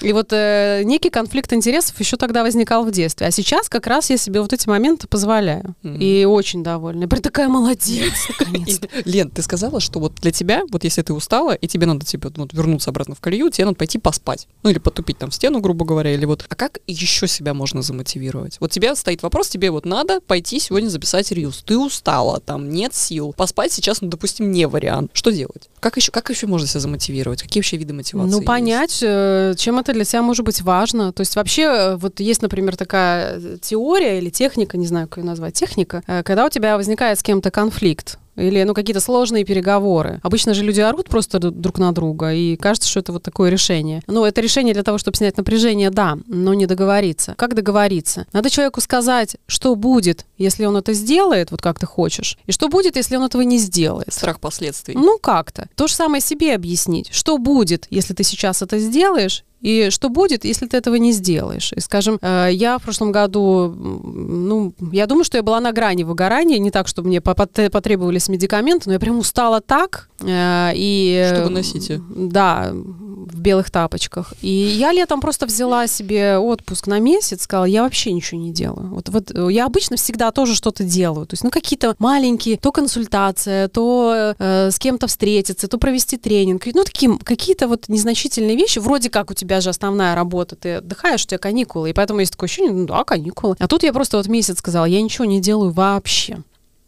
И 0.00 0.12
вот 0.12 0.28
э, 0.32 0.82
некий 0.84 1.10
конфликт 1.10 1.52
интересов 1.52 1.98
еще 2.00 2.16
тогда 2.16 2.42
возникал 2.42 2.84
в 2.84 2.90
детстве. 2.90 3.26
А 3.26 3.30
сейчас 3.30 3.68
как 3.68 3.86
раз 3.86 4.10
я 4.10 4.16
себе 4.16 4.40
вот 4.40 4.52
эти 4.52 4.68
моменты 4.68 5.06
позволяю. 5.06 5.74
И 5.82 6.24
очень 6.24 6.62
довольна. 6.62 7.08
Прям 7.08 7.22
такая 7.22 7.48
молодец, 7.48 8.12
Лен, 9.04 9.30
ты 9.30 9.42
сказала, 9.42 9.80
что 9.80 10.00
вот 10.00 10.14
для 10.16 10.32
тебя, 10.32 10.62
вот 10.70 10.84
если 10.84 11.02
ты 11.02 11.12
устала, 11.12 11.54
и 11.54 11.66
тебе 11.66 11.86
надо 11.86 12.04
ну, 12.36 12.48
вернуться 12.52 12.90
обратно 12.90 13.14
в 13.14 13.20
колею, 13.20 13.50
тебе 13.50 13.66
надо 13.66 13.76
пойти 13.76 13.98
поспать. 13.98 14.46
Ну 14.62 14.70
или 14.70 14.78
потупить 14.78 15.18
там 15.18 15.30
в 15.30 15.34
стену, 15.34 15.53
грубо 15.60 15.84
говоря, 15.84 16.12
или 16.12 16.24
вот. 16.24 16.44
А 16.48 16.54
как 16.54 16.78
еще 16.86 17.26
себя 17.26 17.54
можно 17.54 17.82
замотивировать? 17.82 18.56
Вот 18.60 18.70
тебе 18.70 18.94
стоит 18.94 19.22
вопрос, 19.22 19.48
тебе 19.48 19.70
вот 19.70 19.84
надо 19.84 20.20
пойти 20.20 20.58
сегодня 20.58 20.88
записать 20.88 21.30
рилс. 21.32 21.62
Ты 21.64 21.78
устала, 21.78 22.40
там 22.40 22.70
нет 22.70 22.94
сил. 22.94 23.32
Pоспать 23.36 23.72
сейчас, 23.72 24.00
ну, 24.00 24.08
допустим, 24.08 24.50
не 24.50 24.66
вариант. 24.66 25.10
Что 25.14 25.30
делать? 25.30 25.68
Как 25.80 25.96
еще, 25.96 26.10
как 26.10 26.30
еще 26.30 26.46
можно 26.46 26.66
себя 26.66 26.80
замотивировать? 26.80 27.42
Какие 27.42 27.60
вообще 27.60 27.76
виды 27.76 27.92
мотивации? 27.94 28.30
Ну, 28.30 28.42
понять, 28.42 28.90
есть? 28.90 29.02
Э, 29.02 29.54
чем 29.56 29.78
это 29.78 29.92
для 29.92 30.04
тебя 30.04 30.22
может 30.22 30.44
быть 30.44 30.60
важно. 30.62 31.12
То 31.12 31.20
есть 31.20 31.36
вообще, 31.36 31.62
э, 31.62 31.96
вот 31.96 32.20
есть, 32.20 32.42
например, 32.42 32.76
такая 32.76 33.58
теория 33.58 34.18
или 34.18 34.30
техника, 34.30 34.76
не 34.76 34.86
знаю, 34.86 35.08
как 35.08 35.18
ее 35.18 35.24
назвать, 35.24 35.54
техника, 35.54 36.02
э, 36.06 36.22
когда 36.22 36.46
у 36.46 36.48
тебя 36.48 36.76
возникает 36.76 37.18
с 37.18 37.22
кем-то 37.22 37.50
конфликт, 37.50 38.18
или, 38.36 38.62
ну, 38.64 38.74
какие-то 38.74 39.00
сложные 39.00 39.44
переговоры. 39.44 40.20
Обычно 40.22 40.54
же 40.54 40.62
люди 40.62 40.80
орут 40.80 41.08
просто 41.08 41.38
друг 41.38 41.78
на 41.78 41.92
друга, 41.92 42.32
и 42.32 42.56
кажется, 42.56 42.88
что 42.88 43.00
это 43.00 43.12
вот 43.12 43.22
такое 43.22 43.50
решение. 43.50 44.02
Ну, 44.06 44.24
это 44.24 44.40
решение 44.40 44.74
для 44.74 44.82
того, 44.82 44.98
чтобы 44.98 45.16
снять 45.16 45.36
напряжение, 45.36 45.90
да, 45.90 46.18
но 46.26 46.54
не 46.54 46.66
договориться. 46.66 47.34
Как 47.36 47.54
договориться? 47.54 48.26
Надо 48.32 48.50
человеку 48.50 48.80
сказать, 48.80 49.36
что 49.46 49.74
будет, 49.74 50.26
если 50.38 50.64
он 50.64 50.76
это 50.76 50.92
сделает, 50.92 51.50
вот 51.50 51.62
как 51.62 51.78
ты 51.78 51.86
хочешь, 51.86 52.38
и 52.46 52.52
что 52.52 52.68
будет, 52.68 52.96
если 52.96 53.16
он 53.16 53.24
этого 53.24 53.42
не 53.42 53.58
сделает. 53.58 54.12
Страх 54.12 54.40
последствий. 54.40 54.94
Ну, 54.94 55.18
как-то. 55.18 55.68
То 55.74 55.86
же 55.86 55.94
самое 55.94 56.20
себе 56.20 56.54
объяснить. 56.54 57.08
Что 57.12 57.38
будет, 57.38 57.86
если 57.90 58.14
ты 58.14 58.24
сейчас 58.24 58.62
это 58.62 58.78
сделаешь, 58.78 59.44
и 59.64 59.88
что 59.88 60.10
будет, 60.10 60.44
если 60.44 60.66
ты 60.66 60.76
этого 60.76 60.96
не 60.96 61.12
сделаешь? 61.12 61.72
И, 61.72 61.80
скажем, 61.80 62.18
э, 62.20 62.50
я 62.52 62.78
в 62.78 62.82
прошлом 62.82 63.12
году, 63.12 63.74
ну, 63.74 64.74
я 64.92 65.06
думаю, 65.06 65.24
что 65.24 65.38
я 65.38 65.42
была 65.42 65.58
на 65.60 65.72
грани 65.72 66.04
выгорания, 66.04 66.58
не 66.58 66.70
так, 66.70 66.86
чтобы 66.86 67.08
мне 67.08 67.22
потребовались 67.22 68.28
медикаменты, 68.28 68.90
но 68.90 68.92
я 68.92 69.00
прям 69.00 69.18
устала 69.18 69.62
так. 69.62 70.10
Э, 70.26 70.72
и, 70.74 71.30
что 71.32 71.44
вы 71.44 71.50
носите? 71.50 72.00
Да, 72.08 72.72
в 72.72 73.40
белых 73.40 73.70
тапочках. 73.70 74.34
И 74.42 74.48
я 74.48 74.92
летом 74.92 75.20
просто 75.20 75.46
взяла 75.46 75.86
себе 75.86 76.38
отпуск 76.38 76.86
на 76.86 76.98
месяц, 76.98 77.42
сказала, 77.42 77.64
я 77.64 77.82
вообще 77.82 78.12
ничего 78.12 78.40
не 78.40 78.52
делаю. 78.52 78.88
Вот, 78.88 79.08
вот 79.08 79.32
я 79.50 79.64
обычно 79.64 79.96
всегда 79.96 80.30
тоже 80.30 80.54
что-то 80.54 80.84
делаю. 80.84 81.26
То 81.26 81.34
есть, 81.34 81.44
ну, 81.44 81.50
какие-то 81.50 81.94
маленькие, 81.98 82.58
то 82.58 82.70
консультация, 82.70 83.68
то 83.68 84.34
э, 84.38 84.70
с 84.70 84.78
кем-то 84.78 85.06
встретиться, 85.06 85.68
то 85.68 85.78
провести 85.78 86.16
тренинг. 86.16 86.66
Ну, 86.66 86.84
такие 86.84 87.18
какие-то 87.18 87.66
вот 87.66 87.88
незначительные 87.88 88.56
вещи. 88.56 88.78
Вроде 88.78 89.08
как 89.08 89.30
у 89.30 89.34
тебя 89.34 89.54
тебя 89.54 89.60
же 89.60 89.70
основная 89.70 90.14
работа, 90.14 90.56
ты 90.56 90.76
отдыхаешь, 90.76 91.24
у 91.24 91.26
тебя 91.28 91.38
каникулы, 91.38 91.90
и 91.90 91.92
поэтому 91.92 92.20
есть 92.20 92.32
такое 92.32 92.48
ощущение, 92.48 92.72
ну 92.72 92.86
да, 92.86 93.04
каникулы. 93.04 93.56
А 93.58 93.68
тут 93.68 93.82
я 93.82 93.92
просто 93.92 94.16
вот 94.16 94.26
месяц 94.26 94.58
сказала, 94.58 94.86
я 94.86 95.00
ничего 95.00 95.24
не 95.24 95.40
делаю 95.40 95.70
вообще. 95.70 96.38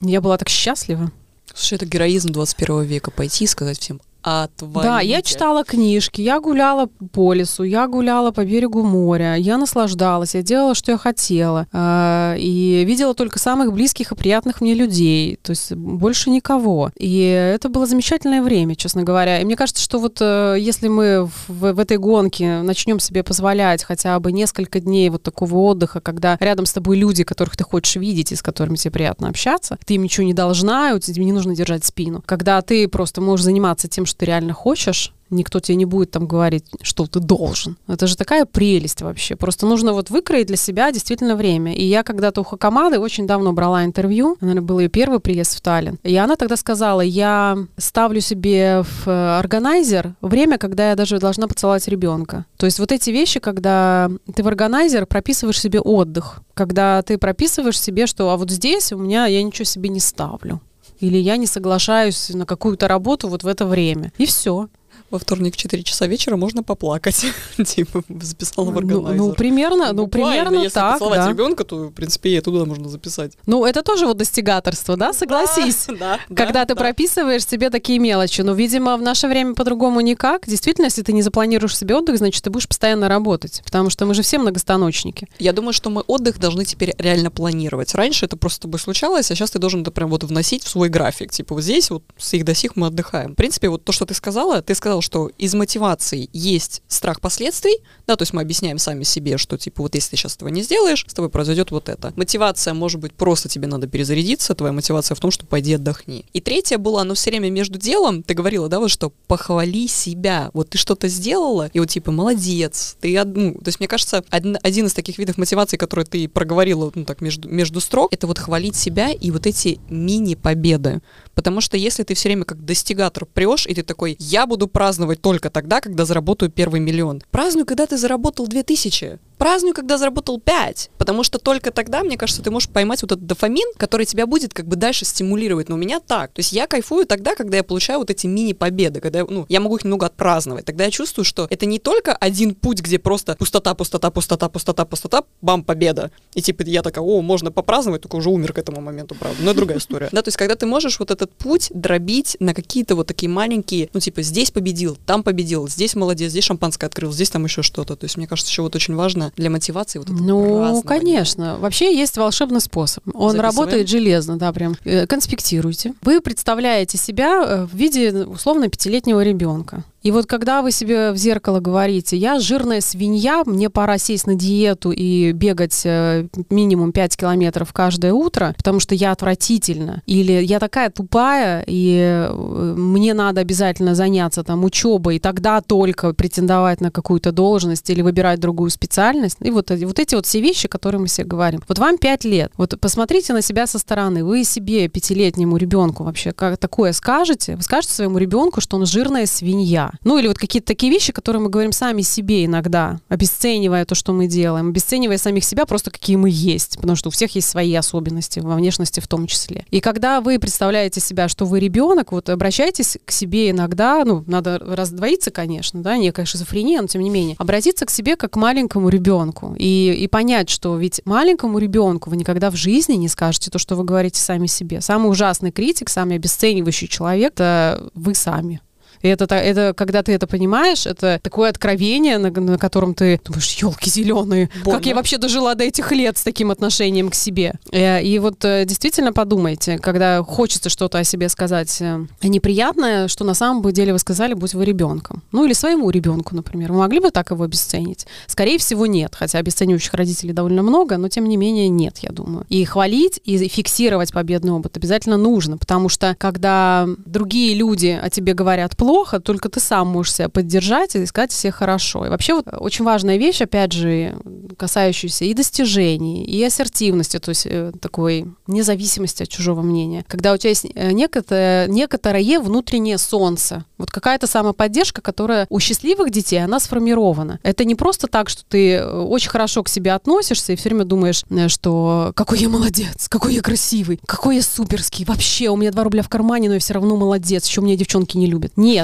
Я 0.00 0.20
была 0.20 0.36
так 0.36 0.48
счастлива. 0.48 1.10
Слушай, 1.56 1.76
это 1.76 1.86
героизм 1.86 2.32
21 2.32 2.82
века, 2.82 3.10
пойти 3.10 3.44
и 3.44 3.46
сказать 3.46 3.78
всем, 3.80 4.02
отвалите. 4.26 4.88
Да, 4.88 5.00
я 5.00 5.22
читала 5.22 5.62
книжки, 5.62 6.20
я 6.20 6.40
гуляла 6.40 6.88
по 7.12 7.32
лесу, 7.32 7.62
я 7.62 7.86
гуляла 7.86 8.32
по 8.32 8.44
берегу 8.44 8.82
моря, 8.82 9.36
я 9.36 9.56
наслаждалась, 9.56 10.34
я 10.34 10.42
делала, 10.42 10.74
что 10.74 10.90
я 10.90 10.98
хотела. 10.98 11.68
Э, 11.72 12.34
и 12.36 12.84
видела 12.84 13.14
только 13.14 13.38
самых 13.38 13.72
близких 13.72 14.10
и 14.10 14.14
приятных 14.16 14.60
мне 14.60 14.74
людей, 14.74 15.38
то 15.42 15.50
есть 15.50 15.72
больше 15.72 16.30
никого. 16.30 16.90
И 16.96 17.20
это 17.20 17.68
было 17.68 17.86
замечательное 17.86 18.42
время, 18.42 18.74
честно 18.74 19.04
говоря. 19.04 19.40
И 19.40 19.44
мне 19.44 19.54
кажется, 19.54 19.82
что 19.82 20.00
вот 20.00 20.18
э, 20.20 20.56
если 20.58 20.88
мы 20.88 21.26
в, 21.46 21.72
в 21.74 21.78
этой 21.78 21.98
гонке 21.98 22.62
начнем 22.62 22.98
себе 22.98 23.22
позволять 23.22 23.84
хотя 23.84 24.18
бы 24.18 24.32
несколько 24.32 24.80
дней 24.80 25.08
вот 25.08 25.22
такого 25.22 25.54
отдыха, 25.58 26.00
когда 26.00 26.36
рядом 26.40 26.66
с 26.66 26.72
тобой 26.72 26.96
люди, 26.96 27.22
которых 27.22 27.56
ты 27.56 27.62
хочешь 27.62 27.94
видеть 27.94 28.32
и 28.32 28.36
с 28.36 28.42
которыми 28.42 28.74
тебе 28.74 28.90
приятно 28.90 29.28
общаться, 29.28 29.78
ты 29.84 29.94
им 29.94 30.02
ничего 30.02 30.26
не 30.26 30.34
должна, 30.34 30.98
тебе 30.98 31.24
не 31.24 31.32
нужно 31.32 31.54
держать 31.54 31.84
спину. 31.84 32.24
Когда 32.26 32.60
ты 32.62 32.88
просто 32.88 33.20
можешь 33.20 33.44
заниматься 33.44 33.86
тем, 33.86 34.04
что 34.04 34.15
что 34.16 34.20
ты 34.20 34.26
реально 34.26 34.54
хочешь, 34.54 35.12
никто 35.28 35.60
тебе 35.60 35.76
не 35.76 35.84
будет 35.84 36.10
там 36.10 36.26
говорить, 36.26 36.64
что 36.82 37.06
ты 37.06 37.20
должен. 37.20 37.76
Это 37.88 38.06
же 38.06 38.16
такая 38.16 38.46
прелесть 38.46 39.02
вообще. 39.02 39.36
Просто 39.36 39.66
нужно 39.66 39.92
вот 39.92 40.08
выкроить 40.08 40.46
для 40.46 40.56
себя 40.56 40.90
действительно 40.92 41.36
время. 41.36 41.74
И 41.74 41.84
я 41.84 42.02
когда-то 42.02 42.40
у 42.40 42.44
Хакамады 42.44 42.98
очень 42.98 43.26
давно 43.26 43.52
брала 43.52 43.84
интервью, 43.84 44.36
наверное, 44.40 44.62
был 44.62 44.78
ее 44.78 44.88
первый 44.88 45.20
приезд 45.20 45.56
в 45.56 45.60
Таллин. 45.60 45.98
И 46.02 46.16
она 46.16 46.36
тогда 46.36 46.56
сказала, 46.56 47.00
я 47.00 47.58
ставлю 47.76 48.20
себе 48.20 48.82
в 48.82 49.08
э, 49.08 49.38
органайзер 49.38 50.14
время, 50.22 50.58
когда 50.58 50.90
я 50.90 50.96
даже 50.96 51.18
должна 51.18 51.48
поцеловать 51.48 51.88
ребенка. 51.88 52.46
То 52.56 52.66
есть 52.66 52.78
вот 52.78 52.92
эти 52.92 53.10
вещи, 53.10 53.40
когда 53.40 54.10
ты 54.34 54.42
в 54.42 54.48
органайзер 54.48 55.06
прописываешь 55.06 55.60
себе 55.60 55.80
отдых, 55.80 56.40
когда 56.54 57.02
ты 57.02 57.18
прописываешь 57.18 57.80
себе, 57.80 58.06
что 58.06 58.30
а 58.30 58.36
вот 58.36 58.50
здесь 58.50 58.92
у 58.92 58.98
меня 58.98 59.26
я 59.26 59.42
ничего 59.42 59.64
себе 59.64 59.88
не 59.90 60.00
ставлю 60.00 60.60
или 61.00 61.18
я 61.18 61.36
не 61.36 61.46
соглашаюсь 61.46 62.30
на 62.30 62.46
какую-то 62.46 62.88
работу 62.88 63.28
вот 63.28 63.42
в 63.42 63.46
это 63.46 63.66
время. 63.66 64.12
И 64.18 64.26
все 64.26 64.68
во 65.10 65.18
вторник 65.18 65.54
в 65.54 65.56
4 65.56 65.82
часа 65.82 66.06
вечера 66.06 66.36
можно 66.36 66.62
поплакать. 66.62 67.26
типа, 67.64 68.02
записала 68.08 68.70
в 68.70 68.78
органайзер. 68.78 69.16
Ну, 69.16 69.28
ну 69.28 69.34
примерно, 69.34 69.92
ну, 69.92 70.06
примерно 70.06 70.56
если 70.56 70.74
так, 70.74 70.94
поцеловать 70.94 71.20
да. 71.20 71.30
ребенка, 71.30 71.64
то, 71.64 71.76
в 71.88 71.92
принципе, 71.92 72.36
и 72.36 72.40
туда 72.40 72.64
можно 72.64 72.88
записать. 72.88 73.32
Ну, 73.46 73.64
это 73.64 73.82
тоже 73.82 74.06
вот 74.06 74.16
достигаторство, 74.16 74.96
да, 74.96 75.12
согласись? 75.12 75.86
Да, 75.96 76.18
Когда 76.34 76.66
ты 76.66 76.74
прописываешь 76.74 77.46
себе 77.46 77.70
такие 77.70 77.98
мелочи. 77.98 78.42
Но, 78.42 78.52
видимо, 78.52 78.96
в 78.98 79.02
наше 79.02 79.28
время 79.28 79.54
по-другому 79.54 80.00
никак. 80.02 80.46
Действительно, 80.46 80.86
если 80.86 81.02
ты 81.02 81.12
не 81.12 81.22
запланируешь 81.22 81.76
себе 81.76 81.94
отдых, 81.94 82.18
значит, 82.18 82.42
ты 82.42 82.50
будешь 82.50 82.68
постоянно 82.68 83.08
работать. 83.08 83.62
Потому 83.64 83.88
что 83.88 84.04
мы 84.04 84.12
же 84.12 84.22
все 84.22 84.38
многостаночники. 84.38 85.26
Я 85.38 85.52
думаю, 85.52 85.72
что 85.72 85.88
мы 85.88 86.02
отдых 86.02 86.38
должны 86.38 86.66
теперь 86.66 86.94
реально 86.98 87.30
планировать. 87.30 87.94
Раньше 87.94 88.26
это 88.26 88.36
просто 88.36 88.56
с 88.56 88.60
тобой 88.60 88.78
случалось, 88.78 89.30
а 89.30 89.34
сейчас 89.34 89.52
ты 89.52 89.58
должен 89.58 89.82
это 89.82 89.90
прям 89.90 90.10
вот 90.10 90.24
вносить 90.24 90.64
в 90.64 90.68
свой 90.68 90.88
график. 90.88 91.30
Типа, 91.30 91.54
вот 91.54 91.62
здесь 91.62 91.90
вот 91.90 92.02
с 92.18 92.34
их 92.34 92.44
до 92.44 92.54
сих 92.54 92.76
мы 92.76 92.88
отдыхаем. 92.88 93.32
В 93.32 93.36
принципе, 93.36 93.68
вот 93.68 93.84
то, 93.84 93.92
что 93.92 94.04
ты 94.04 94.14
сказала, 94.14 94.60
ты 94.60 94.74
сказала, 94.74 94.95
что 95.00 95.30
из 95.38 95.54
мотивации 95.54 96.28
есть 96.32 96.82
страх 96.88 97.20
последствий, 97.20 97.78
да, 98.06 98.16
то 98.16 98.22
есть 98.22 98.32
мы 98.32 98.42
объясняем 98.42 98.78
сами 98.78 99.02
себе, 99.02 99.38
что 99.38 99.58
типа 99.58 99.82
вот 99.82 99.94
если 99.94 100.10
ты 100.10 100.16
сейчас 100.16 100.36
этого 100.36 100.48
не 100.48 100.62
сделаешь, 100.62 101.04
с 101.06 101.14
тобой 101.14 101.30
произойдет 101.30 101.70
вот 101.70 101.88
это. 101.88 102.12
Мотивация 102.16 102.74
может 102.74 103.00
быть 103.00 103.12
просто 103.12 103.48
тебе 103.48 103.66
надо 103.66 103.86
перезарядиться, 103.86 104.54
твоя 104.54 104.72
мотивация 104.72 105.14
в 105.14 105.20
том, 105.20 105.30
что 105.30 105.46
пойди 105.46 105.74
отдохни. 105.74 106.24
И 106.32 106.40
третье 106.40 106.78
было, 106.78 107.02
оно 107.02 107.14
все 107.14 107.30
время 107.30 107.50
между 107.50 107.78
делом, 107.78 108.22
ты 108.22 108.34
говорила, 108.34 108.68
да, 108.68 108.78
вот 108.78 108.90
что 108.90 109.12
похвали 109.26 109.86
себя, 109.86 110.50
вот 110.52 110.70
ты 110.70 110.78
что-то 110.78 111.08
сделала, 111.08 111.70
и 111.72 111.80
вот 111.80 111.90
типа 111.90 112.12
молодец, 112.12 112.96
ты 113.00 113.16
одну. 113.16 113.54
То 113.54 113.68
есть 113.68 113.80
мне 113.80 113.88
кажется, 113.88 114.24
один, 114.30 114.58
один 114.62 114.86
из 114.86 114.94
таких 114.94 115.18
видов 115.18 115.38
мотивации, 115.38 115.76
который 115.76 116.04
ты 116.04 116.28
проговорила, 116.28 116.90
ну 116.94 117.04
так 117.04 117.20
между, 117.20 117.48
между 117.48 117.80
строк, 117.80 118.12
это 118.12 118.26
вот 118.26 118.38
хвалить 118.38 118.76
себя 118.76 119.10
и 119.10 119.30
вот 119.30 119.46
эти 119.46 119.80
мини-победы. 119.88 121.00
Потому 121.34 121.60
что 121.60 121.76
если 121.76 122.02
ты 122.02 122.14
все 122.14 122.28
время 122.28 122.44
как 122.44 122.64
достигатор 122.64 123.26
прешь, 123.26 123.66
и 123.66 123.74
ты 123.74 123.82
такой, 123.82 124.16
я 124.18 124.46
буду 124.46 124.66
праздновать 124.86 125.20
только 125.20 125.50
тогда, 125.50 125.80
когда 125.80 126.04
заработаю 126.04 126.48
первый 126.48 126.78
миллион. 126.78 127.20
Празднуй, 127.32 127.64
когда 127.64 127.86
ты 127.86 127.96
заработал 127.96 128.46
2000. 128.46 129.18
Празднуй, 129.36 129.72
когда 129.72 129.98
заработал 129.98 130.40
5, 130.40 130.90
потому 130.98 131.22
что 131.22 131.38
только 131.38 131.70
тогда, 131.70 132.02
мне 132.02 132.16
кажется, 132.16 132.42
ты 132.42 132.50
можешь 132.50 132.68
поймать 132.68 133.02
вот 133.02 133.12
этот 133.12 133.26
дофамин, 133.26 133.72
который 133.76 134.06
тебя 134.06 134.26
будет 134.26 134.54
как 134.54 134.66
бы 134.66 134.76
дальше 134.76 135.04
стимулировать. 135.04 135.68
Но 135.68 135.76
у 135.76 135.78
меня 135.78 136.00
так. 136.00 136.32
То 136.32 136.40
есть 136.40 136.52
я 136.52 136.66
кайфую 136.66 137.06
тогда, 137.06 137.34
когда 137.34 137.56
я 137.56 137.64
получаю 137.64 138.00
вот 138.00 138.10
эти 138.10 138.26
мини-победы, 138.26 139.00
когда 139.00 139.24
ну, 139.24 139.46
я 139.48 139.60
могу 139.60 139.76
их 139.76 139.84
немного 139.84 140.06
отпраздновать. 140.06 140.64
Тогда 140.64 140.84
я 140.84 140.90
чувствую, 140.90 141.24
что 141.24 141.46
это 141.50 141.66
не 141.66 141.78
только 141.78 142.14
один 142.14 142.54
путь, 142.54 142.80
где 142.80 142.98
просто 142.98 143.36
пустота, 143.36 143.74
пустота, 143.74 144.10
пустота, 144.10 144.48
пустота, 144.48 144.84
пустота, 144.84 145.22
бам, 145.42 145.62
победа. 145.62 146.10
И 146.34 146.42
типа 146.42 146.62
я 146.62 146.82
такая, 146.82 147.04
о, 147.04 147.22
можно 147.22 147.52
попраздновать, 147.52 148.02
только 148.02 148.16
уже 148.16 148.30
умер 148.30 148.52
к 148.52 148.58
этому 148.58 148.80
моменту, 148.80 149.14
правда. 149.14 149.42
Но 149.42 149.54
другая 149.54 149.78
история. 149.78 150.08
Да, 150.12 150.22
то 150.22 150.28
есть 150.28 150.36
когда 150.36 150.56
ты 150.56 150.66
можешь 150.66 150.98
вот 150.98 151.10
этот 151.10 151.32
путь 151.32 151.70
дробить 151.74 152.36
на 152.40 152.54
какие-то 152.54 152.94
вот 152.94 153.06
такие 153.06 153.28
маленькие, 153.28 153.90
ну 153.92 154.00
типа 154.00 154.22
здесь 154.22 154.50
победил, 154.50 154.96
там 155.06 155.22
победил, 155.22 155.68
здесь 155.68 155.94
молодец, 155.94 156.30
здесь 156.30 156.44
шампанское 156.44 156.86
открыл, 156.86 157.12
здесь 157.12 157.30
там 157.30 157.44
еще 157.44 157.62
что-то. 157.62 157.96
То 157.96 158.04
есть 158.04 158.16
мне 158.16 158.26
кажется, 158.26 158.50
еще 158.50 158.62
вот 158.62 158.74
очень 158.74 158.94
важно 158.94 159.25
для 159.36 159.50
мотивации 159.50 159.98
вот 159.98 160.08
Ну, 160.08 160.82
конечно. 160.82 161.56
Вообще 161.58 161.96
есть 161.96 162.16
волшебный 162.16 162.60
способ. 162.60 163.04
Он 163.06 163.32
Записываем. 163.32 163.40
работает 163.40 163.88
железно, 163.88 164.38
да, 164.38 164.52
прям. 164.52 164.76
Э, 164.84 165.06
Конспектируйте. 165.06 165.94
Вы 166.02 166.20
представляете 166.20 166.98
себя 166.98 167.42
э, 167.44 167.66
в 167.66 167.74
виде 167.74 168.12
условно 168.12 168.68
пятилетнего 168.68 169.22
ребенка. 169.22 169.84
И 170.06 170.12
вот 170.12 170.26
когда 170.26 170.62
вы 170.62 170.70
себе 170.70 171.10
в 171.10 171.16
зеркало 171.16 171.58
говорите, 171.58 172.16
я 172.16 172.38
жирная 172.38 172.80
свинья, 172.80 173.42
мне 173.44 173.68
пора 173.70 173.98
сесть 173.98 174.28
на 174.28 174.36
диету 174.36 174.92
и 174.92 175.32
бегать 175.32 175.82
э, 175.82 176.28
минимум 176.48 176.92
5 176.92 177.16
километров 177.16 177.72
каждое 177.72 178.12
утро, 178.12 178.54
потому 178.56 178.78
что 178.78 178.94
я 178.94 179.10
отвратительна, 179.10 180.02
или 180.06 180.44
я 180.44 180.60
такая 180.60 180.90
тупая, 180.90 181.64
и 181.66 181.98
э, 181.98 182.32
мне 182.32 183.14
надо 183.14 183.40
обязательно 183.40 183.96
заняться 183.96 184.44
там 184.44 184.62
учебой, 184.62 185.16
и 185.16 185.18
тогда 185.18 185.60
только 185.60 186.12
претендовать 186.12 186.80
на 186.80 186.92
какую-то 186.92 187.32
должность 187.32 187.90
или 187.90 188.00
выбирать 188.00 188.38
другую 188.38 188.70
специальность. 188.70 189.38
И 189.40 189.50
вот, 189.50 189.72
вот 189.72 189.98
эти 189.98 190.14
вот 190.14 190.24
все 190.24 190.40
вещи, 190.40 190.68
которые 190.68 191.00
мы 191.00 191.08
себе 191.08 191.26
говорим. 191.26 191.62
Вот 191.66 191.80
вам 191.80 191.98
5 191.98 192.24
лет. 192.26 192.52
Вот 192.56 192.78
посмотрите 192.78 193.32
на 193.32 193.42
себя 193.42 193.66
со 193.66 193.80
стороны. 193.80 194.22
Вы 194.22 194.44
себе, 194.44 194.86
пятилетнему 194.86 195.56
ребенку 195.56 196.04
вообще 196.04 196.30
как 196.30 196.58
такое 196.58 196.92
скажете? 196.92 197.56
Вы 197.56 197.62
скажете 197.62 197.94
своему 197.94 198.18
ребенку, 198.18 198.60
что 198.60 198.76
он 198.76 198.86
жирная 198.86 199.26
свинья? 199.26 199.95
Ну 200.04 200.18
или 200.18 200.28
вот 200.28 200.38
какие-то 200.38 200.68
такие 200.68 200.92
вещи, 200.92 201.12
которые 201.12 201.42
мы 201.42 201.48
говорим 201.48 201.72
сами 201.72 202.02
себе 202.02 202.44
иногда, 202.44 203.00
обесценивая 203.08 203.84
то, 203.84 203.94
что 203.94 204.12
мы 204.12 204.26
делаем, 204.26 204.68
обесценивая 204.68 205.18
самих 205.18 205.44
себя 205.44 205.66
просто 205.66 205.90
какие 205.90 206.16
мы 206.16 206.30
есть, 206.30 206.76
потому 206.76 206.96
что 206.96 207.08
у 207.08 207.12
всех 207.12 207.34
есть 207.34 207.48
свои 207.48 207.74
особенности, 207.74 208.40
во 208.40 208.54
внешности 208.54 209.00
в 209.00 209.08
том 209.08 209.26
числе. 209.26 209.64
И 209.70 209.80
когда 209.80 210.20
вы 210.20 210.38
представляете 210.38 211.00
себя, 211.00 211.28
что 211.28 211.44
вы 211.44 211.60
ребенок, 211.60 212.12
вот 212.12 212.28
обращайтесь 212.28 212.98
к 213.04 213.10
себе 213.10 213.50
иногда, 213.50 214.04
ну, 214.04 214.24
надо 214.26 214.58
раздвоиться, 214.58 215.30
конечно, 215.30 215.82
да, 215.82 215.96
некая 215.96 216.26
шизофрения, 216.26 216.80
но 216.80 216.86
тем 216.86 217.02
не 217.02 217.10
менее, 217.10 217.36
обратиться 217.38 217.86
к 217.86 217.90
себе 217.90 218.16
как 218.16 218.36
к 218.36 218.36
маленькому 218.36 218.90
ребенку 218.90 219.54
и, 219.58 219.96
и 219.98 220.06
понять, 220.08 220.50
что 220.50 220.76
ведь 220.76 221.00
маленькому 221.06 221.58
ребенку 221.58 222.10
вы 222.10 222.16
никогда 222.16 222.50
в 222.50 222.56
жизни 222.56 222.94
не 222.94 223.08
скажете 223.08 223.50
то, 223.50 223.58
что 223.58 223.76
вы 223.76 223.84
говорите 223.84 224.20
сами 224.20 224.46
себе. 224.46 224.82
Самый 224.82 225.10
ужасный 225.10 225.52
критик, 225.52 225.88
самый 225.88 226.16
обесценивающий 226.16 226.86
человек, 226.86 227.32
это 227.32 227.90
вы 227.94 228.14
сами. 228.14 228.60
И 229.02 229.08
это, 229.08 229.34
это, 229.34 229.74
когда 229.74 230.02
ты 230.02 230.12
это 230.12 230.26
понимаешь, 230.26 230.86
это 230.86 231.20
такое 231.22 231.50
откровение, 231.50 232.18
на, 232.18 232.30
на 232.30 232.58
котором 232.58 232.94
ты 232.94 233.20
думаешь, 233.24 233.54
елки 233.54 233.90
зеленые, 233.90 234.48
как 234.48 234.64
Больно. 234.64 234.82
я 234.84 234.94
вообще 234.94 235.18
дожила 235.18 235.54
до 235.54 235.64
этих 235.64 235.92
лет 235.92 236.18
с 236.18 236.22
таким 236.22 236.50
отношением 236.50 237.10
к 237.10 237.14
себе. 237.14 237.54
Э, 237.72 238.02
И 238.02 238.18
вот 238.18 238.44
э, 238.44 238.64
действительно 238.64 239.12
подумайте, 239.12 239.78
когда 239.78 240.22
хочется 240.22 240.68
что-то 240.68 240.98
о 240.98 241.04
себе 241.04 241.28
сказать 241.28 241.76
э, 241.80 242.06
неприятное, 242.22 243.08
что 243.08 243.24
на 243.24 243.34
самом 243.34 243.62
деле 243.72 243.92
вы 243.92 243.98
сказали, 243.98 244.34
будь 244.34 244.54
вы 244.54 244.64
ребенком. 244.64 245.22
Ну 245.32 245.44
или 245.44 245.52
своему 245.52 245.90
ребенку, 245.90 246.34
например. 246.34 246.72
Вы 246.72 246.78
могли 246.78 247.00
бы 247.00 247.10
так 247.10 247.30
его 247.30 247.44
обесценить? 247.44 248.06
Скорее 248.26 248.58
всего, 248.58 248.86
нет. 248.86 249.14
Хотя 249.14 249.38
обесценивающих 249.38 249.94
родителей 249.94 250.32
довольно 250.32 250.62
много, 250.62 250.96
но 250.96 251.08
тем 251.08 251.28
не 251.28 251.36
менее 251.36 251.68
нет, 251.68 251.98
я 251.98 252.10
думаю. 252.10 252.44
И 252.48 252.64
хвалить, 252.64 253.20
и 253.24 253.48
фиксировать 253.48 254.12
победный 254.12 254.52
опыт 254.52 254.76
обязательно 254.76 255.16
нужно, 255.16 255.58
потому 255.58 255.88
что 255.88 256.14
когда 256.18 256.86
другие 257.04 257.54
люди 257.54 257.98
о 258.00 258.10
тебе 258.10 258.34
говорят 258.34 258.76
плохо, 258.86 259.18
только 259.18 259.48
ты 259.48 259.58
сам 259.58 259.88
можешь 259.88 260.14
себя 260.14 260.28
поддержать 260.28 260.94
и 260.94 261.04
сказать 261.06 261.32
все 261.32 261.50
хорошо. 261.50 262.06
И 262.06 262.08
вообще 262.08 262.34
вот 262.34 262.46
очень 262.52 262.84
важная 262.84 263.16
вещь, 263.16 263.40
опять 263.42 263.72
же, 263.72 264.16
касающаяся 264.56 265.24
и 265.24 265.34
достижений, 265.34 266.24
и 266.24 266.44
ассертивности, 266.44 267.18
то 267.18 267.30
есть 267.30 267.46
э, 267.46 267.72
такой 267.80 268.26
независимости 268.46 269.24
от 269.24 269.28
чужого 269.28 269.62
мнения. 269.62 270.04
Когда 270.06 270.32
у 270.32 270.36
тебя 270.36 270.50
есть 270.50 270.66
э, 270.72 270.92
некоторое, 270.92 271.66
некоторое 271.66 272.38
внутреннее 272.38 272.98
солнце, 272.98 273.64
вот 273.76 273.90
какая-то 273.90 274.28
самоподдержка, 274.28 275.02
которая 275.02 275.46
у 275.50 275.58
счастливых 275.58 276.10
детей, 276.10 276.38
она 276.38 276.60
сформирована. 276.60 277.40
Это 277.42 277.64
не 277.64 277.74
просто 277.74 278.06
так, 278.06 278.28
что 278.28 278.44
ты 278.48 278.74
э, 278.74 278.88
очень 278.88 279.30
хорошо 279.30 279.64
к 279.64 279.68
себе 279.68 279.94
относишься 279.94 280.52
и 280.52 280.56
все 280.56 280.68
время 280.68 280.84
думаешь, 280.84 281.24
э, 281.28 281.48
что 281.48 282.12
какой 282.14 282.38
я 282.38 282.48
молодец, 282.48 283.08
какой 283.08 283.34
я 283.34 283.42
красивый, 283.42 283.98
какой 284.06 284.36
я 284.36 284.42
суперский, 284.42 285.04
вообще 285.04 285.48
у 285.48 285.56
меня 285.56 285.72
2 285.72 285.82
рубля 285.82 286.02
в 286.02 286.08
кармане, 286.08 286.48
но 286.48 286.54
я 286.54 286.60
все 286.60 286.74
равно 286.74 286.96
молодец, 286.96 287.46
еще 287.46 287.60
меня 287.60 287.76
девчонки 287.76 288.16
не 288.16 288.26
любят. 288.26 288.52
Нет, 288.56 288.75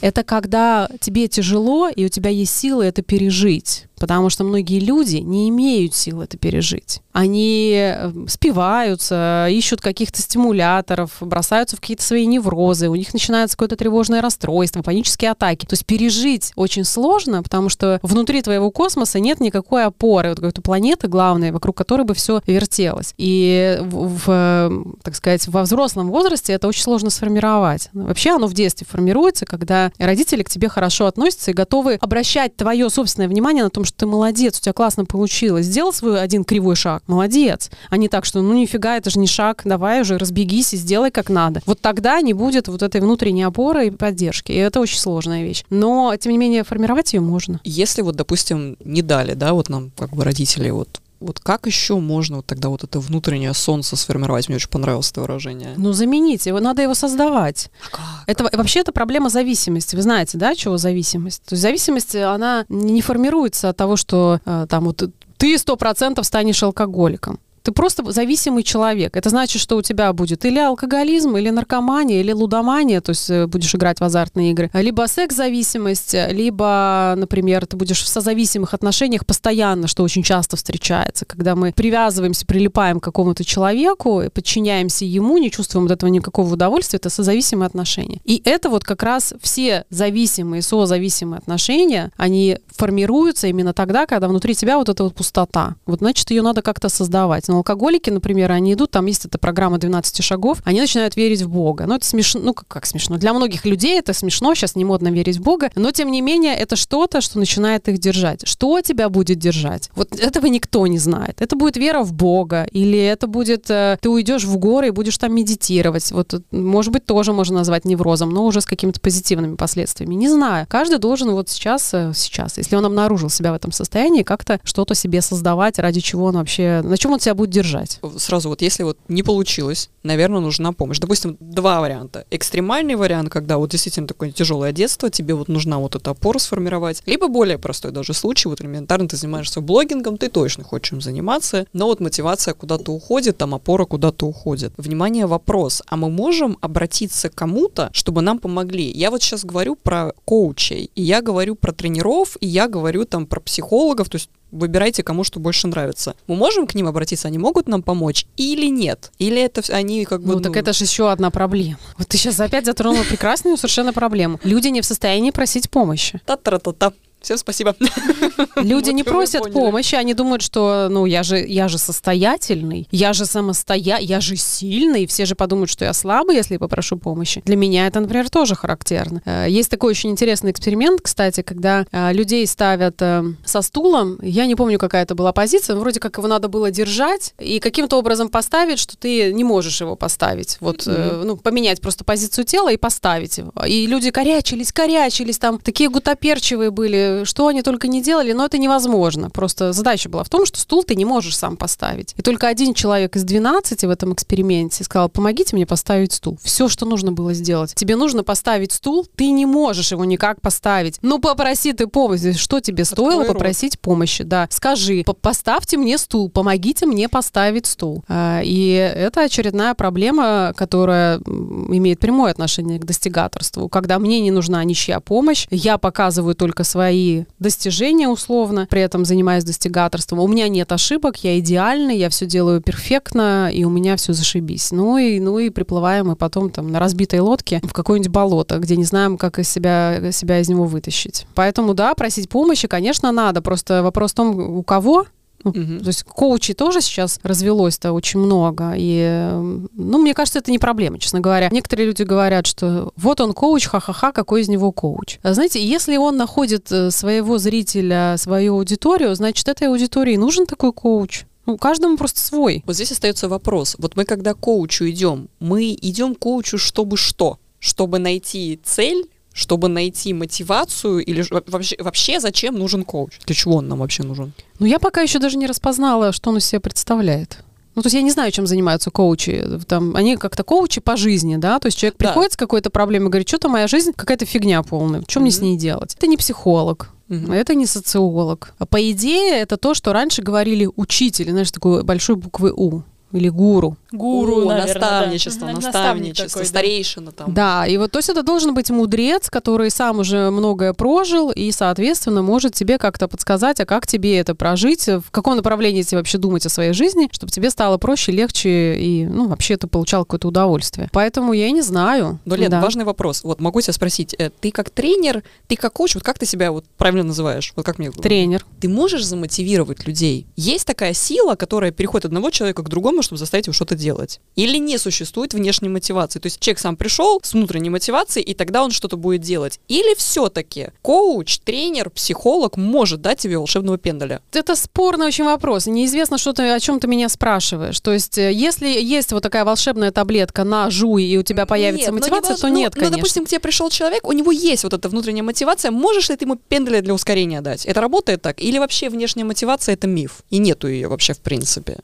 это 0.00 0.22
когда 0.22 0.88
тебе 1.00 1.28
тяжело, 1.28 1.88
и 1.88 2.04
у 2.04 2.08
тебя 2.08 2.30
есть 2.30 2.54
силы 2.56 2.84
это 2.84 3.02
пережить. 3.02 3.87
Потому 3.98 4.30
что 4.30 4.44
многие 4.44 4.80
люди 4.80 5.16
не 5.16 5.48
имеют 5.48 5.94
сил 5.94 6.22
это 6.22 6.36
пережить. 6.36 7.00
Они 7.12 7.72
э, 7.74 8.12
спиваются, 8.28 9.48
ищут 9.50 9.80
каких-то 9.80 10.22
стимуляторов, 10.22 11.16
бросаются 11.20 11.76
в 11.76 11.80
какие-то 11.80 12.04
свои 12.04 12.26
неврозы, 12.26 12.88
у 12.88 12.94
них 12.94 13.12
начинается 13.12 13.56
какое-то 13.56 13.76
тревожное 13.76 14.22
расстройство, 14.22 14.82
панические 14.82 15.32
атаки. 15.32 15.66
То 15.66 15.74
есть 15.74 15.84
пережить 15.84 16.52
очень 16.54 16.84
сложно, 16.84 17.42
потому 17.42 17.68
что 17.68 17.98
внутри 18.02 18.42
твоего 18.42 18.70
космоса 18.70 19.18
нет 19.18 19.40
никакой 19.40 19.84
опоры, 19.84 20.30
вот 20.30 20.36
какой-то 20.36 20.62
планеты 20.62 21.08
главной, 21.08 21.50
вокруг 21.50 21.76
которой 21.76 22.02
бы 22.02 22.14
все 22.14 22.40
вертелось. 22.46 23.14
И 23.16 23.78
в, 23.80 24.08
в, 24.08 24.24
э, 24.28 24.70
так 25.02 25.16
сказать, 25.16 25.48
во 25.48 25.62
взрослом 25.62 26.10
возрасте 26.10 26.52
это 26.52 26.68
очень 26.68 26.82
сложно 26.82 27.10
сформировать. 27.10 27.90
Вообще 27.92 28.30
оно 28.30 28.46
в 28.46 28.54
детстве 28.54 28.86
формируется, 28.88 29.44
когда 29.44 29.90
родители 29.98 30.42
к 30.42 30.50
тебе 30.50 30.68
хорошо 30.68 31.06
относятся 31.06 31.50
и 31.50 31.54
готовы 31.54 31.94
обращать 31.94 32.56
твое 32.56 32.88
собственное 32.90 33.28
внимание 33.28 33.64
на 33.64 33.70
том, 33.70 33.84
что 33.88 33.98
ты 33.98 34.06
молодец, 34.06 34.58
у 34.58 34.62
тебя 34.62 34.72
классно 34.72 35.04
получилось. 35.04 35.66
Сделал 35.66 35.92
свой 35.92 36.20
один 36.20 36.44
кривой 36.44 36.76
шаг, 36.76 37.02
молодец. 37.06 37.70
А 37.90 37.96
не 37.96 38.08
так, 38.08 38.24
что 38.24 38.40
ну 38.40 38.54
нифига, 38.54 38.96
это 38.96 39.10
же 39.10 39.18
не 39.18 39.26
шаг, 39.26 39.62
давай 39.64 40.00
уже 40.02 40.18
разбегись 40.18 40.74
и 40.74 40.76
сделай 40.76 41.10
как 41.10 41.30
надо. 41.30 41.60
Вот 41.66 41.80
тогда 41.80 42.20
не 42.20 42.32
будет 42.32 42.68
вот 42.68 42.82
этой 42.82 43.00
внутренней 43.00 43.42
опоры 43.42 43.88
и 43.88 43.90
поддержки. 43.90 44.52
И 44.52 44.56
это 44.56 44.80
очень 44.80 44.98
сложная 44.98 45.42
вещь. 45.42 45.64
Но, 45.70 46.14
тем 46.16 46.32
не 46.32 46.38
менее, 46.38 46.64
формировать 46.64 47.12
ее 47.12 47.20
можно. 47.20 47.60
Если 47.64 48.02
вот, 48.02 48.16
допустим, 48.16 48.76
не 48.84 49.02
дали, 49.02 49.34
да, 49.34 49.52
вот 49.52 49.68
нам 49.68 49.90
как 49.96 50.10
бы 50.10 50.24
родители, 50.24 50.70
вот 50.70 50.88
вот 51.20 51.40
как 51.40 51.66
еще 51.66 51.98
можно 51.98 52.36
вот 52.36 52.46
тогда 52.46 52.68
вот 52.68 52.84
это 52.84 53.00
внутреннее 53.00 53.54
солнце 53.54 53.96
сформировать? 53.96 54.48
Мне 54.48 54.56
очень 54.56 54.68
понравилось 54.68 55.10
это 55.10 55.20
выражение. 55.20 55.74
Ну, 55.76 55.92
заменить 55.92 56.46
его, 56.46 56.60
надо 56.60 56.82
его 56.82 56.94
создавать. 56.94 57.70
А 57.86 57.96
как? 57.96 58.04
Это 58.26 58.56
вообще 58.56 58.80
это 58.80 58.92
проблема 58.92 59.30
зависимости. 59.30 59.96
Вы 59.96 60.02
знаете, 60.02 60.38
да, 60.38 60.54
чего 60.54 60.76
зависимость? 60.78 61.42
То 61.44 61.54
есть 61.54 61.62
зависимость, 61.62 62.14
она 62.14 62.64
не 62.68 63.02
формируется 63.02 63.68
от 63.68 63.76
того, 63.76 63.96
что 63.96 64.40
э, 64.44 64.66
там 64.68 64.84
вот 64.84 65.10
ты 65.36 65.58
сто 65.58 65.76
процентов 65.76 66.26
станешь 66.26 66.62
алкоголиком. 66.62 67.40
Ты 67.68 67.72
просто 67.72 68.10
зависимый 68.10 68.62
человек. 68.62 69.14
Это 69.14 69.28
значит, 69.28 69.60
что 69.60 69.76
у 69.76 69.82
тебя 69.82 70.10
будет 70.14 70.46
или 70.46 70.58
алкоголизм, 70.58 71.36
или 71.36 71.50
наркомания, 71.50 72.20
или 72.20 72.32
лудомания, 72.32 73.02
то 73.02 73.10
есть 73.10 73.28
э, 73.28 73.46
будешь 73.46 73.74
играть 73.74 74.00
в 74.00 74.04
азартные 74.04 74.52
игры, 74.52 74.70
либо 74.72 75.06
секс-зависимость, 75.06 76.14
либо, 76.30 77.12
например, 77.18 77.66
ты 77.66 77.76
будешь 77.76 78.02
в 78.02 78.08
созависимых 78.08 78.72
отношениях 78.72 79.26
постоянно, 79.26 79.86
что 79.86 80.02
очень 80.02 80.22
часто 80.22 80.56
встречается, 80.56 81.26
когда 81.26 81.54
мы 81.54 81.74
привязываемся, 81.76 82.46
прилипаем 82.46 83.00
к 83.00 83.04
какому-то 83.04 83.44
человеку, 83.44 84.22
подчиняемся 84.32 85.04
ему, 85.04 85.36
не 85.36 85.50
чувствуем 85.50 85.84
от 85.84 85.92
этого 85.92 86.08
никакого 86.08 86.54
удовольствия, 86.54 86.96
это 86.96 87.10
созависимые 87.10 87.66
отношения. 87.66 88.22
И 88.24 88.40
это 88.46 88.70
вот 88.70 88.82
как 88.82 89.02
раз 89.02 89.34
все 89.42 89.84
зависимые, 89.90 90.62
созависимые 90.62 91.36
отношения, 91.36 92.12
они 92.16 92.60
формируются 92.74 93.46
именно 93.46 93.74
тогда, 93.74 94.06
когда 94.06 94.26
внутри 94.26 94.54
тебя 94.54 94.78
вот 94.78 94.88
эта 94.88 95.04
вот 95.04 95.14
пустота. 95.14 95.74
Вот 95.84 95.98
значит, 95.98 96.30
ее 96.30 96.40
надо 96.40 96.62
как-то 96.62 96.88
создавать. 96.88 97.46
Но 97.48 97.57
алкоголики, 97.58 98.10
например, 98.10 98.52
они 98.52 98.74
идут, 98.74 98.90
там 98.90 99.06
есть 99.06 99.24
эта 99.24 99.38
программа 99.38 99.78
12 99.78 100.22
шагов, 100.22 100.58
они 100.64 100.80
начинают 100.80 101.16
верить 101.16 101.42
в 101.42 101.48
Бога. 101.48 101.86
Ну, 101.86 101.94
это 101.94 102.06
смешно, 102.06 102.40
ну, 102.40 102.54
как, 102.54 102.68
как 102.68 102.86
смешно. 102.86 103.16
Для 103.16 103.32
многих 103.32 103.64
людей 103.64 103.98
это 103.98 104.12
смешно, 104.12 104.54
сейчас 104.54 104.76
не 104.76 104.84
модно 104.84 105.08
верить 105.08 105.36
в 105.38 105.42
Бога, 105.42 105.70
но, 105.74 105.90
тем 105.90 106.10
не 106.10 106.20
менее, 106.20 106.54
это 106.54 106.76
что-то, 106.76 107.20
что 107.20 107.38
начинает 107.38 107.88
их 107.88 107.98
держать. 107.98 108.46
Что 108.46 108.80
тебя 108.80 109.08
будет 109.08 109.38
держать? 109.38 109.90
Вот 109.94 110.18
этого 110.18 110.46
никто 110.46 110.86
не 110.86 110.98
знает. 110.98 111.40
Это 111.40 111.56
будет 111.56 111.76
вера 111.76 112.02
в 112.02 112.12
Бога, 112.12 112.64
или 112.70 112.98
это 112.98 113.26
будет, 113.26 113.70
э, 113.70 113.98
ты 114.00 114.08
уйдешь 114.08 114.44
в 114.44 114.56
горы 114.56 114.88
и 114.88 114.90
будешь 114.90 115.18
там 115.18 115.34
медитировать. 115.34 116.10
Вот, 116.12 116.34
э, 116.34 116.40
может 116.50 116.92
быть, 116.92 117.04
тоже 117.04 117.32
можно 117.32 117.56
назвать 117.56 117.84
неврозом, 117.84 118.30
но 118.30 118.44
уже 118.44 118.60
с 118.60 118.66
какими-то 118.66 119.00
позитивными 119.00 119.56
последствиями. 119.56 120.14
Не 120.14 120.28
знаю. 120.28 120.66
Каждый 120.68 120.98
должен 120.98 121.30
вот 121.32 121.48
сейчас, 121.48 121.92
э, 121.92 122.12
сейчас, 122.14 122.58
если 122.58 122.76
он 122.76 122.84
обнаружил 122.84 123.30
себя 123.30 123.52
в 123.52 123.54
этом 123.54 123.72
состоянии, 123.72 124.22
как-то 124.22 124.60
что-то 124.64 124.94
себе 124.94 125.20
создавать, 125.20 125.78
ради 125.78 126.00
чего 126.00 126.26
он 126.26 126.36
вообще, 126.36 126.80
на 126.82 126.96
чем 126.96 127.12
он 127.12 127.20
себя 127.20 127.34
будет 127.34 127.47
могут 127.48 127.54
держать. 127.54 128.00
Сразу 128.18 128.48
вот, 128.48 128.62
если 128.62 128.84
вот 128.84 128.98
не 129.08 129.22
получилось, 129.22 129.90
наверное, 130.02 130.40
нужна 130.40 130.72
помощь. 130.72 130.98
Допустим, 131.00 131.36
два 131.40 131.80
варианта. 131.80 132.24
Экстремальный 132.30 132.94
вариант, 132.94 133.30
когда 133.30 133.56
вот 133.56 133.70
действительно 133.70 134.06
такое 134.06 134.30
тяжелое 134.30 134.72
детство, 134.72 135.10
тебе 135.10 135.34
вот 135.34 135.48
нужна 135.48 135.78
вот 135.78 135.96
эта 135.96 136.10
опора 136.10 136.38
сформировать. 136.38 137.02
Либо 137.06 137.28
более 137.28 137.58
простой 137.58 137.90
даже 137.92 138.14
случай, 138.14 138.48
вот 138.48 138.60
элементарно 138.60 139.08
ты 139.08 139.16
занимаешься 139.16 139.60
блогингом, 139.60 140.16
ты 140.16 140.28
точно 140.28 140.64
хочешь 140.64 140.92
им 140.92 141.00
заниматься, 141.00 141.66
но 141.72 141.86
вот 141.86 142.00
мотивация 142.00 142.54
куда-то 142.54 142.92
уходит, 142.92 143.36
там 143.38 143.54
опора 143.54 143.84
куда-то 143.84 144.26
уходит. 144.26 144.72
Внимание, 144.76 145.26
вопрос. 145.26 145.82
А 145.86 145.96
мы 145.96 146.10
можем 146.10 146.56
обратиться 146.60 147.28
к 147.28 147.34
кому-то, 147.34 147.90
чтобы 147.92 148.22
нам 148.22 148.38
помогли? 148.38 148.90
Я 148.90 149.10
вот 149.10 149.22
сейчас 149.22 149.44
говорю 149.44 149.76
про 149.76 150.12
коучей, 150.24 150.90
и 150.94 151.02
я 151.02 151.22
говорю 151.22 151.54
про 151.54 151.72
тренеров, 151.72 152.36
и 152.40 152.46
я 152.46 152.68
говорю 152.68 153.04
там 153.04 153.26
про 153.26 153.40
психологов, 153.40 154.08
то 154.08 154.16
есть 154.16 154.30
выбирайте, 154.50 155.02
кому 155.02 155.24
что 155.24 155.40
больше 155.40 155.66
нравится. 155.66 156.14
Мы 156.26 156.36
можем 156.36 156.66
к 156.66 156.74
ним 156.74 156.86
обратиться, 156.86 157.28
они 157.28 157.38
могут 157.38 157.68
нам 157.68 157.82
помочь 157.82 158.26
или 158.36 158.66
нет? 158.66 159.12
Или 159.18 159.42
это 159.42 159.62
они 159.72 160.04
как 160.04 160.22
бы... 160.22 160.34
Ну, 160.34 160.40
так 160.40 160.56
это 160.56 160.72
же 160.72 160.84
еще 160.84 161.10
одна 161.10 161.30
проблема. 161.30 161.78
Вот 161.96 162.08
ты 162.08 162.18
сейчас 162.18 162.40
опять 162.40 162.66
затронула 162.66 163.04
прекрасную 163.04 163.56
совершенно 163.56 163.92
проблему. 163.92 164.40
Люди 164.44 164.68
не 164.68 164.80
в 164.80 164.86
состоянии 164.86 165.30
просить 165.30 165.70
помощи. 165.70 166.20
Та-та-та-та. 166.24 166.92
Всем 167.20 167.36
спасибо. 167.36 167.74
Люди 168.56 168.90
не 168.90 169.02
просят 169.02 169.52
помощи, 169.52 169.94
они 169.94 170.14
думают, 170.14 170.42
что, 170.42 170.88
ну, 170.90 171.06
я 171.06 171.22
же, 171.22 171.38
я 171.38 171.68
же 171.68 171.78
состоятельный, 171.78 172.86
я 172.90 173.12
же 173.12 173.26
самостоятельный, 173.26 174.08
я 174.08 174.20
же 174.20 174.36
сильный, 174.36 175.06
все 175.06 175.26
же 175.26 175.34
подумают, 175.34 175.70
что 175.70 175.84
я 175.84 175.92
слабый, 175.92 176.36
если 176.36 176.54
я 176.54 176.58
попрошу 176.58 176.96
помощи. 176.96 177.42
Для 177.44 177.56
меня 177.56 177.86
это, 177.86 178.00
например, 178.00 178.30
тоже 178.30 178.54
характерно. 178.54 179.22
Э, 179.24 179.46
есть 179.48 179.70
такой 179.70 179.90
очень 179.90 180.10
интересный 180.10 180.52
эксперимент, 180.52 181.00
кстати, 181.02 181.42
когда 181.42 181.86
э, 181.90 182.12
людей 182.12 182.46
ставят 182.46 183.00
э, 183.00 183.24
со 183.44 183.62
стулом, 183.62 184.18
я 184.22 184.46
не 184.46 184.54
помню, 184.54 184.78
какая 184.78 185.02
это 185.02 185.14
была 185.14 185.32
позиция, 185.32 185.76
вроде 185.76 186.00
как 186.00 186.18
его 186.18 186.28
надо 186.28 186.48
было 186.48 186.70
держать 186.70 187.34
и 187.38 187.58
каким-то 187.58 187.98
образом 187.98 188.28
поставить, 188.28 188.78
что 188.78 188.96
ты 188.96 189.32
не 189.32 189.44
можешь 189.44 189.80
его 189.80 189.96
поставить. 189.96 190.56
Вот, 190.60 190.86
mm-hmm. 190.86 191.24
ну, 191.24 191.36
поменять 191.36 191.80
просто 191.80 192.04
позицию 192.04 192.44
тела 192.44 192.72
и 192.72 192.76
поставить 192.76 193.38
его. 193.38 193.52
И 193.66 193.86
люди 193.86 194.10
корячились, 194.10 194.72
корячились, 194.72 195.38
там 195.38 195.58
такие 195.58 195.90
гутоперчивые 195.90 196.70
были, 196.70 197.07
что 197.24 197.46
они 197.48 197.62
только 197.62 197.88
не 197.88 198.02
делали, 198.02 198.32
но 198.32 198.44
это 198.44 198.58
невозможно. 198.58 199.30
Просто 199.30 199.72
задача 199.72 200.08
была 200.08 200.24
в 200.24 200.28
том, 200.28 200.46
что 200.46 200.58
стул 200.58 200.84
ты 200.84 200.94
не 200.94 201.04
можешь 201.04 201.36
сам 201.36 201.56
поставить. 201.56 202.14
И 202.16 202.22
только 202.22 202.48
один 202.48 202.74
человек 202.74 203.16
из 203.16 203.24
12 203.24 203.84
в 203.84 203.90
этом 203.90 204.12
эксперименте 204.12 204.84
сказал, 204.84 205.08
помогите 205.08 205.56
мне 205.56 205.66
поставить 205.66 206.12
стул. 206.12 206.38
Все, 206.42 206.68
что 206.68 206.86
нужно 206.86 207.12
было 207.12 207.34
сделать. 207.34 207.74
Тебе 207.74 207.96
нужно 207.96 208.24
поставить 208.24 208.72
стул, 208.72 209.06
ты 209.16 209.30
не 209.30 209.46
можешь 209.46 209.92
его 209.92 210.04
никак 210.04 210.40
поставить. 210.40 210.98
Ну, 211.02 211.18
попроси 211.18 211.72
ты 211.72 211.86
помощи. 211.86 212.32
Что 212.32 212.60
тебе 212.60 212.84
стоило 212.84 213.22
Открой 213.22 213.34
попросить 213.34 213.74
рот. 213.74 213.80
помощи? 213.80 214.24
Да, 214.24 214.48
скажи, 214.50 215.04
поставьте 215.20 215.76
мне 215.76 215.98
стул, 215.98 216.30
помогите 216.30 216.86
мне 216.86 217.08
поставить 217.08 217.66
стул. 217.66 218.04
А, 218.08 218.40
и 218.42 218.70
это 218.70 219.22
очередная 219.22 219.74
проблема, 219.74 220.52
которая 220.56 221.18
имеет 221.18 222.00
прямое 222.00 222.30
отношение 222.30 222.78
к 222.78 222.84
достигаторству. 222.84 223.68
Когда 223.68 223.98
мне 223.98 224.20
не 224.20 224.30
нужна 224.30 224.62
ничья 224.64 225.00
помощь, 225.00 225.46
я 225.50 225.78
показываю 225.78 226.34
только 226.34 226.64
свои 226.64 226.97
свои 226.98 227.24
достижения 227.38 228.08
условно, 228.08 228.66
при 228.68 228.80
этом 228.80 229.04
занимаюсь 229.04 229.44
достигаторством. 229.44 230.18
У 230.20 230.28
меня 230.28 230.48
нет 230.48 230.72
ошибок, 230.72 231.16
я 231.24 231.38
идеальный, 231.38 231.96
я 231.96 232.08
все 232.08 232.26
делаю 232.26 232.60
перфектно, 232.60 233.50
и 233.52 233.64
у 233.64 233.70
меня 233.70 233.96
все 233.96 234.12
зашибись. 234.12 234.72
Ну 234.72 234.98
и, 234.98 235.20
ну 235.20 235.38
и 235.38 235.50
приплываем 235.50 236.08
мы 236.08 236.16
потом 236.16 236.50
там 236.50 236.70
на 236.70 236.78
разбитой 236.78 237.20
лодке 237.20 237.60
в 237.62 237.72
какое-нибудь 237.72 238.10
болото, 238.10 238.58
где 238.58 238.76
не 238.76 238.84
знаем, 238.84 239.18
как 239.18 239.38
из 239.38 239.48
себя, 239.48 240.12
себя 240.12 240.40
из 240.40 240.48
него 240.48 240.64
вытащить. 240.64 241.26
Поэтому, 241.34 241.74
да, 241.74 241.94
просить 241.94 242.28
помощи, 242.28 242.66
конечно, 242.68 243.12
надо. 243.12 243.42
Просто 243.42 243.82
вопрос 243.82 244.12
в 244.12 244.14
том, 244.14 244.58
у 244.58 244.62
кого 244.62 245.06
ну, 245.44 245.50
угу. 245.50 245.78
То 245.80 245.86
есть 245.86 246.02
коучей 246.02 246.54
тоже 246.54 246.80
сейчас 246.80 247.20
развелось-то 247.22 247.92
очень 247.92 248.20
много. 248.20 248.74
И, 248.76 249.30
ну, 249.74 249.98
мне 249.98 250.14
кажется, 250.14 250.40
это 250.40 250.50
не 250.50 250.58
проблема, 250.58 250.98
честно 250.98 251.20
говоря. 251.20 251.48
Некоторые 251.50 251.86
люди 251.86 252.02
говорят, 252.02 252.46
что 252.46 252.92
вот 252.96 253.20
он 253.20 253.32
коуч, 253.32 253.66
ха-ха-ха, 253.66 254.12
какой 254.12 254.42
из 254.42 254.48
него 254.48 254.72
коуч. 254.72 255.18
А 255.22 255.34
знаете, 255.34 255.64
если 255.64 255.96
он 255.96 256.16
находит 256.16 256.70
э, 256.72 256.90
своего 256.90 257.38
зрителя, 257.38 258.16
свою 258.18 258.56
аудиторию, 258.56 259.14
значит, 259.14 259.46
этой 259.48 259.68
аудитории 259.68 260.16
нужен 260.16 260.46
такой 260.46 260.72
коуч. 260.72 261.24
Ну, 261.46 261.56
каждому 261.56 261.96
просто 261.96 262.20
свой. 262.20 262.62
Вот 262.66 262.74
здесь 262.74 262.92
остается 262.92 263.28
вопрос. 263.28 263.76
Вот 263.78 263.96
мы 263.96 264.04
когда 264.04 264.34
к 264.34 264.38
коучу 264.38 264.88
идем, 264.90 265.28
мы 265.40 265.72
идем 265.72 266.14
к 266.14 266.18
коучу, 266.18 266.58
чтобы 266.58 266.96
что? 266.96 267.38
Чтобы 267.58 267.98
найти 267.98 268.60
цель, 268.62 269.06
чтобы 269.38 269.68
найти 269.68 270.12
мотивацию 270.12 270.98
или 271.04 271.24
вообще, 271.46 271.76
вообще 271.78 272.18
зачем 272.18 272.56
нужен 272.56 272.84
коуч? 272.84 273.20
Для 273.24 273.34
чего 273.36 273.56
он 273.56 273.68
нам 273.68 273.78
вообще 273.78 274.02
нужен? 274.02 274.32
Ну, 274.58 274.66
я 274.66 274.80
пока 274.80 275.00
еще 275.00 275.20
даже 275.20 275.38
не 275.38 275.46
распознала, 275.46 276.12
что 276.12 276.30
он 276.30 276.38
из 276.38 276.44
себя 276.44 276.60
представляет. 276.60 277.38
Ну, 277.76 277.82
то 277.82 277.86
есть 277.86 277.94
я 277.94 278.02
не 278.02 278.10
знаю, 278.10 278.32
чем 278.32 278.48
занимаются 278.48 278.90
коучи. 278.90 279.44
Там, 279.68 279.94
они 279.94 280.16
как-то 280.16 280.42
коучи 280.42 280.80
по 280.80 280.96
жизни, 280.96 281.36
да? 281.36 281.60
То 281.60 281.66
есть 281.66 281.78
человек 281.78 281.96
да. 281.98 282.06
приходит 282.06 282.32
с 282.32 282.36
какой-то 282.36 282.70
проблемой 282.70 283.06
и 283.06 283.10
говорит, 283.10 283.28
что-то 283.28 283.48
моя 283.48 283.68
жизнь 283.68 283.92
какая-то 283.94 284.26
фигня 284.26 284.64
полная. 284.64 285.02
Что 285.06 285.20
mm-hmm. 285.20 285.22
мне 285.22 285.30
с 285.30 285.40
ней 285.40 285.56
делать? 285.56 285.94
Это 285.94 286.08
не 286.08 286.16
психолог. 286.16 286.90
Mm-hmm. 287.08 287.32
Это 287.32 287.54
не 287.54 287.66
социолог. 287.66 288.54
А 288.58 288.66
по 288.66 288.90
идее, 288.90 289.38
это 289.38 289.56
то, 289.56 289.74
что 289.74 289.92
раньше 289.92 290.22
говорили 290.22 290.68
учитель, 290.74 291.30
знаешь, 291.30 291.52
такой 291.52 291.84
большой 291.84 292.16
буквы 292.16 292.52
У 292.52 292.82
или 293.12 293.28
гуру. 293.28 293.76
Гуру, 293.90 294.42
О, 294.42 294.44
наверное, 294.44 294.74
наставничество, 294.74 295.46
да. 295.46 295.54
наставничество, 295.54 296.28
такой, 296.28 296.46
старейшина 296.46 297.06
да. 297.06 297.24
там. 297.24 297.34
Да, 297.34 297.66
и 297.66 297.76
вот 297.78 297.90
то 297.90 297.98
есть 297.98 298.10
это 298.10 298.22
должен 298.22 298.54
быть 298.54 298.70
мудрец, 298.70 299.30
который 299.30 299.70
сам 299.70 300.00
уже 300.00 300.30
многое 300.30 300.74
прожил 300.74 301.30
и, 301.30 301.50
соответственно, 301.50 302.22
может 302.22 302.54
тебе 302.54 302.76
как-то 302.76 303.08
подсказать, 303.08 303.60
а 303.60 303.66
как 303.66 303.86
тебе 303.86 304.18
это 304.18 304.34
прожить, 304.34 304.86
в 304.86 305.10
каком 305.10 305.36
направлении 305.36 305.82
тебе 305.82 305.98
вообще 305.98 306.18
думать 306.18 306.44
о 306.44 306.50
своей 306.50 306.72
жизни, 306.72 307.08
чтобы 307.10 307.32
тебе 307.32 307.50
стало 307.50 307.78
проще, 307.78 308.12
легче 308.12 308.74
и, 308.74 309.06
ну, 309.06 309.28
вообще 309.28 309.56
ты 309.56 309.66
получал 309.66 310.04
какое-то 310.04 310.28
удовольствие. 310.28 310.88
Поэтому 310.92 311.32
я 311.32 311.50
не 311.50 311.62
знаю. 311.62 312.18
Но, 312.26 312.34
Лен, 312.36 312.50
да. 312.50 312.60
важный 312.60 312.84
вопрос. 312.84 313.24
Вот 313.24 313.40
могу 313.40 313.60
тебя 313.60 313.72
спросить, 313.72 314.14
э, 314.18 314.30
ты 314.40 314.50
как 314.50 314.70
тренер, 314.70 315.22
ты 315.46 315.56
как 315.56 315.72
коуч, 315.72 315.94
вот 315.94 316.04
как 316.04 316.18
ты 316.18 316.26
себя 316.26 316.52
вот 316.52 316.64
правильно 316.76 317.04
называешь? 317.04 317.52
Вот 317.56 317.64
как 317.64 317.78
мне? 317.78 317.90
Тренер. 317.90 318.44
Ты 318.60 318.68
можешь 318.68 319.04
замотивировать 319.04 319.86
людей? 319.86 320.26
Есть 320.36 320.66
такая 320.66 320.92
сила, 320.92 321.34
которая 321.34 321.70
переходит 321.70 322.04
от 322.04 322.08
одного 322.10 322.30
человека 322.30 322.62
к 322.62 322.68
другому, 322.68 322.97
чтобы 323.02 323.18
заставить 323.18 323.46
его 323.46 323.54
что-то 323.54 323.74
делать. 323.74 324.20
Или 324.36 324.58
не 324.58 324.78
существует 324.78 325.34
внешней 325.34 325.68
мотивации. 325.68 326.18
То 326.18 326.26
есть 326.26 326.40
человек 326.40 326.58
сам 326.58 326.76
пришел 326.76 327.20
с 327.22 327.32
внутренней 327.32 327.70
мотивацией, 327.70 328.24
и 328.24 328.34
тогда 328.34 328.62
он 328.62 328.70
что-то 328.70 328.96
будет 328.96 329.20
делать. 329.20 329.60
Или 329.68 329.94
все-таки 329.96 330.68
коуч, 330.82 331.38
тренер, 331.40 331.90
психолог 331.90 332.56
может 332.56 333.00
дать 333.00 333.18
тебе 333.18 333.38
волшебного 333.38 333.78
пендаля? 333.78 334.20
Это 334.32 334.56
спорный 334.56 335.06
очень 335.06 335.24
вопрос. 335.24 335.66
Неизвестно, 335.66 336.18
что 336.18 336.32
ты, 336.32 336.50
о 336.50 336.60
чем 336.60 336.80
ты 336.80 336.86
меня 336.86 337.08
спрашиваешь. 337.08 337.80
То 337.80 337.92
есть, 337.92 338.18
э, 338.18 338.32
если 338.32 338.68
есть 338.68 339.12
вот 339.12 339.22
такая 339.22 339.44
волшебная 339.44 339.90
таблетка 339.90 340.44
на 340.44 340.70
жуй, 340.70 341.04
и 341.04 341.16
у 341.16 341.22
тебя 341.22 341.46
появится 341.46 341.90
нет, 341.92 342.00
мотивация, 342.00 342.36
не 342.36 342.40
то 342.40 342.48
нет, 342.48 342.72
ну, 342.74 342.80
конечно. 342.80 342.90
Ну, 342.90 342.96
допустим, 342.96 343.24
к 343.24 343.28
тебе 343.28 343.40
пришел 343.40 343.70
человек, 343.70 344.06
у 344.06 344.12
него 344.12 344.32
есть 344.32 344.64
вот 344.64 344.72
эта 344.72 344.88
внутренняя 344.88 345.22
мотивация, 345.22 345.70
можешь 345.70 346.08
ли 346.08 346.16
ты 346.16 346.24
ему 346.24 346.36
пендаля 346.36 346.80
для 346.80 346.94
ускорения 346.94 347.40
дать? 347.40 347.66
Это 347.66 347.80
работает 347.80 348.22
так? 348.22 348.40
Или 348.40 348.58
вообще 348.58 348.88
внешняя 348.88 349.24
мотивация— 349.24 349.72
это 349.74 349.86
миф? 349.86 350.22
И 350.30 350.38
нету 350.38 350.68
ее 350.68 350.88
вообще 350.88 351.14
в 351.14 351.20
принципе? 351.20 351.78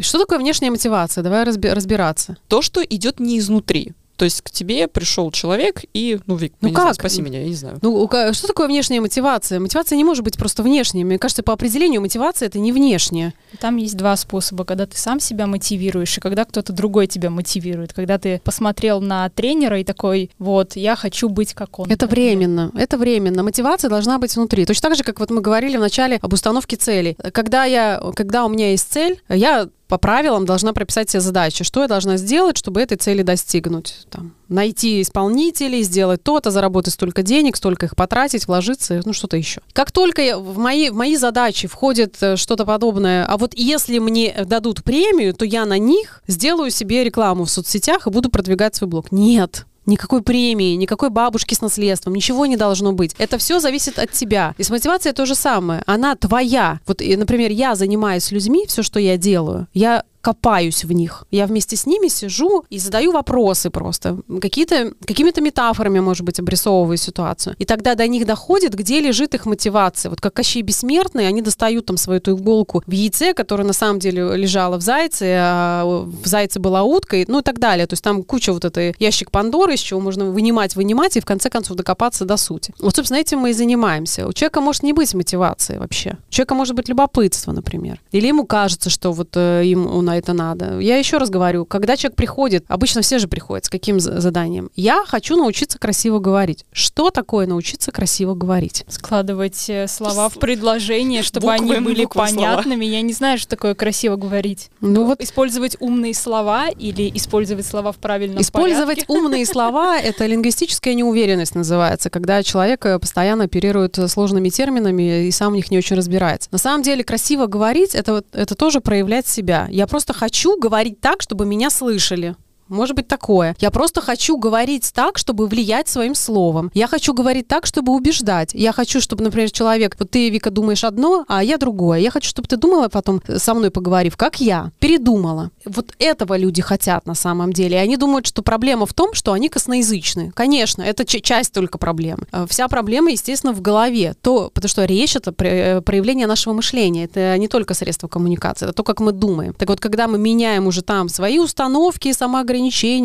Что 0.00 0.18
такое 0.18 0.38
внешняя 0.38 0.70
мотивация? 0.70 1.22
Давай 1.22 1.44
разби- 1.44 1.72
разбираться. 1.72 2.36
То, 2.48 2.62
что 2.62 2.82
идет 2.82 3.20
не 3.20 3.38
изнутри. 3.38 3.92
То 4.20 4.24
есть 4.24 4.42
к 4.42 4.50
тебе 4.50 4.86
пришел 4.86 5.30
человек 5.30 5.80
и, 5.94 6.18
ну, 6.26 6.34
Вик, 6.34 6.52
ну 6.60 6.68
как? 6.68 6.82
Знаю, 6.82 6.94
спаси 6.94 7.22
меня, 7.22 7.40
я 7.40 7.46
не 7.46 7.54
знаю. 7.54 7.78
Ну, 7.80 8.06
что 8.34 8.46
такое 8.46 8.66
внешняя 8.66 9.00
мотивация? 9.00 9.58
Мотивация 9.58 9.96
не 9.96 10.04
может 10.04 10.22
быть 10.24 10.36
просто 10.36 10.62
внешней. 10.62 11.04
Мне 11.04 11.18
кажется, 11.18 11.42
по 11.42 11.54
определению 11.54 12.02
мотивация 12.02 12.44
это 12.44 12.58
не 12.58 12.70
внешняя. 12.70 13.32
Там 13.60 13.78
есть 13.78 13.96
два 13.96 14.14
способа, 14.16 14.66
когда 14.66 14.84
ты 14.84 14.98
сам 14.98 15.20
себя 15.20 15.46
мотивируешь, 15.46 16.18
и 16.18 16.20
когда 16.20 16.44
кто-то 16.44 16.74
другой 16.74 17.06
тебя 17.06 17.30
мотивирует. 17.30 17.94
Когда 17.94 18.18
ты 18.18 18.42
посмотрел 18.44 19.00
на 19.00 19.26
тренера 19.30 19.80
и 19.80 19.84
такой, 19.84 20.30
вот, 20.38 20.76
я 20.76 20.96
хочу 20.96 21.30
быть 21.30 21.54
как 21.54 21.78
он. 21.78 21.90
Это 21.90 22.06
временно, 22.06 22.72
это 22.74 22.98
временно. 22.98 23.42
Мотивация 23.42 23.88
должна 23.88 24.18
быть 24.18 24.36
внутри. 24.36 24.66
Точно 24.66 24.90
так 24.90 24.98
же, 24.98 25.02
как 25.02 25.18
вот 25.18 25.30
мы 25.30 25.40
говорили 25.40 25.78
в 25.78 25.80
начале 25.80 26.18
об 26.20 26.30
установке 26.34 26.76
целей. 26.76 27.16
Когда, 27.32 27.64
я, 27.64 27.98
когда 28.14 28.44
у 28.44 28.50
меня 28.50 28.72
есть 28.72 28.92
цель, 28.92 29.22
я 29.30 29.70
по 29.90 29.98
правилам 29.98 30.46
должна 30.46 30.72
прописать 30.72 31.10
себе 31.10 31.20
задачи, 31.20 31.64
что 31.64 31.82
я 31.82 31.88
должна 31.88 32.16
сделать, 32.16 32.56
чтобы 32.56 32.80
этой 32.80 32.96
цели 32.96 33.22
достигнуть. 33.22 34.06
Там, 34.08 34.34
найти 34.48 35.02
исполнителей, 35.02 35.82
сделать 35.82 36.22
то-то, 36.22 36.52
заработать 36.52 36.94
столько 36.94 37.22
денег, 37.22 37.56
столько 37.56 37.86
их 37.86 37.96
потратить, 37.96 38.46
вложиться, 38.46 39.02
ну 39.04 39.12
что-то 39.12 39.36
еще. 39.36 39.60
Как 39.72 39.90
только 39.90 40.38
в 40.38 40.58
мои, 40.58 40.90
в 40.90 40.94
мои 40.94 41.16
задачи 41.16 41.66
входит 41.66 42.16
э, 42.20 42.36
что-то 42.36 42.64
подобное, 42.64 43.26
а 43.26 43.36
вот 43.36 43.52
если 43.54 43.98
мне 43.98 44.44
дадут 44.46 44.84
премию, 44.84 45.34
то 45.34 45.44
я 45.44 45.64
на 45.66 45.76
них 45.76 46.22
сделаю 46.28 46.70
себе 46.70 47.02
рекламу 47.02 47.44
в 47.44 47.50
соцсетях 47.50 48.06
и 48.06 48.10
буду 48.10 48.30
продвигать 48.30 48.76
свой 48.76 48.88
блог. 48.88 49.10
Нет, 49.10 49.66
Никакой 49.90 50.22
премии, 50.22 50.76
никакой 50.76 51.10
бабушки 51.10 51.54
с 51.54 51.60
наследством, 51.60 52.14
ничего 52.14 52.46
не 52.46 52.56
должно 52.56 52.92
быть. 52.92 53.16
Это 53.18 53.38
все 53.38 53.58
зависит 53.58 53.98
от 53.98 54.12
тебя. 54.12 54.54
И 54.56 54.62
с 54.62 54.70
мотивацией 54.70 55.12
то 55.12 55.26
же 55.26 55.34
самое. 55.34 55.82
Она 55.84 56.14
твоя. 56.14 56.78
Вот, 56.86 57.00
например, 57.00 57.50
я 57.50 57.74
занимаюсь 57.74 58.30
людьми, 58.30 58.66
все, 58.68 58.84
что 58.84 59.00
я 59.00 59.16
делаю, 59.16 59.66
я 59.74 60.04
копаюсь 60.20 60.84
в 60.84 60.92
них. 60.92 61.24
Я 61.30 61.46
вместе 61.46 61.76
с 61.76 61.86
ними 61.86 62.08
сижу 62.08 62.64
и 62.70 62.78
задаю 62.78 63.12
вопросы 63.12 63.70
просто. 63.70 64.18
Какие-то, 64.40 64.92
какими-то 65.06 65.40
метафорами, 65.40 66.00
может 66.00 66.24
быть, 66.24 66.38
обрисовываю 66.38 66.96
ситуацию. 66.96 67.56
И 67.58 67.64
тогда 67.64 67.94
до 67.94 68.06
них 68.06 68.26
доходит, 68.26 68.74
где 68.74 69.00
лежит 69.00 69.34
их 69.34 69.46
мотивация. 69.46 70.10
Вот 70.10 70.20
как 70.20 70.34
Кощей 70.34 70.62
Бессмертный, 70.62 71.26
они 71.26 71.42
достают 71.42 71.86
там 71.86 71.96
свою 71.96 72.18
эту 72.18 72.36
иголку 72.36 72.82
в 72.86 72.90
яйце, 72.90 73.34
которое 73.34 73.64
на 73.64 73.72
самом 73.72 73.98
деле 73.98 74.36
лежало 74.36 74.76
в 74.76 74.82
зайце, 74.82 75.36
а 75.38 75.84
в 75.84 76.26
зайце 76.26 76.60
была 76.60 76.82
утка, 76.82 77.16
и, 77.16 77.24
ну 77.26 77.40
и 77.40 77.42
так 77.42 77.58
далее. 77.58 77.86
То 77.86 77.94
есть 77.94 78.04
там 78.04 78.22
куча 78.22 78.52
вот 78.52 78.64
этой 78.64 78.94
ящик 78.98 79.30
Пандоры, 79.30 79.74
из 79.74 79.80
чего 79.80 80.00
можно 80.00 80.26
вынимать, 80.26 80.76
вынимать 80.76 81.16
и 81.16 81.20
в 81.20 81.24
конце 81.24 81.50
концов 81.50 81.76
докопаться 81.76 82.24
до 82.24 82.36
сути. 82.36 82.74
Вот, 82.78 82.96
собственно, 82.96 83.18
этим 83.18 83.40
мы 83.40 83.50
и 83.50 83.52
занимаемся. 83.52 84.26
У 84.26 84.32
человека 84.32 84.60
может 84.60 84.82
не 84.82 84.92
быть 84.92 85.14
мотивации 85.14 85.78
вообще. 85.78 86.16
У 86.28 86.32
человека 86.32 86.54
может 86.54 86.76
быть 86.76 86.88
любопытство, 86.88 87.52
например. 87.52 88.00
Или 88.12 88.26
ему 88.26 88.44
кажется, 88.44 88.90
что 88.90 89.12
вот 89.12 89.36
э, 89.36 89.62
ему 89.64 90.00
на 90.10 90.18
это 90.18 90.32
надо. 90.32 90.78
Я 90.80 90.96
еще 90.96 91.18
раз 91.18 91.30
говорю, 91.30 91.64
когда 91.64 91.96
человек 91.96 92.16
приходит, 92.16 92.64
обычно 92.68 93.00
все 93.02 93.18
же 93.20 93.28
приходят, 93.28 93.64
с 93.66 93.68
каким 93.68 94.00
заданием? 94.00 94.70
Я 94.74 95.04
хочу 95.06 95.36
научиться 95.36 95.78
красиво 95.78 96.18
говорить. 96.18 96.64
Что 96.72 97.10
такое 97.10 97.46
научиться 97.46 97.92
красиво 97.92 98.34
говорить? 98.34 98.84
Складывать 98.88 99.68
э, 99.68 99.86
слова 99.86 100.28
в 100.28 100.34
предложение, 100.38 101.22
чтобы 101.22 101.46
Буквы, 101.46 101.76
они 101.76 101.84
были 101.84 102.02
буквы, 102.02 102.26
слова. 102.28 102.46
понятными. 102.56 102.84
Я 102.86 103.02
не 103.02 103.12
знаю, 103.12 103.38
что 103.38 103.50
такое 103.50 103.74
красиво 103.74 104.16
говорить. 104.16 104.70
Ну 104.80 105.04
вот 105.04 105.20
Использовать 105.20 105.76
умные 105.78 106.14
слова 106.14 106.68
или 106.68 107.08
использовать 107.14 107.66
слова 107.66 107.92
в 107.92 107.96
правильном 107.98 108.40
Использовать 108.40 109.06
порядке? 109.06 109.12
умные 109.12 109.46
слова— 109.46 109.98
это 110.00 110.26
лингвистическая 110.26 110.94
неуверенность 110.94 111.54
называется, 111.54 112.10
когда 112.10 112.42
человек 112.42 112.84
э, 112.84 112.98
постоянно 112.98 113.44
оперирует 113.44 113.96
э, 113.98 114.08
сложными 114.08 114.48
терминами 114.48 115.26
и 115.26 115.30
сам 115.30 115.52
в 115.52 115.56
них 115.56 115.70
не 115.70 115.78
очень 115.78 115.94
разбирается. 115.96 116.48
На 116.50 116.58
самом 116.58 116.82
деле 116.82 117.04
красиво 117.04 117.46
говорить 117.46 117.94
это, 117.94 118.14
вот- 118.14 118.26
это 118.32 118.56
тоже 118.56 118.80
проявлять 118.80 119.26
себя. 119.28 119.68
Я 119.70 119.86
просто 119.86 119.99
хочу 120.08 120.58
говорить 120.58 121.00
так, 121.00 121.22
чтобы 121.22 121.46
меня 121.46 121.70
слышали. 121.70 122.36
Может 122.70 122.96
быть 122.96 123.08
такое. 123.08 123.56
Я 123.58 123.70
просто 123.70 124.00
хочу 124.00 124.38
говорить 124.38 124.92
так, 124.94 125.18
чтобы 125.18 125.46
влиять 125.46 125.88
своим 125.88 126.14
словом. 126.14 126.70
Я 126.72 126.86
хочу 126.86 127.12
говорить 127.12 127.48
так, 127.48 127.66
чтобы 127.66 127.92
убеждать. 127.92 128.50
Я 128.54 128.72
хочу, 128.72 129.00
чтобы, 129.00 129.24
например, 129.24 129.50
человек, 129.50 129.96
вот 129.98 130.10
ты, 130.10 130.30
Вика, 130.30 130.50
думаешь 130.50 130.84
одно, 130.84 131.24
а 131.28 131.42
я 131.42 131.58
другое. 131.58 131.98
Я 131.98 132.10
хочу, 132.10 132.28
чтобы 132.28 132.48
ты 132.48 132.56
думала 132.56 132.88
потом, 132.88 133.20
э, 133.26 133.38
со 133.38 133.54
мной 133.54 133.70
поговорив, 133.70 134.16
как 134.16 134.40
я, 134.40 134.70
передумала. 134.78 135.50
Вот 135.64 135.94
этого 135.98 136.38
люди 136.38 136.62
хотят 136.62 137.06
на 137.06 137.14
самом 137.14 137.52
деле. 137.52 137.76
И 137.76 137.80
они 137.80 137.96
думают, 137.96 138.26
что 138.26 138.42
проблема 138.42 138.86
в 138.86 138.94
том, 138.94 139.14
что 139.14 139.32
они 139.32 139.48
косноязычны. 139.48 140.30
Конечно, 140.34 140.82
это 140.82 141.04
часть 141.04 141.52
только 141.52 141.76
проблемы. 141.76 142.26
Э, 142.32 142.46
Вся 142.48 142.68
проблема, 142.68 143.10
естественно, 143.10 143.52
в 143.52 143.60
голове. 143.60 144.14
То, 144.22 144.50
потому 144.54 144.68
что 144.68 144.84
речь— 144.84 145.16
это 145.16 145.34
э, 145.44 145.80
проявление 145.80 146.28
нашего 146.28 146.54
мышления. 146.54 147.04
Это 147.04 147.36
не 147.36 147.48
только 147.48 147.74
средство 147.74 148.06
коммуникации, 148.06 148.66
это 148.66 148.74
то, 148.74 148.84
как 148.84 149.00
мы 149.00 149.10
думаем. 149.10 149.54
Так 149.54 149.68
вот, 149.68 149.80
когда 149.80 150.06
мы 150.06 150.18
меняем 150.18 150.68
уже 150.68 150.82
там 150.82 151.08
свои 151.08 151.40
установки, 151.40 152.12
самоограничения, 152.12 152.59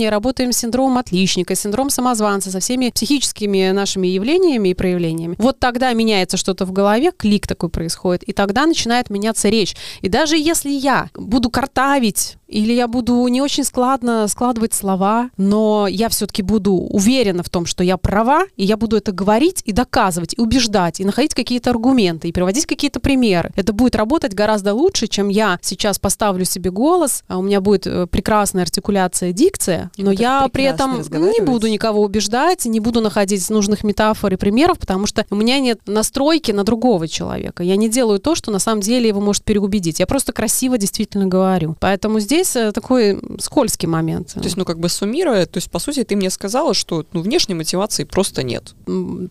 работаем 0.09 0.51
с 0.51 0.57
синдромом 0.57 0.97
отличника, 0.97 1.55
синдром 1.55 1.89
самозванца, 1.89 2.51
со 2.51 2.59
всеми 2.59 2.89
психическими 2.89 3.71
нашими 3.71 4.07
явлениями 4.07 4.69
и 4.69 4.73
проявлениями, 4.73 5.35
вот 5.37 5.59
тогда 5.59 5.93
меняется 5.93 6.37
что-то 6.37 6.65
в 6.65 6.71
голове, 6.71 7.11
клик 7.15 7.47
такой 7.47 7.69
происходит, 7.69 8.23
и 8.23 8.33
тогда 8.33 8.65
начинает 8.65 9.09
меняться 9.09 9.49
речь. 9.49 9.75
И 10.01 10.09
даже 10.09 10.37
если 10.37 10.69
я 10.69 11.09
буду 11.13 11.49
картавить 11.49 12.37
или 12.47 12.73
я 12.73 12.87
буду 12.87 13.25
не 13.27 13.41
очень 13.41 13.63
складно 13.63 14.27
складывать 14.27 14.73
слова, 14.73 15.29
но 15.37 15.87
я 15.89 16.09
все-таки 16.09 16.41
буду 16.41 16.73
уверена 16.73 17.43
в 17.43 17.49
том, 17.49 17.65
что 17.65 17.83
я 17.83 17.97
права, 17.97 18.45
и 18.55 18.65
я 18.65 18.77
буду 18.77 18.97
это 18.97 19.11
говорить 19.11 19.61
и 19.65 19.71
доказывать, 19.71 20.35
и 20.37 20.41
убеждать, 20.41 20.99
и 20.99 21.05
находить 21.05 21.33
какие-то 21.33 21.71
аргументы, 21.71 22.29
и 22.29 22.31
приводить 22.31 22.65
какие-то 22.65 22.99
примеры. 22.99 23.51
Это 23.55 23.73
будет 23.73 23.95
работать 23.95 24.33
гораздо 24.33 24.73
лучше, 24.73 25.07
чем 25.07 25.29
я 25.29 25.59
сейчас 25.61 25.99
поставлю 25.99 26.45
себе 26.45 26.71
голос, 26.71 27.23
а 27.27 27.37
у 27.37 27.41
меня 27.41 27.61
будет 27.61 27.87
э, 27.87 28.07
прекрасная 28.07 28.63
артикуляция, 28.63 29.31
дикция, 29.31 29.91
но 29.97 30.11
я 30.11 30.47
при 30.51 30.63
этом 30.63 31.01
не 31.01 31.41
буду 31.41 31.67
никого 31.67 32.01
убеждать, 32.01 32.65
не 32.65 32.79
буду 32.79 33.01
находить 33.01 33.49
нужных 33.49 33.83
метафор 33.83 34.33
и 34.33 34.37
примеров, 34.37 34.79
потому 34.79 35.05
что 35.05 35.25
у 35.29 35.35
меня 35.35 35.59
нет 35.59 35.79
настройки 35.85 36.51
на 36.51 36.63
другого 36.63 37.07
человека. 37.07 37.63
Я 37.63 37.75
не 37.75 37.89
делаю 37.89 38.19
то, 38.19 38.35
что 38.35 38.51
на 38.51 38.59
самом 38.59 38.81
деле 38.81 39.07
его 39.07 39.21
может 39.21 39.43
переубедить. 39.43 39.99
Я 39.99 40.07
просто 40.07 40.31
красиво 40.33 40.77
действительно 40.77 41.25
говорю. 41.25 41.75
Поэтому 41.79 42.19
здесь 42.19 42.34
э, 42.43 42.71
такой 42.71 43.19
скользкий 43.39 43.87
момент. 43.87 44.33
То 44.33 44.41
есть, 44.41 44.57
ну, 44.57 44.65
как 44.65 44.79
бы 44.79 44.89
суммируя, 44.89 45.45
то 45.45 45.57
есть, 45.57 45.69
по 45.69 45.79
сути, 45.79 46.03
ты 46.03 46.15
мне 46.15 46.29
сказала, 46.29 46.73
что 46.73 47.05
ну, 47.13 47.21
внешней 47.21 47.55
мотивации 47.55 48.03
просто 48.03 48.43
нет. 48.43 48.73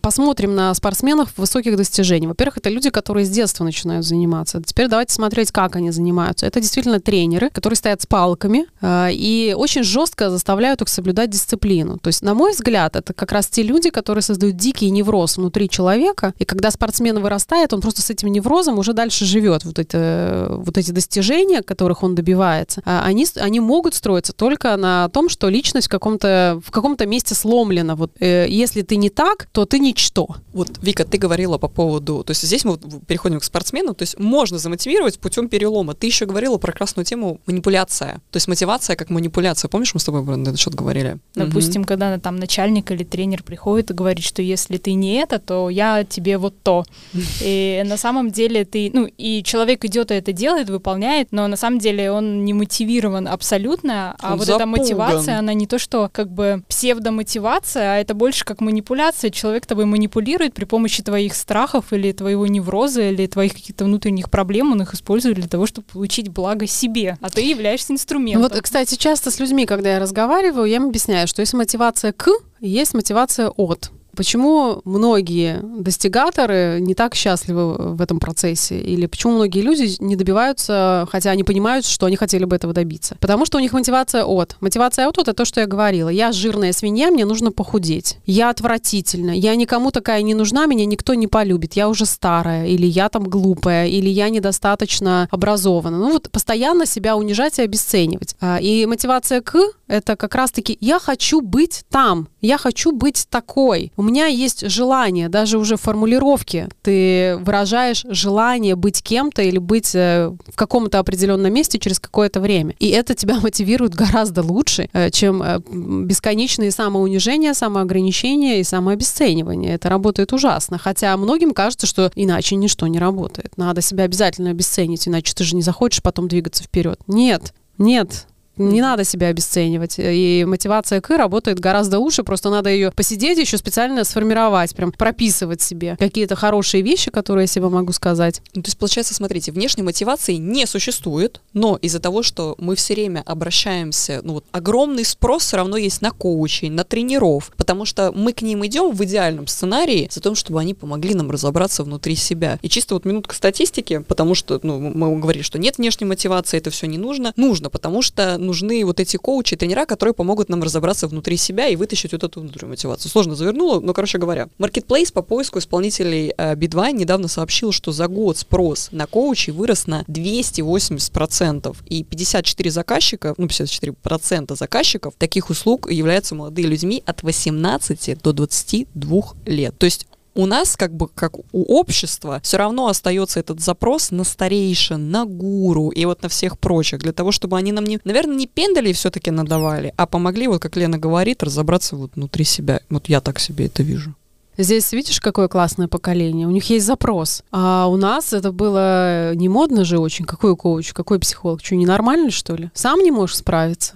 Посмотрим 0.01 0.55
на 0.55 0.73
спортсменов 0.73 1.37
высоких 1.37 1.77
достижений. 1.77 2.27
Во-первых, 2.27 2.57
это 2.57 2.69
люди, 2.69 2.89
которые 2.89 3.25
с 3.25 3.29
детства 3.29 3.63
начинают 3.63 4.05
заниматься. 4.05 4.61
Теперь 4.65 4.87
давайте 4.87 5.13
смотреть, 5.13 5.51
как 5.51 5.75
они 5.75 5.91
занимаются. 5.91 6.45
Это 6.45 6.59
действительно 6.61 6.99
тренеры, 6.99 7.49
которые 7.49 7.77
стоят 7.77 8.01
с 8.01 8.05
палками 8.05 8.65
э, 8.81 9.09
и 9.11 9.53
очень 9.57 9.83
жестко 9.83 10.29
заставляют 10.29 10.81
их 10.81 10.89
соблюдать 10.89 11.29
дисциплину. 11.29 11.97
То 11.97 12.07
есть, 12.07 12.21
на 12.21 12.33
мой 12.33 12.51
взгляд, 12.51 12.95
это 12.95 13.13
как 13.13 13.31
раз 13.31 13.47
те 13.47 13.63
люди, 13.63 13.89
которые 13.89 14.21
создают 14.21 14.55
дикий 14.55 14.89
невроз 14.89 15.37
внутри 15.37 15.69
человека. 15.69 16.33
И 16.39 16.45
когда 16.45 16.71
спортсмен 16.71 17.19
вырастает, 17.19 17.73
он 17.73 17.81
просто 17.81 18.01
с 18.01 18.09
этим 18.09 18.31
неврозом 18.31 18.79
уже 18.79 18.93
дальше 18.93 19.25
живет. 19.25 19.65
Вот, 19.65 19.79
это, 19.79 20.47
вот 20.49 20.77
эти 20.77 20.91
достижения, 20.91 21.61
которых 21.61 22.03
он 22.03 22.15
добивается, 22.15 22.81
а, 22.85 22.94
они, 23.03 23.25
с- 23.25 23.37
они 23.37 23.59
могут 23.59 23.95
строиться 23.95 24.33
только 24.33 24.75
на 24.77 25.09
том, 25.09 25.29
что 25.29 25.49
личность 25.49 25.87
в 25.87 25.89
каком-то, 25.89 26.61
в 26.65 26.71
каком-то 26.71 27.05
месте 27.05 27.35
сломлена. 27.35 27.95
Вот, 27.95 28.11
э, 28.19 28.47
если 28.49 28.81
ты 28.81 28.95
не 28.95 29.09
так, 29.09 29.47
то 29.51 29.65
ты 29.65 29.79
ничто. 29.79 30.27
Вот, 30.53 30.69
Вика, 30.81 31.03
ты 31.03 31.17
говорила 31.17 31.57
по 31.57 31.67
поводу... 31.67 32.23
То 32.23 32.31
есть 32.31 32.43
здесь 32.43 32.65
мы 32.65 32.77
переходим 33.07 33.39
к 33.39 33.43
спортсмену. 33.43 33.93
То 33.93 34.03
есть 34.03 34.19
можно 34.19 34.57
замотивировать 34.57 35.19
путем 35.19 35.49
перелома. 35.49 35.93
Ты 35.93 36.07
еще 36.07 36.25
говорила 36.25 36.57
про 36.57 36.71
красную 36.71 37.05
тему 37.05 37.39
манипуляция. 37.45 38.21
То 38.31 38.37
есть 38.37 38.47
мотивация 38.47 38.95
как 38.95 39.09
манипуляция. 39.09 39.69
Помнишь, 39.69 39.93
мы 39.93 39.99
с 39.99 40.03
тобой 40.05 40.23
на 40.23 40.49
этот 40.49 40.59
счет 40.59 40.75
говорили? 40.75 41.17
Допустим, 41.35 41.83
когда 41.83 42.17
там 42.19 42.37
начальник 42.37 42.91
или 42.91 43.03
тренер 43.03 43.43
приходит 43.43 43.91
и 43.91 43.93
говорит, 43.93 44.23
что 44.23 44.41
если 44.41 44.77
ты 44.77 44.93
не 44.93 45.13
это, 45.15 45.39
то 45.39 45.69
я 45.69 46.03
тебе 46.03 46.37
вот 46.37 46.53
то. 46.63 46.83
И 47.41 47.83
на 47.85 47.97
самом 47.97 48.31
деле 48.31 48.65
ты, 48.65 48.89
ну, 48.93 49.09
и 49.17 49.43
человек 49.43 49.85
идет 49.85 50.11
и 50.11 50.15
это 50.15 50.31
делает, 50.33 50.69
выполняет, 50.69 51.31
но 51.31 51.47
на 51.47 51.57
самом 51.57 51.79
деле 51.79 52.11
он 52.11 52.45
не 52.45 52.53
мотивирован 52.85 53.27
абсолютно, 53.27 54.15
а 54.19 54.33
Он 54.33 54.39
вот 54.39 54.47
эта 54.47 54.59
запуган. 54.59 54.69
мотивация, 54.69 55.39
она 55.39 55.53
не 55.53 55.67
то, 55.67 55.79
что 55.79 56.09
как 56.11 56.31
бы 56.31 56.63
псевдомотивация, 56.69 57.93
а 57.93 57.97
это 57.97 58.13
больше 58.13 58.45
как 58.45 58.61
манипуляция. 58.61 59.31
Человек 59.31 59.65
тобой 59.65 59.85
манипулирует 59.85 60.53
при 60.53 60.65
помощи 60.65 61.03
твоих 61.03 61.35
страхов 61.35 61.91
или 61.91 62.11
твоего 62.11 62.47
невроза, 62.47 63.09
или 63.09 63.27
твоих 63.27 63.53
каких-то 63.53 63.85
внутренних 63.85 64.29
проблем, 64.29 64.71
он 64.71 64.81
их 64.81 64.93
использует 64.93 65.35
для 65.35 65.47
того, 65.47 65.65
чтобы 65.65 65.87
получить 65.87 66.29
благо 66.29 66.67
себе, 66.67 67.17
а 67.21 67.29
ты 67.29 67.41
являешься 67.41 67.93
инструментом. 67.93 68.43
Вот, 68.43 68.61
кстати, 68.61 68.95
часто 68.95 69.31
с 69.31 69.39
людьми, 69.39 69.65
когда 69.65 69.93
я 69.93 69.99
разговариваю, 69.99 70.65
я 70.65 70.77
им 70.77 70.87
объясняю, 70.87 71.27
что 71.27 71.41
есть 71.41 71.53
мотивация 71.53 72.11
к, 72.11 72.29
есть 72.59 72.93
мотивация 72.93 73.49
от. 73.49 73.91
Почему 74.15 74.81
многие 74.85 75.59
достигаторы 75.61 76.79
не 76.79 76.95
так 76.95 77.15
счастливы 77.15 77.95
в 77.95 78.01
этом 78.01 78.19
процессе? 78.19 78.79
Или 78.79 79.05
почему 79.05 79.33
многие 79.33 79.61
люди 79.61 79.95
не 79.99 80.15
добиваются, 80.15 81.07
хотя 81.11 81.31
они 81.31 81.43
понимают, 81.43 81.85
что 81.85 82.05
они 82.05 82.15
хотели 82.15 82.45
бы 82.45 82.55
этого 82.55 82.73
добиться? 82.73 83.17
Потому 83.19 83.45
что 83.45 83.57
у 83.57 83.61
них 83.61 83.73
мотивация 83.73 84.23
от. 84.23 84.55
Мотивация 84.61 85.07
от— 85.07 85.17
это 85.19 85.33
то, 85.33 85.45
что 85.45 85.61
я 85.61 85.67
говорила. 85.67 86.09
Я 86.09 86.31
жирная 86.31 86.73
свинья, 86.73 87.11
мне 87.11 87.25
нужно 87.25 87.51
похудеть. 87.51 88.17
Я 88.25 88.49
отвратительна. 88.49 89.31
Я 89.31 89.55
никому 89.55 89.91
такая 89.91 90.21
не 90.21 90.33
нужна, 90.33 90.65
меня 90.65 90.85
никто 90.85 91.13
не 91.13 91.27
полюбит. 91.27 91.73
Я 91.73 91.89
уже 91.89 92.05
старая. 92.05 92.67
Или 92.67 92.85
я 92.85 93.09
там 93.09 93.23
глупая. 93.23 93.87
Или 93.87 94.09
я 94.09 94.29
недостаточно 94.29 95.27
образована. 95.31 95.97
Ну 95.97 96.11
вот 96.11 96.29
постоянно 96.31 96.85
себя 96.85 97.15
унижать 97.15 97.59
и 97.59 97.63
обесценивать. 97.63 98.35
А, 98.41 98.57
И 98.61 98.85
мотивация 98.85 99.41
к— 99.41 99.57
это 99.87 100.15
как 100.15 100.35
раз-таки 100.35 100.77
«я 100.81 100.99
хочу 100.99 101.41
быть 101.41 101.83
там». 101.89 102.27
Я 102.41 102.57
хочу 102.57 102.91
быть 102.91 103.27
такой. 103.29 103.91
У 103.97 104.03
меня 104.05 104.27
есть 104.27 104.69
желание, 104.69 105.29
даже 105.29 105.57
уже 105.57 105.77
в 105.77 105.81
формулировке 105.81 106.69
ты 106.81 107.37
выражаешь 107.37 108.05
желание 108.09 108.75
быть 108.75 109.01
кем-то 109.01 109.41
или 109.41 109.57
быть 109.57 109.93
э, 109.95 110.31
в 110.47 110.55
каком-то 110.55 110.99
определенном 110.99 111.53
месте 111.53 111.79
через 111.79 111.99
какое-то 111.99 112.39
время. 112.39 112.75
И 112.79 112.89
это 112.89 113.15
тебя 113.15 113.39
мотивирует 113.41 113.95
гораздо 113.95 114.41
лучше, 114.41 114.89
э, 114.93 115.09
чем 115.11 115.41
э, 115.41 115.59
бесконечные 115.69 116.71
самоунижения, 116.71 117.53
самоограничения 117.53 118.59
и 118.59 118.63
самообесценивание. 118.63 119.73
Это 119.73 119.89
работает 119.89 120.33
ужасно. 120.33 120.77
Хотя 120.77 121.15
многим 121.17 121.53
кажется, 121.53 121.87
что 121.87 122.11
иначе 122.15 122.55
ничто 122.55 122.87
не 122.87 122.99
работает. 122.99 123.57
Надо 123.57 123.81
себя 123.81 124.05
обязательно 124.05 124.51
обесценить, 124.51 125.07
иначе 125.07 125.33
ты 125.33 125.43
же 125.43 125.55
не 125.55 125.61
захочешь 125.61 126.01
потом 126.01 126.27
двигаться 126.27 126.63
вперед. 126.63 126.99
Нет, 127.07 127.53
нет, 127.77 128.27
Не 128.57 128.81
надо 128.81 129.03
себя 129.03 129.27
обесценивать. 129.27 129.95
И 129.97 130.45
мотивация 130.47 131.01
к 131.01 131.15
работает 131.15 131.59
гораздо 131.59 131.99
лучше, 131.99 132.23
просто 132.23 132.49
надо 132.49 132.69
ее 132.69 132.91
посидеть, 132.91 133.37
еще 133.37 133.57
специально 133.57 134.03
сформировать, 134.03 134.75
прям 134.75 134.91
прописывать 134.91 135.61
себе 135.61 135.95
какие-то 135.97 136.35
хорошие 136.35 136.83
вещи, 136.83 137.11
которые 137.11 137.43
я 137.43 137.47
себе 137.47 137.69
могу 137.69 137.91
сказать. 137.93 138.41
Ну, 138.53 138.61
то 138.61 138.67
есть, 138.67 138.77
получается, 138.77 139.13
смотрите, 139.13 139.51
внешней 139.51 139.83
мотивации 139.83 140.35
не 140.35 140.65
существует, 140.65 141.41
но 141.53 141.77
из-за 141.81 141.99
того, 141.99 142.23
что 142.23 142.55
мы 142.57 142.75
все 142.75 142.93
время 142.93 143.23
обращаемся, 143.25 144.21
ну 144.23 144.33
вот 144.33 144.45
огромный 144.51 145.05
спрос 145.05 145.45
все 145.45 145.57
равно 145.57 145.77
есть 145.77 146.01
на 146.01 146.11
коучей, 146.11 146.69
на 146.69 146.83
тренеров, 146.83 147.51
потому 147.57 147.85
что 147.85 148.11
мы 148.13 148.33
к 148.33 148.41
ним 148.41 148.65
идем 148.65 148.91
в 148.91 149.03
идеальном 149.03 149.47
сценарии 149.47 150.09
за 150.11 150.21
то, 150.21 150.35
чтобы 150.35 150.59
они 150.59 150.73
помогли 150.73 151.13
нам 151.13 151.31
разобраться 151.31 151.83
внутри 151.83 152.15
себя. 152.15 152.59
И 152.61 152.69
чисто 152.69 152.95
вот 152.95 153.05
минутка 153.05 153.35
статистики, 153.35 153.99
потому 153.99 154.35
что, 154.35 154.59
ну, 154.63 154.79
мы 154.79 155.17
говорили, 155.19 155.43
что 155.43 155.59
нет 155.59 155.77
внешней 155.77 156.05
мотивации, 156.05 156.57
это 156.57 156.69
все 156.69 156.87
не 156.87 156.97
нужно. 156.97 157.33
Нужно, 157.35 157.69
потому 157.69 158.01
что 158.01 158.37
нужны 158.45 158.85
вот 158.85 158.99
эти 158.99 159.17
коучи, 159.17 159.55
тренера, 159.55 159.85
которые 159.85 160.13
помогут 160.13 160.49
нам 160.49 160.63
разобраться 160.63 161.07
внутри 161.07 161.37
себя 161.37 161.67
и 161.67 161.75
вытащить 161.75 162.11
вот 162.11 162.23
эту 162.23 162.41
внутреннюю 162.41 162.69
мотивацию. 162.69 163.11
Сложно 163.11 163.35
завернула, 163.35 163.79
но, 163.79 163.93
короче 163.93 164.17
говоря, 164.17 164.49
Marketplace 164.59 165.11
по 165.11 165.21
поиску 165.21 165.59
исполнителей 165.59 166.33
э, 166.37 166.55
B2 166.55 166.93
недавно 166.93 167.27
сообщил, 167.27 167.71
что 167.71 167.91
за 167.91 168.07
год 168.07 168.37
спрос 168.37 168.89
на 168.91 169.07
коучей 169.07 169.53
вырос 169.53 169.87
на 169.87 170.03
280%, 170.03 171.75
и 171.87 172.03
54 172.03 172.71
заказчика, 172.71 173.33
ну, 173.37 173.47
54% 173.47 174.55
заказчиков 174.55 175.13
таких 175.17 175.49
услуг 175.49 175.91
являются 175.91 176.35
молодые 176.35 176.67
людьми 176.67 177.03
от 177.05 177.23
18 177.23 178.21
до 178.21 178.33
22 178.33 179.23
лет. 179.45 179.77
То 179.77 179.85
есть 179.85 180.07
у 180.35 180.45
нас, 180.45 180.75
как 180.75 180.93
бы, 180.93 181.07
как 181.07 181.37
у 181.37 181.43
общества, 181.51 182.39
все 182.43 182.57
равно 182.57 182.87
остается 182.87 183.39
этот 183.39 183.61
запрос 183.61 184.11
на 184.11 184.23
старейшин, 184.23 185.09
на 185.09 185.25
гуру 185.25 185.89
и 185.89 186.05
вот 186.05 186.21
на 186.21 186.29
всех 186.29 186.59
прочих, 186.59 186.99
для 186.99 187.13
того, 187.13 187.31
чтобы 187.31 187.57
они 187.57 187.71
нам, 187.71 187.85
не, 187.85 187.99
наверное, 188.03 188.35
не 188.35 188.47
пендали 188.47 188.93
все-таки 188.93 189.31
надавали, 189.31 189.93
а 189.97 190.05
помогли, 190.05 190.47
вот 190.47 190.61
как 190.61 190.75
Лена 190.75 190.97
говорит, 190.97 191.41
разобраться 191.41 191.95
вот 191.95 192.11
внутри 192.15 192.43
себя. 192.43 192.81
Вот 192.89 193.07
я 193.09 193.21
так 193.21 193.39
себе 193.39 193.67
это 193.67 193.81
вижу. 193.81 194.13
Здесь 194.57 194.93
видишь, 194.93 195.19
какое 195.19 195.47
классное 195.47 195.87
поколение. 195.87 196.47
У 196.47 196.51
них 196.51 196.69
есть 196.69 196.85
запрос. 196.85 197.43
А 197.51 197.87
у 197.87 197.97
нас 197.97 198.31
это 198.31 198.53
было 198.53 199.35
не 199.35 199.49
модно 199.49 199.83
же 199.83 199.99
очень. 199.99 200.23
Какой 200.23 200.55
коуч, 200.55 200.93
какой 200.93 201.19
психолог? 201.19 201.63
Что, 201.63 201.75
ненормально, 201.75 202.31
что 202.31 202.55
ли? 202.55 202.69
Сам 202.73 202.99
не 202.99 203.11
можешь 203.11 203.37
справиться? 203.37 203.95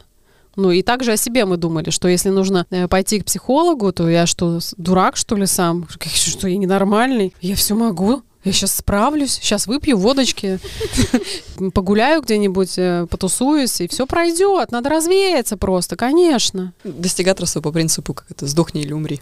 Ну 0.60 0.72
и 0.72 0.82
также 0.82 1.14
о 1.14 1.18
себе 1.18 1.46
мы 1.46 1.56
думали, 1.56 1.90
что 1.90 2.10
если 2.10 2.30
нужно 2.30 2.68
э, 2.70 2.90
пойти 2.90 3.22
к 3.22 3.26
психологу, 3.26 3.94
то 3.94 4.10
я 4.10 4.26
что, 4.26 4.60
дурак, 4.76 5.16
что 5.16 5.38
ли, 5.38 5.46
сам? 5.46 5.88
Что 6.14 6.50
я 6.50 6.58
ненормальный? 6.58 7.34
Я 7.40 7.56
все 7.56 7.76
могу. 7.76 8.24
Я 8.46 8.54
сейчас 8.54 8.76
справлюсь, 8.76 9.34
сейчас 9.34 9.68
выпью 9.68 9.98
водочки, 9.98 10.60
погуляю 11.74 12.22
где-нибудь, 12.22 12.78
э, 12.78 13.06
потусуюсь, 13.10 13.82
и 13.82 13.90
все 13.90 14.08
пройдет. 14.08 14.72
Надо 14.72 14.90
развеяться 14.90 15.58
просто, 15.58 15.98
конечно. 15.98 16.72
Достигаторство 16.86 17.60
по 17.60 17.74
принципу, 17.74 18.14
как 18.14 18.32
это, 18.32 18.48
сдохни 18.48 18.82
или 18.82 18.94
умри. 18.94 19.20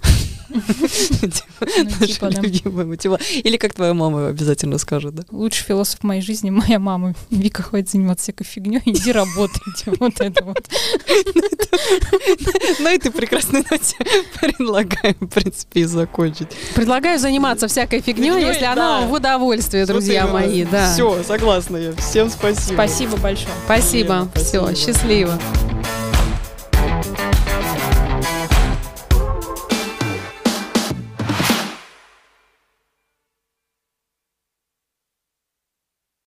Ну, 0.50 0.60
типа, 2.96 3.20
или 3.44 3.58
как 3.58 3.74
твоя 3.74 3.96
мама 3.96 4.28
обязательно 4.28 4.78
скажет, 4.78 5.16
да? 5.16 5.24
Лучший 5.32 5.66
философ 5.66 6.04
моей 6.04 6.22
жизни 6.22 6.52
моя 6.52 6.78
мама. 6.78 7.16
Вика, 7.32 7.64
хватит 7.64 7.90
заниматься 7.90 8.26
всякой 8.26 8.44
фигней, 8.44 8.84
иди 8.86 9.12
работайте. 9.12 9.94
Вот 10.00 10.22
это 10.22 10.44
вот. 10.44 10.64
Ну 12.80 12.94
и 12.94 12.98
ты 12.98 13.12
прекрасной 13.12 13.64
ноте 13.70 13.96
предлагаем, 14.40 15.16
в 15.20 15.28
принципе, 15.28 15.82
и 15.82 15.86
закончить. 15.86 16.48
Предлагаю 16.76 17.20
заниматься 17.20 17.68
всякой 17.68 18.02
фигней, 18.02 18.42
если 18.42 18.66
она 18.66 19.02
в 19.08 19.14
удовольствие, 19.14 19.86
друзья 19.86 20.28
мои. 20.28 20.64
Да. 20.66 20.92
Все, 20.94 21.24
согласна 21.24 21.78
я. 21.78 21.94
Всем 21.96 22.30
спасибо. 22.30 22.74
Спасибо 22.74 23.18
большое. 23.18 23.54
Спасибо. 23.66 24.28
Все, 24.36 24.76
счастливо. 24.76 25.40